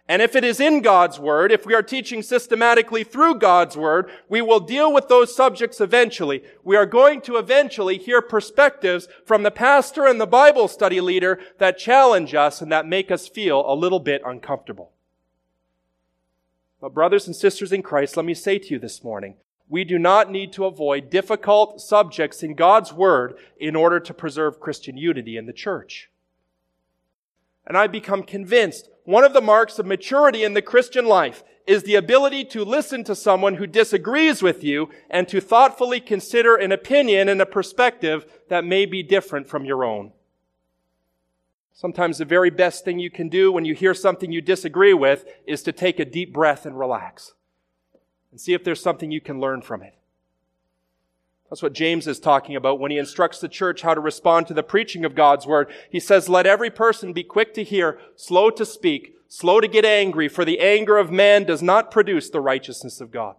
And 0.10 0.22
if 0.22 0.38
it 0.38 0.46
is 0.46 0.62
in 0.62 0.82
God's 0.82 1.20
Word, 1.20 1.52
if 1.52 1.66
we 1.66 1.74
are 1.74 1.84
teaching 1.84 2.22
systematically 2.22 3.04
through 3.04 3.40
God's 3.40 3.76
Word, 3.76 4.10
we 4.30 4.42
will 4.42 4.62
deal 4.62 4.94
with 4.94 5.10
those 5.10 5.36
subjects 5.36 5.82
eventually. 5.82 6.44
We 6.64 6.78
are 6.78 6.86
going 6.86 7.20
to 7.22 7.36
eventually 7.36 7.98
hear 7.98 8.22
perspectives 8.22 9.10
from 9.26 9.44
the 9.44 9.52
pastor 9.52 10.06
and 10.06 10.20
the 10.20 10.26
Bible 10.26 10.70
study 10.70 11.02
leader 11.02 11.40
that 11.58 11.78
challenge 11.78 12.34
us 12.34 12.62
and 12.62 12.72
that 12.72 12.88
make 12.88 13.12
us 13.12 13.28
feel 13.28 13.70
a 13.70 13.76
little 13.76 14.00
bit 14.00 14.22
uncomfortable. 14.26 14.92
But 16.80 16.94
brothers 16.94 17.28
and 17.28 17.36
sisters 17.36 17.74
in 17.74 17.82
Christ, 17.82 18.16
let 18.16 18.26
me 18.26 18.34
say 18.34 18.60
to 18.60 18.68
you 18.70 18.80
this 18.80 19.04
morning, 19.04 19.36
we 19.68 19.84
do 19.84 20.00
not 20.00 20.32
need 20.32 20.54
to 20.54 20.66
avoid 20.66 21.10
difficult 21.10 21.82
subjects 21.82 22.44
in 22.44 22.54
God's 22.54 22.94
Word 22.94 23.36
in 23.60 23.76
order 23.76 24.00
to 24.00 24.14
preserve 24.14 24.62
Christian 24.62 24.96
unity 24.96 25.36
in 25.36 25.48
the 25.48 25.54
church. 25.54 26.10
And 27.66 27.78
I 27.78 27.88
become 27.88 28.24
convinced 28.24 28.88
one 29.08 29.24
of 29.24 29.32
the 29.32 29.40
marks 29.40 29.80
of 29.80 29.86
maturity 29.86 30.44
in 30.44 30.54
the 30.54 30.62
Christian 30.62 31.06
life 31.06 31.42
is 31.66 31.84
the 31.84 31.96
ability 31.96 32.44
to 32.44 32.66
listen 32.66 33.06
to 33.06 33.16
someone 33.16 33.56
who 33.56 33.66
disagrees 33.66 34.42
with 34.42 34.66
you 34.66 34.90
and 35.10 35.30
to 35.30 35.40
thoughtfully 35.40 36.02
consider 36.02 36.58
an 36.58 36.74
opinion 36.74 37.30
and 37.30 37.42
a 37.42 37.46
perspective 37.46 38.26
that 38.50 38.66
may 38.66 38.86
be 38.86 39.02
different 39.02 39.48
from 39.48 39.64
your 39.64 39.86
own. 39.86 40.12
Sometimes 41.72 42.18
the 42.18 42.26
very 42.26 42.50
best 42.50 42.84
thing 42.84 43.00
you 43.00 43.10
can 43.10 43.30
do 43.30 43.50
when 43.50 43.64
you 43.64 43.74
hear 43.74 43.94
something 43.94 44.30
you 44.30 44.42
disagree 44.42 44.94
with 44.94 45.24
is 45.46 45.64
to 45.64 45.72
take 45.72 46.02
a 46.02 46.06
deep 46.06 46.34
breath 46.34 46.66
and 46.66 46.78
relax 46.78 47.34
and 48.32 48.42
see 48.42 48.54
if 48.54 48.66
there's 48.66 48.82
something 48.82 49.10
you 49.10 49.22
can 49.22 49.40
learn 49.40 49.62
from 49.62 49.84
it. 49.84 49.97
That's 51.50 51.64
what 51.64 51.74
James 51.74 52.08
is 52.08 52.20
talking 52.20 52.56
about 52.56 52.80
when 52.80 52.92
he 52.92 52.98
instructs 52.98 53.40
the 53.40 53.48
church 53.48 53.82
how 53.82 53.94
to 53.94 54.02
respond 54.02 54.48
to 54.48 54.54
the 54.54 54.64
preaching 54.64 55.06
of 55.06 55.16
God's 55.16 55.48
word. 55.48 55.72
He 55.90 56.00
says, 56.00 56.28
let 56.28 56.46
every 56.46 56.70
person 56.70 57.14
be 57.14 57.24
quick 57.24 57.54
to 57.54 57.64
hear, 57.64 58.00
slow 58.16 58.50
to 58.50 58.66
speak, 58.66 59.16
slow 59.30 59.62
to 59.62 59.68
get 59.68 59.86
angry, 59.86 60.28
for 60.28 60.44
the 60.44 60.60
anger 60.60 60.98
of 60.98 61.10
man 61.12 61.46
does 61.46 61.62
not 61.62 61.90
produce 61.90 62.30
the 62.30 62.42
righteousness 62.42 63.00
of 63.00 63.12
God. 63.12 63.36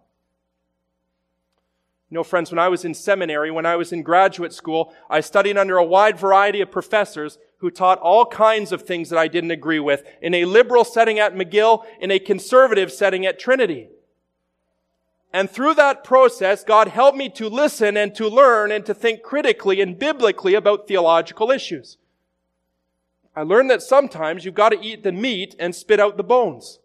You 2.09 2.15
know, 2.15 2.23
friends, 2.23 2.49
when 2.51 2.57
I 2.57 2.69
was 2.69 2.83
in 2.83 2.95
seminary, 2.95 3.51
when 3.51 3.67
I 3.67 3.75
was 3.75 3.91
in 3.91 4.01
graduate 4.01 4.53
school, 4.53 4.91
I 5.11 5.21
studied 5.21 5.57
under 5.57 5.77
a 5.77 5.83
wide 5.83 6.17
variety 6.17 6.61
of 6.61 6.71
professors 6.71 7.37
who 7.57 7.69
taught 7.69 7.99
all 7.99 8.25
kinds 8.25 8.71
of 8.71 8.81
things 8.81 9.09
that 9.09 9.19
I 9.19 9.27
didn't 9.27 9.51
agree 9.51 9.79
with 9.79 10.03
in 10.19 10.33
a 10.33 10.45
liberal 10.45 10.83
setting 10.83 11.19
at 11.19 11.35
McGill, 11.35 11.85
in 11.99 12.09
a 12.09 12.17
conservative 12.17 12.91
setting 12.91 13.27
at 13.27 13.37
Trinity. 13.37 13.89
And 15.31 15.49
through 15.49 15.75
that 15.75 16.03
process, 16.03 16.63
God 16.63 16.87
helped 16.87 17.17
me 17.17 17.29
to 17.29 17.49
listen 17.49 17.95
and 17.95 18.15
to 18.15 18.27
learn 18.27 18.71
and 18.71 18.85
to 18.85 18.93
think 18.93 19.21
critically 19.21 19.79
and 19.79 19.97
biblically 19.97 20.55
about 20.55 20.87
theological 20.87 21.51
issues. 21.51 21.97
I 23.35 23.43
learned 23.43 23.69
that 23.69 23.83
sometimes 23.83 24.43
you've 24.43 24.55
got 24.55 24.69
to 24.69 24.81
eat 24.81 25.03
the 25.03 25.11
meat 25.11 25.55
and 25.59 25.75
spit 25.75 25.99
out 25.99 26.17
the 26.17 26.23
bones. 26.23 26.79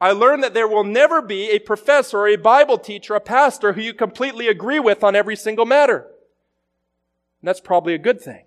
I 0.00 0.12
learned 0.12 0.44
that 0.44 0.54
there 0.54 0.68
will 0.68 0.84
never 0.84 1.20
be 1.20 1.50
a 1.50 1.58
professor 1.58 2.20
or 2.20 2.28
a 2.28 2.36
Bible 2.36 2.78
teacher, 2.78 3.16
a 3.16 3.20
pastor 3.20 3.72
who 3.72 3.80
you 3.80 3.92
completely 3.92 4.46
agree 4.46 4.78
with 4.78 5.02
on 5.02 5.16
every 5.16 5.34
single 5.34 5.66
matter. 5.66 6.06
And 7.40 7.48
that's 7.48 7.60
probably 7.60 7.94
a 7.94 7.98
good 7.98 8.20
thing. 8.20 8.44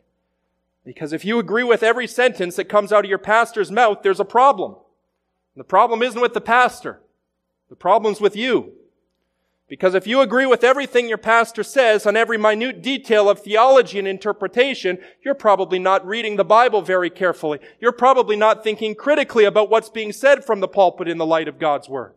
Because 0.85 1.11
if 1.11 1.25
you 1.25 1.39
agree 1.39 1.63
with 1.63 1.83
every 1.83 2.07
sentence 2.07 2.55
that 2.55 2.69
comes 2.69 2.93
out 2.93 3.03
of 3.03 3.09
your 3.09 3.19
pastor's 3.19 3.69
mouth, 3.69 4.01
there's 4.01 4.21
a 4.21 4.25
problem. 4.25 4.75
And 5.53 5.59
the 5.59 5.65
problem 5.65 6.01
isn't 6.01 6.21
with 6.21 6.33
the 6.33 6.41
pastor. 6.41 7.01
The 7.71 7.77
problem's 7.77 8.19
with 8.19 8.35
you. 8.35 8.73
Because 9.69 9.95
if 9.95 10.05
you 10.05 10.19
agree 10.19 10.45
with 10.45 10.61
everything 10.61 11.07
your 11.07 11.17
pastor 11.17 11.63
says 11.63 12.05
on 12.05 12.17
every 12.17 12.37
minute 12.37 12.81
detail 12.81 13.29
of 13.29 13.39
theology 13.39 13.97
and 13.97 14.09
interpretation, 14.09 14.97
you're 15.23 15.33
probably 15.33 15.79
not 15.79 16.05
reading 16.05 16.35
the 16.35 16.43
Bible 16.43 16.81
very 16.81 17.09
carefully. 17.09 17.59
You're 17.79 17.93
probably 17.93 18.35
not 18.35 18.61
thinking 18.61 18.93
critically 18.93 19.45
about 19.45 19.69
what's 19.69 19.89
being 19.89 20.11
said 20.11 20.43
from 20.43 20.59
the 20.59 20.67
pulpit 20.67 21.07
in 21.07 21.17
the 21.17 21.25
light 21.25 21.47
of 21.47 21.59
God's 21.59 21.87
Word. 21.87 22.13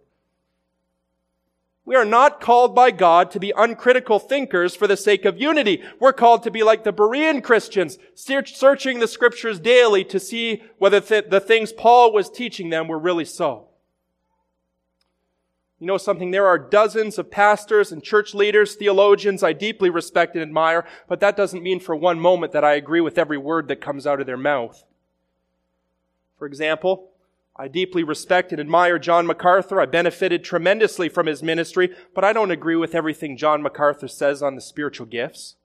We 1.85 1.95
are 1.95 2.05
not 2.05 2.41
called 2.41 2.75
by 2.75 2.91
God 2.91 3.31
to 3.31 3.39
be 3.39 3.53
uncritical 3.57 4.19
thinkers 4.19 4.75
for 4.75 4.89
the 4.89 4.97
sake 4.97 5.25
of 5.25 5.41
unity. 5.41 5.85
We're 6.01 6.13
called 6.13 6.43
to 6.43 6.51
be 6.51 6.65
like 6.65 6.83
the 6.83 6.93
Berean 6.93 7.45
Christians, 7.45 7.97
searching 8.17 8.99
the 8.99 9.07
scriptures 9.07 9.61
daily 9.61 10.03
to 10.07 10.19
see 10.19 10.65
whether 10.79 10.99
the 10.99 11.45
things 11.47 11.73
Paul 11.73 12.13
was 12.13 12.29
teaching 12.29 12.71
them 12.71 12.89
were 12.89 12.99
really 12.99 13.25
so. 13.25 13.69
You 15.85 15.89
know 15.89 15.99
something? 15.99 16.31
There 16.31 16.47
are 16.47 16.59
dozens 16.59 17.19
of 17.19 17.31
pastors 17.31 17.93
and 17.93 18.03
church 18.03 18.33
leaders, 18.33 18.75
theologians 18.75 19.43
I 19.43 19.53
deeply 19.53 19.91
respect 19.91 20.35
and 20.35 20.41
admire, 20.41 20.87
but 21.09 21.21
that 21.21 21.37
doesn't 21.37 21.63
mean 21.63 21.79
for 21.79 21.95
one 21.95 22.19
moment 22.19 22.53
that 22.53 22.65
I 22.65 22.73
agree 22.73 23.03
with 23.03 23.19
every 23.19 23.37
word 23.37 23.69
that 23.69 23.83
comes 23.83 24.07
out 24.07 24.19
of 24.19 24.25
their 24.25 24.39
mouth. 24.39 24.83
For 26.39 26.47
example, 26.47 27.11
I 27.55 27.69
deeply 27.69 28.03
respect 28.03 28.51
and 28.51 28.63
admire 28.63 28.99
John 28.99 29.27
MacArthur. 29.27 29.79
I 29.79 29.85
benefited 29.85 30.43
tremendously 30.43 31.11
from 31.11 31.27
his 31.27 31.43
ministry, 31.43 31.95
but 32.15 32.25
I 32.25 32.33
don't 32.33 32.51
agree 32.51 32.77
with 32.77 32.95
everything 32.95 33.37
John 33.37 33.61
MacArthur 33.61 34.09
says 34.09 34.43
on 34.43 34.55
the 34.55 34.63
spiritual 34.63 35.07
gifts. 35.07 35.57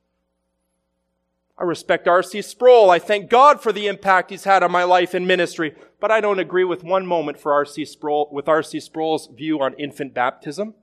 I 1.60 1.64
respect 1.64 2.08
R.C. 2.08 2.42
Sproul. 2.42 2.90
I 2.90 3.00
thank 3.00 3.30
God 3.30 3.62
for 3.62 3.74
the 3.74 3.88
impact 3.88 4.32
he's 4.32 4.46
had 4.46 4.64
on 4.64 4.72
my 4.72 4.86
life 4.86 5.14
and 5.14 5.28
ministry, 5.28 5.76
but 6.00 6.10
I 6.10 6.22
don't 6.22 6.40
agree 6.40 6.64
with 6.64 6.86
one 6.86 7.06
moment 7.06 7.38
for 7.38 7.52
R.C. 7.52 7.84
Sproul, 7.84 8.30
with 8.32 8.48
R.C. 8.48 8.80
Sproul's 8.80 9.28
view 9.28 9.60
on 9.60 9.74
infant 9.74 10.14
baptism. 10.14 10.74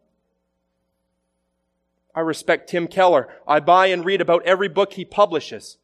I 2.15 2.21
respect 2.21 2.69
Tim 2.69 2.89
Keller. 2.89 3.27
I 3.49 3.59
buy 3.61 3.87
and 3.87 4.05
read 4.05 4.21
about 4.21 4.45
every 4.45 4.69
book 4.69 4.93
he 4.93 5.05
publishes, 5.07 5.79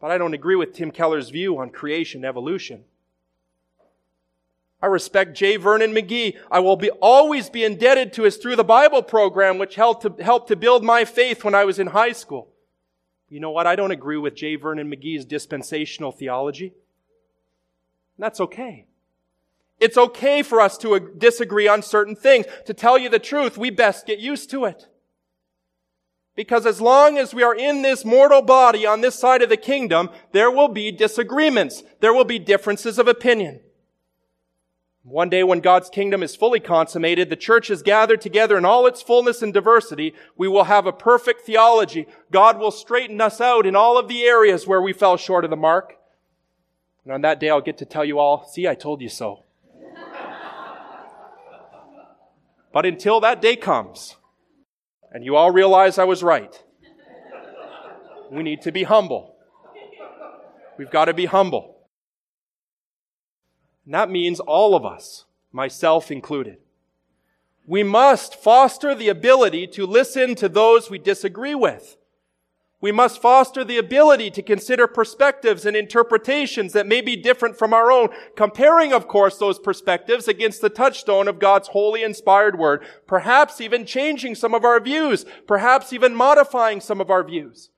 but 0.00 0.12
I 0.12 0.18
don't 0.18 0.34
agree 0.34 0.56
with 0.56 0.74
Tim 0.74 0.92
Keller's 0.92 1.30
view 1.30 1.58
on 1.58 1.70
creation 1.70 2.24
evolution. 2.24 2.84
I 4.80 4.86
respect 4.86 5.36
J. 5.36 5.56
Vernon 5.56 5.92
McGee. 5.92 6.38
I 6.52 6.60
will 6.60 6.76
be, 6.76 6.90
always 6.90 7.50
be 7.50 7.64
indebted 7.64 8.12
to 8.12 8.22
his 8.22 8.36
Through 8.36 8.56
the 8.56 8.64
Bible 8.64 9.02
program, 9.02 9.58
which 9.58 9.74
helped 9.74 10.02
to, 10.02 10.24
helped 10.24 10.48
to 10.48 10.56
build 10.56 10.84
my 10.84 11.04
faith 11.04 11.42
when 11.42 11.54
I 11.54 11.64
was 11.64 11.80
in 11.80 11.88
high 11.88 12.12
school. 12.12 12.49
You 13.30 13.38
know 13.38 13.50
what? 13.50 13.66
I 13.66 13.76
don't 13.76 13.92
agree 13.92 14.18
with 14.18 14.34
J. 14.34 14.56
Vernon 14.56 14.90
McGee's 14.90 15.24
dispensational 15.24 16.10
theology. 16.10 16.74
That's 18.18 18.40
okay. 18.40 18.86
It's 19.78 19.96
okay 19.96 20.42
for 20.42 20.60
us 20.60 20.76
to 20.78 20.98
disagree 21.16 21.68
on 21.68 21.82
certain 21.82 22.16
things. 22.16 22.44
To 22.66 22.74
tell 22.74 22.98
you 22.98 23.08
the 23.08 23.18
truth, 23.20 23.56
we 23.56 23.70
best 23.70 24.04
get 24.04 24.18
used 24.18 24.50
to 24.50 24.66
it. 24.66 24.88
Because 26.34 26.66
as 26.66 26.80
long 26.80 27.18
as 27.18 27.32
we 27.32 27.42
are 27.42 27.54
in 27.54 27.82
this 27.82 28.04
mortal 28.04 28.42
body 28.42 28.84
on 28.84 29.00
this 29.00 29.18
side 29.18 29.42
of 29.42 29.48
the 29.48 29.56
kingdom, 29.56 30.10
there 30.32 30.50
will 30.50 30.68
be 30.68 30.90
disagreements. 30.90 31.82
There 32.00 32.12
will 32.12 32.24
be 32.24 32.38
differences 32.38 32.98
of 32.98 33.08
opinion. 33.08 33.60
One 35.02 35.30
day 35.30 35.42
when 35.42 35.60
God's 35.60 35.88
kingdom 35.88 36.22
is 36.22 36.36
fully 36.36 36.60
consummated, 36.60 37.30
the 37.30 37.36
church 37.36 37.70
is 37.70 37.82
gathered 37.82 38.20
together 38.20 38.58
in 38.58 38.66
all 38.66 38.86
its 38.86 39.00
fullness 39.00 39.40
and 39.40 39.52
diversity, 39.52 40.14
we 40.36 40.46
will 40.46 40.64
have 40.64 40.86
a 40.86 40.92
perfect 40.92 41.40
theology. 41.42 42.06
God 42.30 42.58
will 42.58 42.70
straighten 42.70 43.18
us 43.20 43.40
out 43.40 43.64
in 43.66 43.74
all 43.74 43.96
of 43.96 44.08
the 44.08 44.24
areas 44.24 44.66
where 44.66 44.82
we 44.82 44.92
fell 44.92 45.16
short 45.16 45.44
of 45.44 45.50
the 45.50 45.56
mark. 45.56 45.96
And 47.04 47.14
on 47.14 47.22
that 47.22 47.40
day, 47.40 47.48
I'll 47.48 47.62
get 47.62 47.78
to 47.78 47.86
tell 47.86 48.04
you 48.04 48.18
all, 48.18 48.46
see, 48.46 48.68
I 48.68 48.74
told 48.74 49.00
you 49.00 49.08
so. 49.08 49.44
but 52.72 52.84
until 52.84 53.20
that 53.20 53.40
day 53.40 53.56
comes, 53.56 54.16
and 55.10 55.24
you 55.24 55.34
all 55.34 55.50
realize 55.50 55.96
I 55.96 56.04
was 56.04 56.22
right, 56.22 56.62
we 58.30 58.42
need 58.42 58.60
to 58.62 58.70
be 58.70 58.82
humble. 58.82 59.34
We've 60.76 60.90
got 60.90 61.06
to 61.06 61.14
be 61.14 61.24
humble. 61.24 61.79
And 63.84 63.94
that 63.94 64.10
means 64.10 64.40
all 64.40 64.74
of 64.74 64.84
us, 64.84 65.24
myself 65.52 66.10
included. 66.10 66.58
We 67.66 67.82
must 67.82 68.34
foster 68.34 68.94
the 68.94 69.08
ability 69.08 69.66
to 69.68 69.86
listen 69.86 70.34
to 70.36 70.48
those 70.48 70.90
we 70.90 70.98
disagree 70.98 71.54
with. 71.54 71.96
We 72.80 72.92
must 72.92 73.20
foster 73.20 73.62
the 73.62 73.76
ability 73.76 74.30
to 74.30 74.42
consider 74.42 74.86
perspectives 74.86 75.66
and 75.66 75.76
interpretations 75.76 76.72
that 76.72 76.86
may 76.86 77.02
be 77.02 77.14
different 77.14 77.58
from 77.58 77.74
our 77.74 77.92
own, 77.92 78.08
comparing, 78.36 78.92
of 78.92 79.06
course, 79.06 79.36
those 79.36 79.58
perspectives 79.58 80.28
against 80.28 80.62
the 80.62 80.70
touchstone 80.70 81.28
of 81.28 81.38
God's 81.38 81.68
holy 81.68 82.02
inspired 82.02 82.58
word, 82.58 82.82
perhaps 83.06 83.60
even 83.60 83.84
changing 83.84 84.34
some 84.34 84.54
of 84.54 84.64
our 84.64 84.80
views, 84.80 85.26
perhaps 85.46 85.92
even 85.92 86.14
modifying 86.14 86.80
some 86.80 87.02
of 87.02 87.10
our 87.10 87.22
views. 87.22 87.68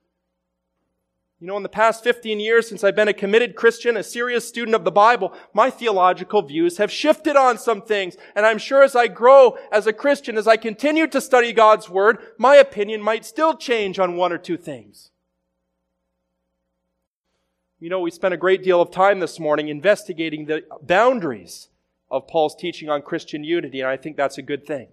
You 1.43 1.47
know, 1.47 1.57
in 1.57 1.63
the 1.63 1.67
past 1.67 2.05
15 2.05 2.39
years 2.39 2.69
since 2.69 2.85
I've 2.85 2.95
been 2.95 3.09
a 3.09 3.13
committed 3.13 3.57
Christian, 3.57 3.97
a 3.97 4.03
serious 4.03 4.47
student 4.47 4.75
of 4.75 4.85
the 4.85 4.91
Bible, 4.91 5.33
my 5.51 5.69
theological 5.69 6.41
views 6.41 6.77
have 6.77 6.89
shifted 6.89 7.35
on 7.35 7.57
some 7.57 7.81
things. 7.81 8.15
And 8.33 8.45
I'm 8.45 8.57
sure 8.57 8.81
as 8.81 8.95
I 8.95 9.09
grow 9.09 9.57
as 9.69 9.85
a 9.85 9.91
Christian, 9.91 10.37
as 10.37 10.47
I 10.47 10.55
continue 10.55 11.05
to 11.07 11.19
study 11.19 11.51
God's 11.51 11.89
Word, 11.89 12.19
my 12.37 12.55
opinion 12.55 13.01
might 13.01 13.25
still 13.25 13.57
change 13.57 13.99
on 13.99 14.15
one 14.15 14.31
or 14.31 14.37
two 14.37 14.55
things. 14.55 15.11
You 17.77 17.89
know, 17.89 17.99
we 17.99 18.09
spent 18.09 18.33
a 18.33 18.37
great 18.37 18.63
deal 18.63 18.81
of 18.81 18.89
time 18.89 19.19
this 19.19 19.37
morning 19.37 19.67
investigating 19.67 20.45
the 20.45 20.63
boundaries 20.81 21.67
of 22.09 22.25
Paul's 22.25 22.55
teaching 22.55 22.87
on 22.87 23.01
Christian 23.01 23.43
unity, 23.43 23.81
and 23.81 23.89
I 23.89 23.97
think 23.97 24.15
that's 24.15 24.37
a 24.37 24.41
good 24.41 24.65
thing. 24.65 24.87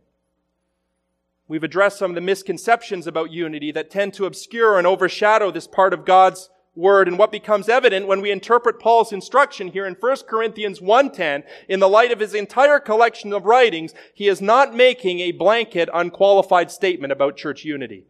We've 1.51 1.65
addressed 1.65 1.99
some 1.99 2.13
of 2.13 2.15
the 2.15 2.21
misconceptions 2.21 3.09
about 3.09 3.33
unity 3.33 3.73
that 3.73 3.91
tend 3.91 4.15
to 4.15 4.25
obscure 4.25 4.79
and 4.79 4.87
overshadow 4.87 5.51
this 5.51 5.67
part 5.67 5.93
of 5.93 6.05
God's 6.05 6.49
word 6.77 7.09
and 7.09 7.19
what 7.19 7.33
becomes 7.33 7.69
evident 7.69 8.07
when 8.07 8.21
we 8.21 8.31
interpret 8.31 8.79
Paul's 8.79 9.13
instruction 9.13 9.67
here 9.67 9.85
in 9.85 9.97
1 9.97 10.29
Corinthians 10.29 10.81
1:10 10.81 11.43
in 11.69 11.81
the 11.81 11.89
light 11.89 12.13
of 12.13 12.21
his 12.21 12.35
entire 12.35 12.79
collection 12.79 13.33
of 13.33 13.47
writings, 13.47 13.93
he 14.15 14.29
is 14.29 14.41
not 14.41 14.77
making 14.77 15.19
a 15.19 15.33
blanket 15.33 15.89
unqualified 15.93 16.71
statement 16.71 17.13
about 17.13 17.37
church 17.37 17.65
unity. 17.65 18.07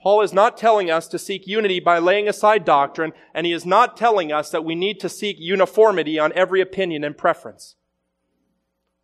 Paul 0.00 0.22
is 0.22 0.32
not 0.32 0.56
telling 0.56 0.90
us 0.90 1.06
to 1.08 1.18
seek 1.18 1.46
unity 1.46 1.78
by 1.78 1.98
laying 1.98 2.26
aside 2.26 2.64
doctrine, 2.64 3.12
and 3.34 3.44
he 3.44 3.52
is 3.52 3.66
not 3.66 3.98
telling 3.98 4.32
us 4.32 4.48
that 4.48 4.64
we 4.64 4.74
need 4.74 4.98
to 5.00 5.10
seek 5.10 5.36
uniformity 5.38 6.18
on 6.18 6.32
every 6.32 6.62
opinion 6.62 7.04
and 7.04 7.18
preference. 7.18 7.76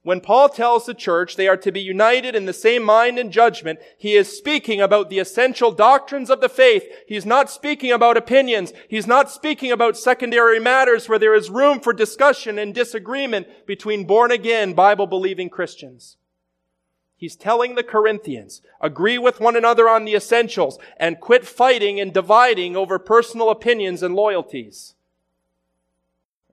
When 0.02 0.22
Paul 0.22 0.48
tells 0.48 0.86
the 0.86 0.94
church 0.94 1.36
they 1.36 1.46
are 1.46 1.58
to 1.58 1.70
be 1.70 1.80
united 1.80 2.34
in 2.34 2.46
the 2.46 2.54
same 2.54 2.82
mind 2.82 3.18
and 3.18 3.30
judgment, 3.30 3.80
he 3.98 4.14
is 4.14 4.34
speaking 4.34 4.80
about 4.80 5.10
the 5.10 5.18
essential 5.18 5.72
doctrines 5.72 6.30
of 6.30 6.40
the 6.40 6.48
faith. 6.48 6.84
He's 7.06 7.26
not 7.26 7.50
speaking 7.50 7.92
about 7.92 8.16
opinions. 8.16 8.72
He's 8.88 9.06
not 9.06 9.30
speaking 9.30 9.70
about 9.70 9.98
secondary 9.98 10.58
matters 10.58 11.06
where 11.06 11.18
there 11.18 11.34
is 11.34 11.50
room 11.50 11.80
for 11.80 11.92
discussion 11.92 12.58
and 12.58 12.74
disagreement 12.74 13.66
between 13.66 14.06
born 14.06 14.30
again, 14.30 14.72
Bible 14.72 15.06
believing 15.06 15.50
Christians. 15.50 16.16
He's 17.14 17.36
telling 17.36 17.74
the 17.74 17.82
Corinthians, 17.82 18.62
agree 18.80 19.18
with 19.18 19.40
one 19.40 19.54
another 19.54 19.86
on 19.86 20.06
the 20.06 20.14
essentials 20.14 20.78
and 20.96 21.20
quit 21.20 21.46
fighting 21.46 22.00
and 22.00 22.14
dividing 22.14 22.74
over 22.74 22.98
personal 22.98 23.50
opinions 23.50 24.02
and 24.02 24.14
loyalties. 24.14 24.94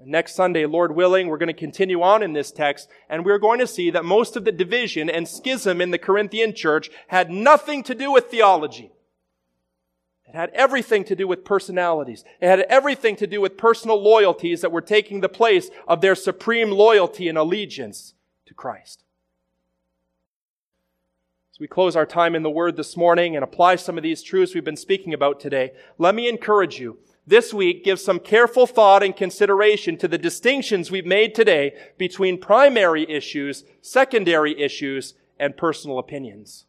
Next 0.05 0.35
Sunday, 0.35 0.65
Lord 0.65 0.95
willing, 0.95 1.27
we're 1.27 1.39
going 1.39 1.47
to 1.47 1.53
continue 1.53 2.01
on 2.01 2.21
in 2.21 2.33
this 2.33 2.51
text, 2.51 2.87
and 3.09 3.25
we're 3.25 3.39
going 3.39 3.59
to 3.59 3.67
see 3.67 3.89
that 3.89 4.05
most 4.05 4.35
of 4.35 4.45
the 4.45 4.51
division 4.51 5.09
and 5.09 5.27
schism 5.27 5.81
in 5.81 5.91
the 5.91 5.97
Corinthian 5.97 6.53
church 6.53 6.91
had 7.07 7.31
nothing 7.31 7.81
to 7.83 7.95
do 7.95 8.11
with 8.11 8.29
theology. 8.29 8.91
It 10.27 10.35
had 10.35 10.51
everything 10.53 11.03
to 11.05 11.15
do 11.15 11.27
with 11.27 11.45
personalities. 11.45 12.23
It 12.41 12.47
had 12.47 12.59
everything 12.69 13.15
to 13.15 13.27
do 13.27 13.41
with 13.41 13.57
personal 13.57 14.01
loyalties 14.01 14.61
that 14.61 14.71
were 14.71 14.81
taking 14.81 15.21
the 15.21 15.29
place 15.29 15.69
of 15.87 16.01
their 16.01 16.15
supreme 16.15 16.69
loyalty 16.69 17.27
and 17.27 17.37
allegiance 17.37 18.13
to 18.45 18.53
Christ. 18.53 19.03
As 21.53 21.59
we 21.59 21.67
close 21.67 21.95
our 21.95 22.05
time 22.05 22.35
in 22.35 22.43
the 22.43 22.51
Word 22.51 22.75
this 22.75 22.95
morning 22.95 23.35
and 23.35 23.43
apply 23.43 23.77
some 23.77 23.97
of 23.97 24.03
these 24.03 24.21
truths 24.21 24.53
we've 24.53 24.63
been 24.63 24.75
speaking 24.75 25.13
about 25.13 25.39
today, 25.39 25.71
let 25.97 26.13
me 26.13 26.29
encourage 26.29 26.79
you 26.79 26.99
this 27.27 27.53
week 27.53 27.83
give 27.83 27.99
some 27.99 28.19
careful 28.19 28.65
thought 28.65 29.03
and 29.03 29.15
consideration 29.15 29.97
to 29.97 30.07
the 30.07 30.17
distinctions 30.17 30.89
we've 30.89 31.05
made 31.05 31.35
today 31.35 31.75
between 31.97 32.39
primary 32.39 33.07
issues, 33.09 33.65
secondary 33.81 34.59
issues, 34.59 35.13
and 35.37 35.57
personal 35.57 35.99
opinions. 35.99 36.65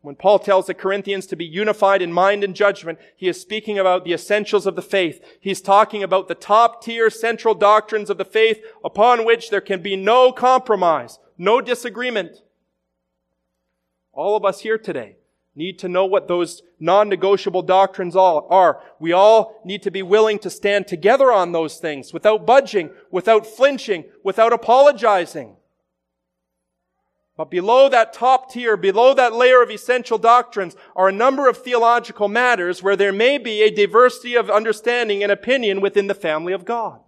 When 0.00 0.14
Paul 0.14 0.38
tells 0.38 0.66
the 0.66 0.74
Corinthians 0.74 1.26
to 1.26 1.36
be 1.36 1.46
unified 1.46 2.02
in 2.02 2.12
mind 2.12 2.44
and 2.44 2.54
judgment, 2.54 2.98
he 3.16 3.26
is 3.26 3.40
speaking 3.40 3.78
about 3.78 4.04
the 4.04 4.12
essentials 4.12 4.66
of 4.66 4.76
the 4.76 4.82
faith. 4.82 5.24
He's 5.40 5.62
talking 5.62 6.02
about 6.02 6.28
the 6.28 6.34
top 6.34 6.82
tier 6.82 7.10
central 7.10 7.54
doctrines 7.54 8.10
of 8.10 8.18
the 8.18 8.24
faith 8.24 8.60
upon 8.84 9.24
which 9.24 9.50
there 9.50 9.62
can 9.62 9.82
be 9.82 9.96
no 9.96 10.30
compromise, 10.30 11.18
no 11.36 11.60
disagreement. 11.60 12.42
All 14.12 14.36
of 14.36 14.44
us 14.44 14.60
here 14.60 14.78
today 14.78 15.16
need 15.56 15.78
to 15.78 15.88
know 15.88 16.04
what 16.04 16.28
those 16.28 16.62
non-negotiable 16.80 17.62
doctrines 17.62 18.16
all 18.16 18.46
are. 18.50 18.82
We 18.98 19.12
all 19.12 19.60
need 19.64 19.82
to 19.82 19.90
be 19.90 20.02
willing 20.02 20.38
to 20.40 20.50
stand 20.50 20.88
together 20.88 21.32
on 21.32 21.52
those 21.52 21.76
things 21.76 22.12
without 22.12 22.44
budging, 22.44 22.90
without 23.10 23.46
flinching, 23.46 24.04
without 24.24 24.52
apologizing. 24.52 25.56
But 27.36 27.50
below 27.50 27.88
that 27.88 28.12
top 28.12 28.50
tier, 28.52 28.76
below 28.76 29.14
that 29.14 29.34
layer 29.34 29.60
of 29.60 29.70
essential 29.70 30.18
doctrines 30.18 30.76
are 30.94 31.08
a 31.08 31.12
number 31.12 31.48
of 31.48 31.58
theological 31.58 32.28
matters 32.28 32.82
where 32.82 32.96
there 32.96 33.12
may 33.12 33.38
be 33.38 33.62
a 33.62 33.74
diversity 33.74 34.34
of 34.34 34.50
understanding 34.50 35.22
and 35.22 35.32
opinion 35.32 35.80
within 35.80 36.06
the 36.06 36.14
family 36.14 36.52
of 36.52 36.64
God. 36.64 37.00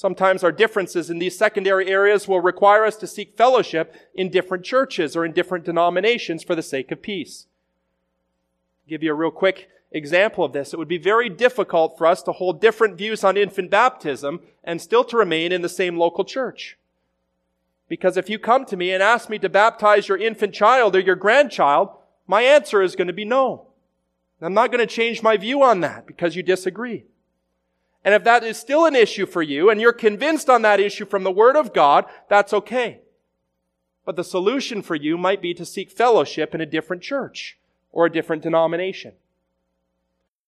Sometimes 0.00 0.42
our 0.42 0.50
differences 0.50 1.10
in 1.10 1.18
these 1.18 1.36
secondary 1.36 1.88
areas 1.88 2.26
will 2.26 2.40
require 2.40 2.86
us 2.86 2.96
to 2.96 3.06
seek 3.06 3.36
fellowship 3.36 3.94
in 4.14 4.30
different 4.30 4.64
churches 4.64 5.14
or 5.14 5.26
in 5.26 5.32
different 5.32 5.66
denominations 5.66 6.42
for 6.42 6.54
the 6.54 6.62
sake 6.62 6.90
of 6.90 7.02
peace. 7.02 7.48
I'll 8.86 8.88
give 8.88 9.02
you 9.02 9.10
a 9.10 9.14
real 9.14 9.30
quick 9.30 9.68
example 9.92 10.42
of 10.42 10.54
this. 10.54 10.72
It 10.72 10.78
would 10.78 10.88
be 10.88 10.96
very 10.96 11.28
difficult 11.28 11.98
for 11.98 12.06
us 12.06 12.22
to 12.22 12.32
hold 12.32 12.62
different 12.62 12.96
views 12.96 13.22
on 13.22 13.36
infant 13.36 13.70
baptism 13.70 14.40
and 14.64 14.80
still 14.80 15.04
to 15.04 15.18
remain 15.18 15.52
in 15.52 15.60
the 15.60 15.68
same 15.68 15.98
local 15.98 16.24
church. 16.24 16.78
Because 17.86 18.16
if 18.16 18.30
you 18.30 18.38
come 18.38 18.64
to 18.64 18.78
me 18.78 18.92
and 18.92 19.02
ask 19.02 19.28
me 19.28 19.38
to 19.38 19.50
baptize 19.50 20.08
your 20.08 20.16
infant 20.16 20.54
child 20.54 20.96
or 20.96 21.00
your 21.00 21.14
grandchild, 21.14 21.90
my 22.26 22.40
answer 22.40 22.80
is 22.80 22.96
going 22.96 23.08
to 23.08 23.12
be 23.12 23.26
no. 23.26 23.66
I'm 24.40 24.54
not 24.54 24.72
going 24.72 24.80
to 24.80 24.86
change 24.86 25.22
my 25.22 25.36
view 25.36 25.62
on 25.62 25.80
that 25.80 26.06
because 26.06 26.36
you 26.36 26.42
disagree. 26.42 27.04
And 28.04 28.14
if 28.14 28.24
that 28.24 28.42
is 28.42 28.56
still 28.56 28.86
an 28.86 28.96
issue 28.96 29.26
for 29.26 29.42
you 29.42 29.68
and 29.70 29.80
you're 29.80 29.92
convinced 29.92 30.48
on 30.48 30.62
that 30.62 30.80
issue 30.80 31.04
from 31.04 31.22
the 31.22 31.30
Word 31.30 31.56
of 31.56 31.74
God, 31.74 32.06
that's 32.28 32.52
okay. 32.52 33.00
But 34.04 34.16
the 34.16 34.24
solution 34.24 34.82
for 34.82 34.94
you 34.94 35.18
might 35.18 35.42
be 35.42 35.52
to 35.54 35.66
seek 35.66 35.90
fellowship 35.90 36.54
in 36.54 36.60
a 36.60 36.66
different 36.66 37.02
church 37.02 37.58
or 37.92 38.06
a 38.06 38.12
different 38.12 38.42
denomination. 38.42 39.12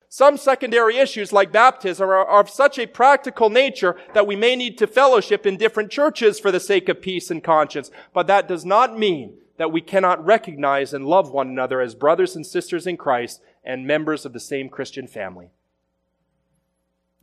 Some 0.08 0.36
secondary 0.36 0.98
issues 0.98 1.32
like 1.32 1.52
baptism 1.52 2.08
are, 2.08 2.26
of 2.26 2.50
such 2.50 2.78
a 2.78 2.86
practical 2.86 3.48
nature 3.48 3.96
that 4.12 4.26
we 4.26 4.36
may 4.36 4.56
need 4.56 4.76
to 4.78 4.86
fellowship 4.86 5.46
in 5.46 5.56
different 5.56 5.90
churches 5.90 6.38
for 6.38 6.50
the 6.50 6.60
sake 6.60 6.88
of 6.90 7.00
peace 7.00 7.30
and 7.30 7.42
conscience. 7.42 7.90
But 8.12 8.26
that 8.26 8.46
does 8.46 8.64
not 8.64 8.98
mean 8.98 9.34
that 9.56 9.72
we 9.72 9.80
cannot 9.80 10.24
recognize 10.24 10.92
and 10.92 11.06
love 11.06 11.30
one 11.30 11.48
another 11.48 11.80
as 11.80 11.94
brothers 11.94 12.36
and 12.36 12.46
sisters 12.46 12.86
in 12.86 12.96
Christ 12.96 13.40
and 13.64 13.86
members 13.86 14.26
of 14.26 14.32
the 14.32 14.40
same 14.40 14.68
Christian 14.68 15.06
family. 15.06 15.50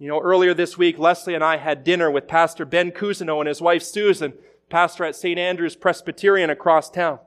You 0.02 0.08
know, 0.08 0.22
earlier 0.22 0.54
this 0.54 0.78
week, 0.78 0.98
Leslie 0.98 1.36
and 1.36 1.44
I 1.44 1.58
had 1.58 1.84
dinner 1.84 2.10
with 2.10 2.26
Pastor 2.26 2.64
Ben 2.64 2.92
Cousineau 2.92 3.40
and 3.40 3.50
his 3.50 3.62
wife 3.62 3.84
Susan, 3.84 4.34
pastor 4.70 5.04
at 5.04 5.14
St. 5.14 5.38
Andrew's 5.38 5.76
Presbyterian 5.76 6.50
across 6.50 6.90
town. 6.90 7.20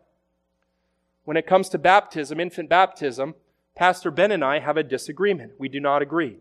When 1.25 1.37
it 1.37 1.47
comes 1.47 1.69
to 1.69 1.79
baptism, 1.79 2.41
infant 2.41 2.71
baptism, 2.71 3.35
Pastor 3.77 4.11
Ben 4.11 4.33
and 4.33 4.43
I 4.43 4.61
have 4.61 4.79
a 4.79 4.83
disagreement. 4.83 5.53
We 5.59 5.69
do 5.69 5.81
not 5.81 6.01
agree. 6.01 6.39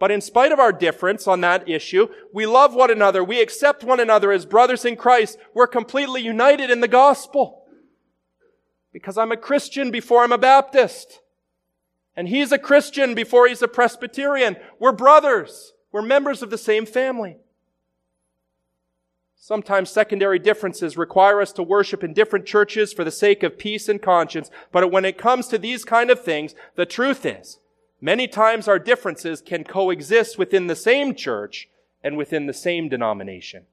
But 0.00 0.10
in 0.10 0.20
spite 0.20 0.50
of 0.50 0.58
our 0.58 0.72
difference 0.72 1.28
on 1.28 1.40
that 1.42 1.68
issue, 1.68 2.08
we 2.32 2.44
love 2.44 2.74
one 2.74 2.90
another. 2.90 3.22
We 3.22 3.40
accept 3.40 3.84
one 3.84 4.00
another 4.00 4.32
as 4.32 4.44
brothers 4.44 4.84
in 4.84 4.96
Christ. 4.96 5.38
We're 5.54 5.68
completely 5.68 6.20
united 6.20 6.68
in 6.68 6.80
the 6.80 6.88
gospel. 6.88 7.64
Because 8.92 9.16
I'm 9.16 9.30
a 9.30 9.36
Christian 9.36 9.92
before 9.92 10.24
I'm 10.24 10.32
a 10.32 10.38
Baptist. 10.38 11.20
And 12.16 12.28
he's 12.28 12.52
a 12.52 12.58
Christian 12.58 13.14
before 13.14 13.48
he's 13.48 13.62
a 13.62 13.68
Presbyterian. 13.68 14.56
We're 14.78 14.92
brothers. 14.92 15.72
We're 15.90 16.02
members 16.02 16.42
of 16.42 16.50
the 16.50 16.58
same 16.58 16.86
family. 16.86 17.38
Sometimes 19.36 19.90
secondary 19.90 20.38
differences 20.38 20.96
require 20.96 21.40
us 21.40 21.52
to 21.52 21.64
worship 21.64 22.04
in 22.04 22.12
different 22.12 22.46
churches 22.46 22.92
for 22.92 23.02
the 23.02 23.10
sake 23.10 23.42
of 23.42 23.58
peace 23.58 23.88
and 23.88 24.00
conscience. 24.00 24.50
But 24.70 24.92
when 24.92 25.04
it 25.04 25.18
comes 25.18 25.48
to 25.48 25.58
these 25.58 25.84
kind 25.84 26.10
of 26.10 26.22
things, 26.22 26.54
the 26.76 26.86
truth 26.86 27.26
is, 27.26 27.58
many 28.00 28.28
times 28.28 28.68
our 28.68 28.78
differences 28.78 29.40
can 29.40 29.64
coexist 29.64 30.38
within 30.38 30.68
the 30.68 30.76
same 30.76 31.14
church 31.14 31.68
and 32.04 32.16
within 32.16 32.46
the 32.46 32.52
same 32.52 32.88
denomination. 32.88 33.64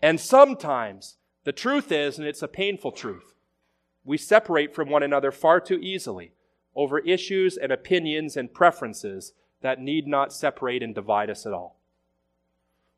And 0.00 0.20
sometimes 0.20 1.16
the 1.42 1.52
truth 1.52 1.90
is, 1.90 2.18
and 2.18 2.26
it's 2.26 2.42
a 2.42 2.48
painful 2.48 2.92
truth, 2.92 3.34
we 4.04 4.18
separate 4.18 4.74
from 4.74 4.88
one 4.88 5.02
another 5.02 5.32
far 5.32 5.58
too 5.58 5.78
easily 5.78 6.32
over 6.76 7.00
issues 7.00 7.56
and 7.56 7.72
opinions 7.72 8.36
and 8.36 8.54
preferences 8.54 9.32
that 9.62 9.80
need 9.80 10.06
not 10.06 10.32
separate 10.32 10.82
and 10.82 10.94
divide 10.94 11.30
us 11.30 11.46
at 11.46 11.52
all. 11.52 11.76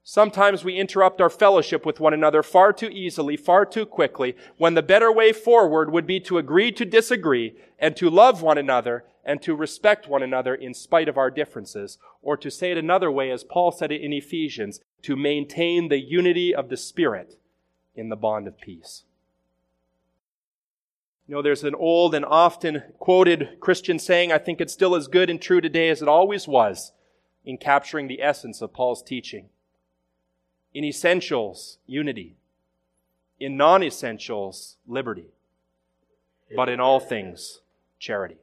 Sometimes 0.03 0.65
we 0.65 0.77
interrupt 0.77 1.21
our 1.21 1.29
fellowship 1.29 1.85
with 1.85 2.01
one 2.01 2.15
another 2.15 2.43
far 2.43 2.73
too 2.73 2.89
easily, 2.89 3.37
far 3.37 3.67
too 3.67 3.85
quickly, 3.85 4.35
when 4.57 4.75
the 4.75 4.83
better 4.83 5.13
way 5.13 5.33
forward 5.33 5.93
would 5.93 6.07
be 6.07 6.19
to 6.21 6.39
agree 6.39 6.73
to 6.73 6.85
disagree 6.85 7.55
and 7.79 7.95
to 7.97 8.09
love 8.09 8.41
one 8.41 8.57
another 8.57 9.05
and 9.23 9.43
to 9.43 9.55
respect 9.55 10.09
one 10.09 10.23
another 10.23 10.55
in 10.55 10.73
spite 10.73 11.11
of 11.11 11.19
our 11.19 11.31
differences. 11.31 11.99
Or 12.23 12.39
to 12.39 12.51
say 12.51 12.71
it 12.71 12.79
another 12.79 13.11
way, 13.11 13.31
as 13.31 13.45
Paul 13.45 13.71
said 13.71 13.93
it 13.93 14.01
in 14.01 14.15
Ephesians, 14.15 14.81
to 15.03 15.15
maintain 15.15 15.89
the 15.89 16.01
unity 16.01 16.55
of 16.55 16.71
the 16.71 16.79
Spirit 16.79 17.39
in 17.95 18.09
the 18.09 18.17
bond 18.17 18.49
of 18.49 18.59
peace. 18.59 19.05
You 21.29 21.35
know, 21.35 21.43
there's 21.43 21.63
an 21.63 21.75
old 21.75 22.15
and 22.15 22.25
often 22.25 22.83
quoted 22.99 23.61
Christian 23.61 23.99
saying, 23.99 24.33
I 24.33 24.39
think 24.39 24.63
it's 24.63 24.73
still 24.73 24.95
as 24.95 25.09
good 25.09 25.29
and 25.29 25.41
true 25.41 25.61
today 25.61 25.91
as 25.91 26.01
it 26.01 26.09
always 26.09 26.49
was 26.49 26.93
in 27.45 27.59
capturing 27.59 28.09
the 28.09 28.23
essence 28.23 28.63
of 28.63 28.73
Paul's 28.73 29.03
teaching. 29.03 29.51
In 30.73 30.85
essentials, 30.85 31.77
unity. 31.87 32.37
In 33.39 33.59
non 33.59 33.83
essentials, 33.83 34.77
liberty. 34.87 35.27
But 36.57 36.71
in 36.71 36.81
all 36.81 36.99
things, 36.99 37.61
charity. 37.99 38.39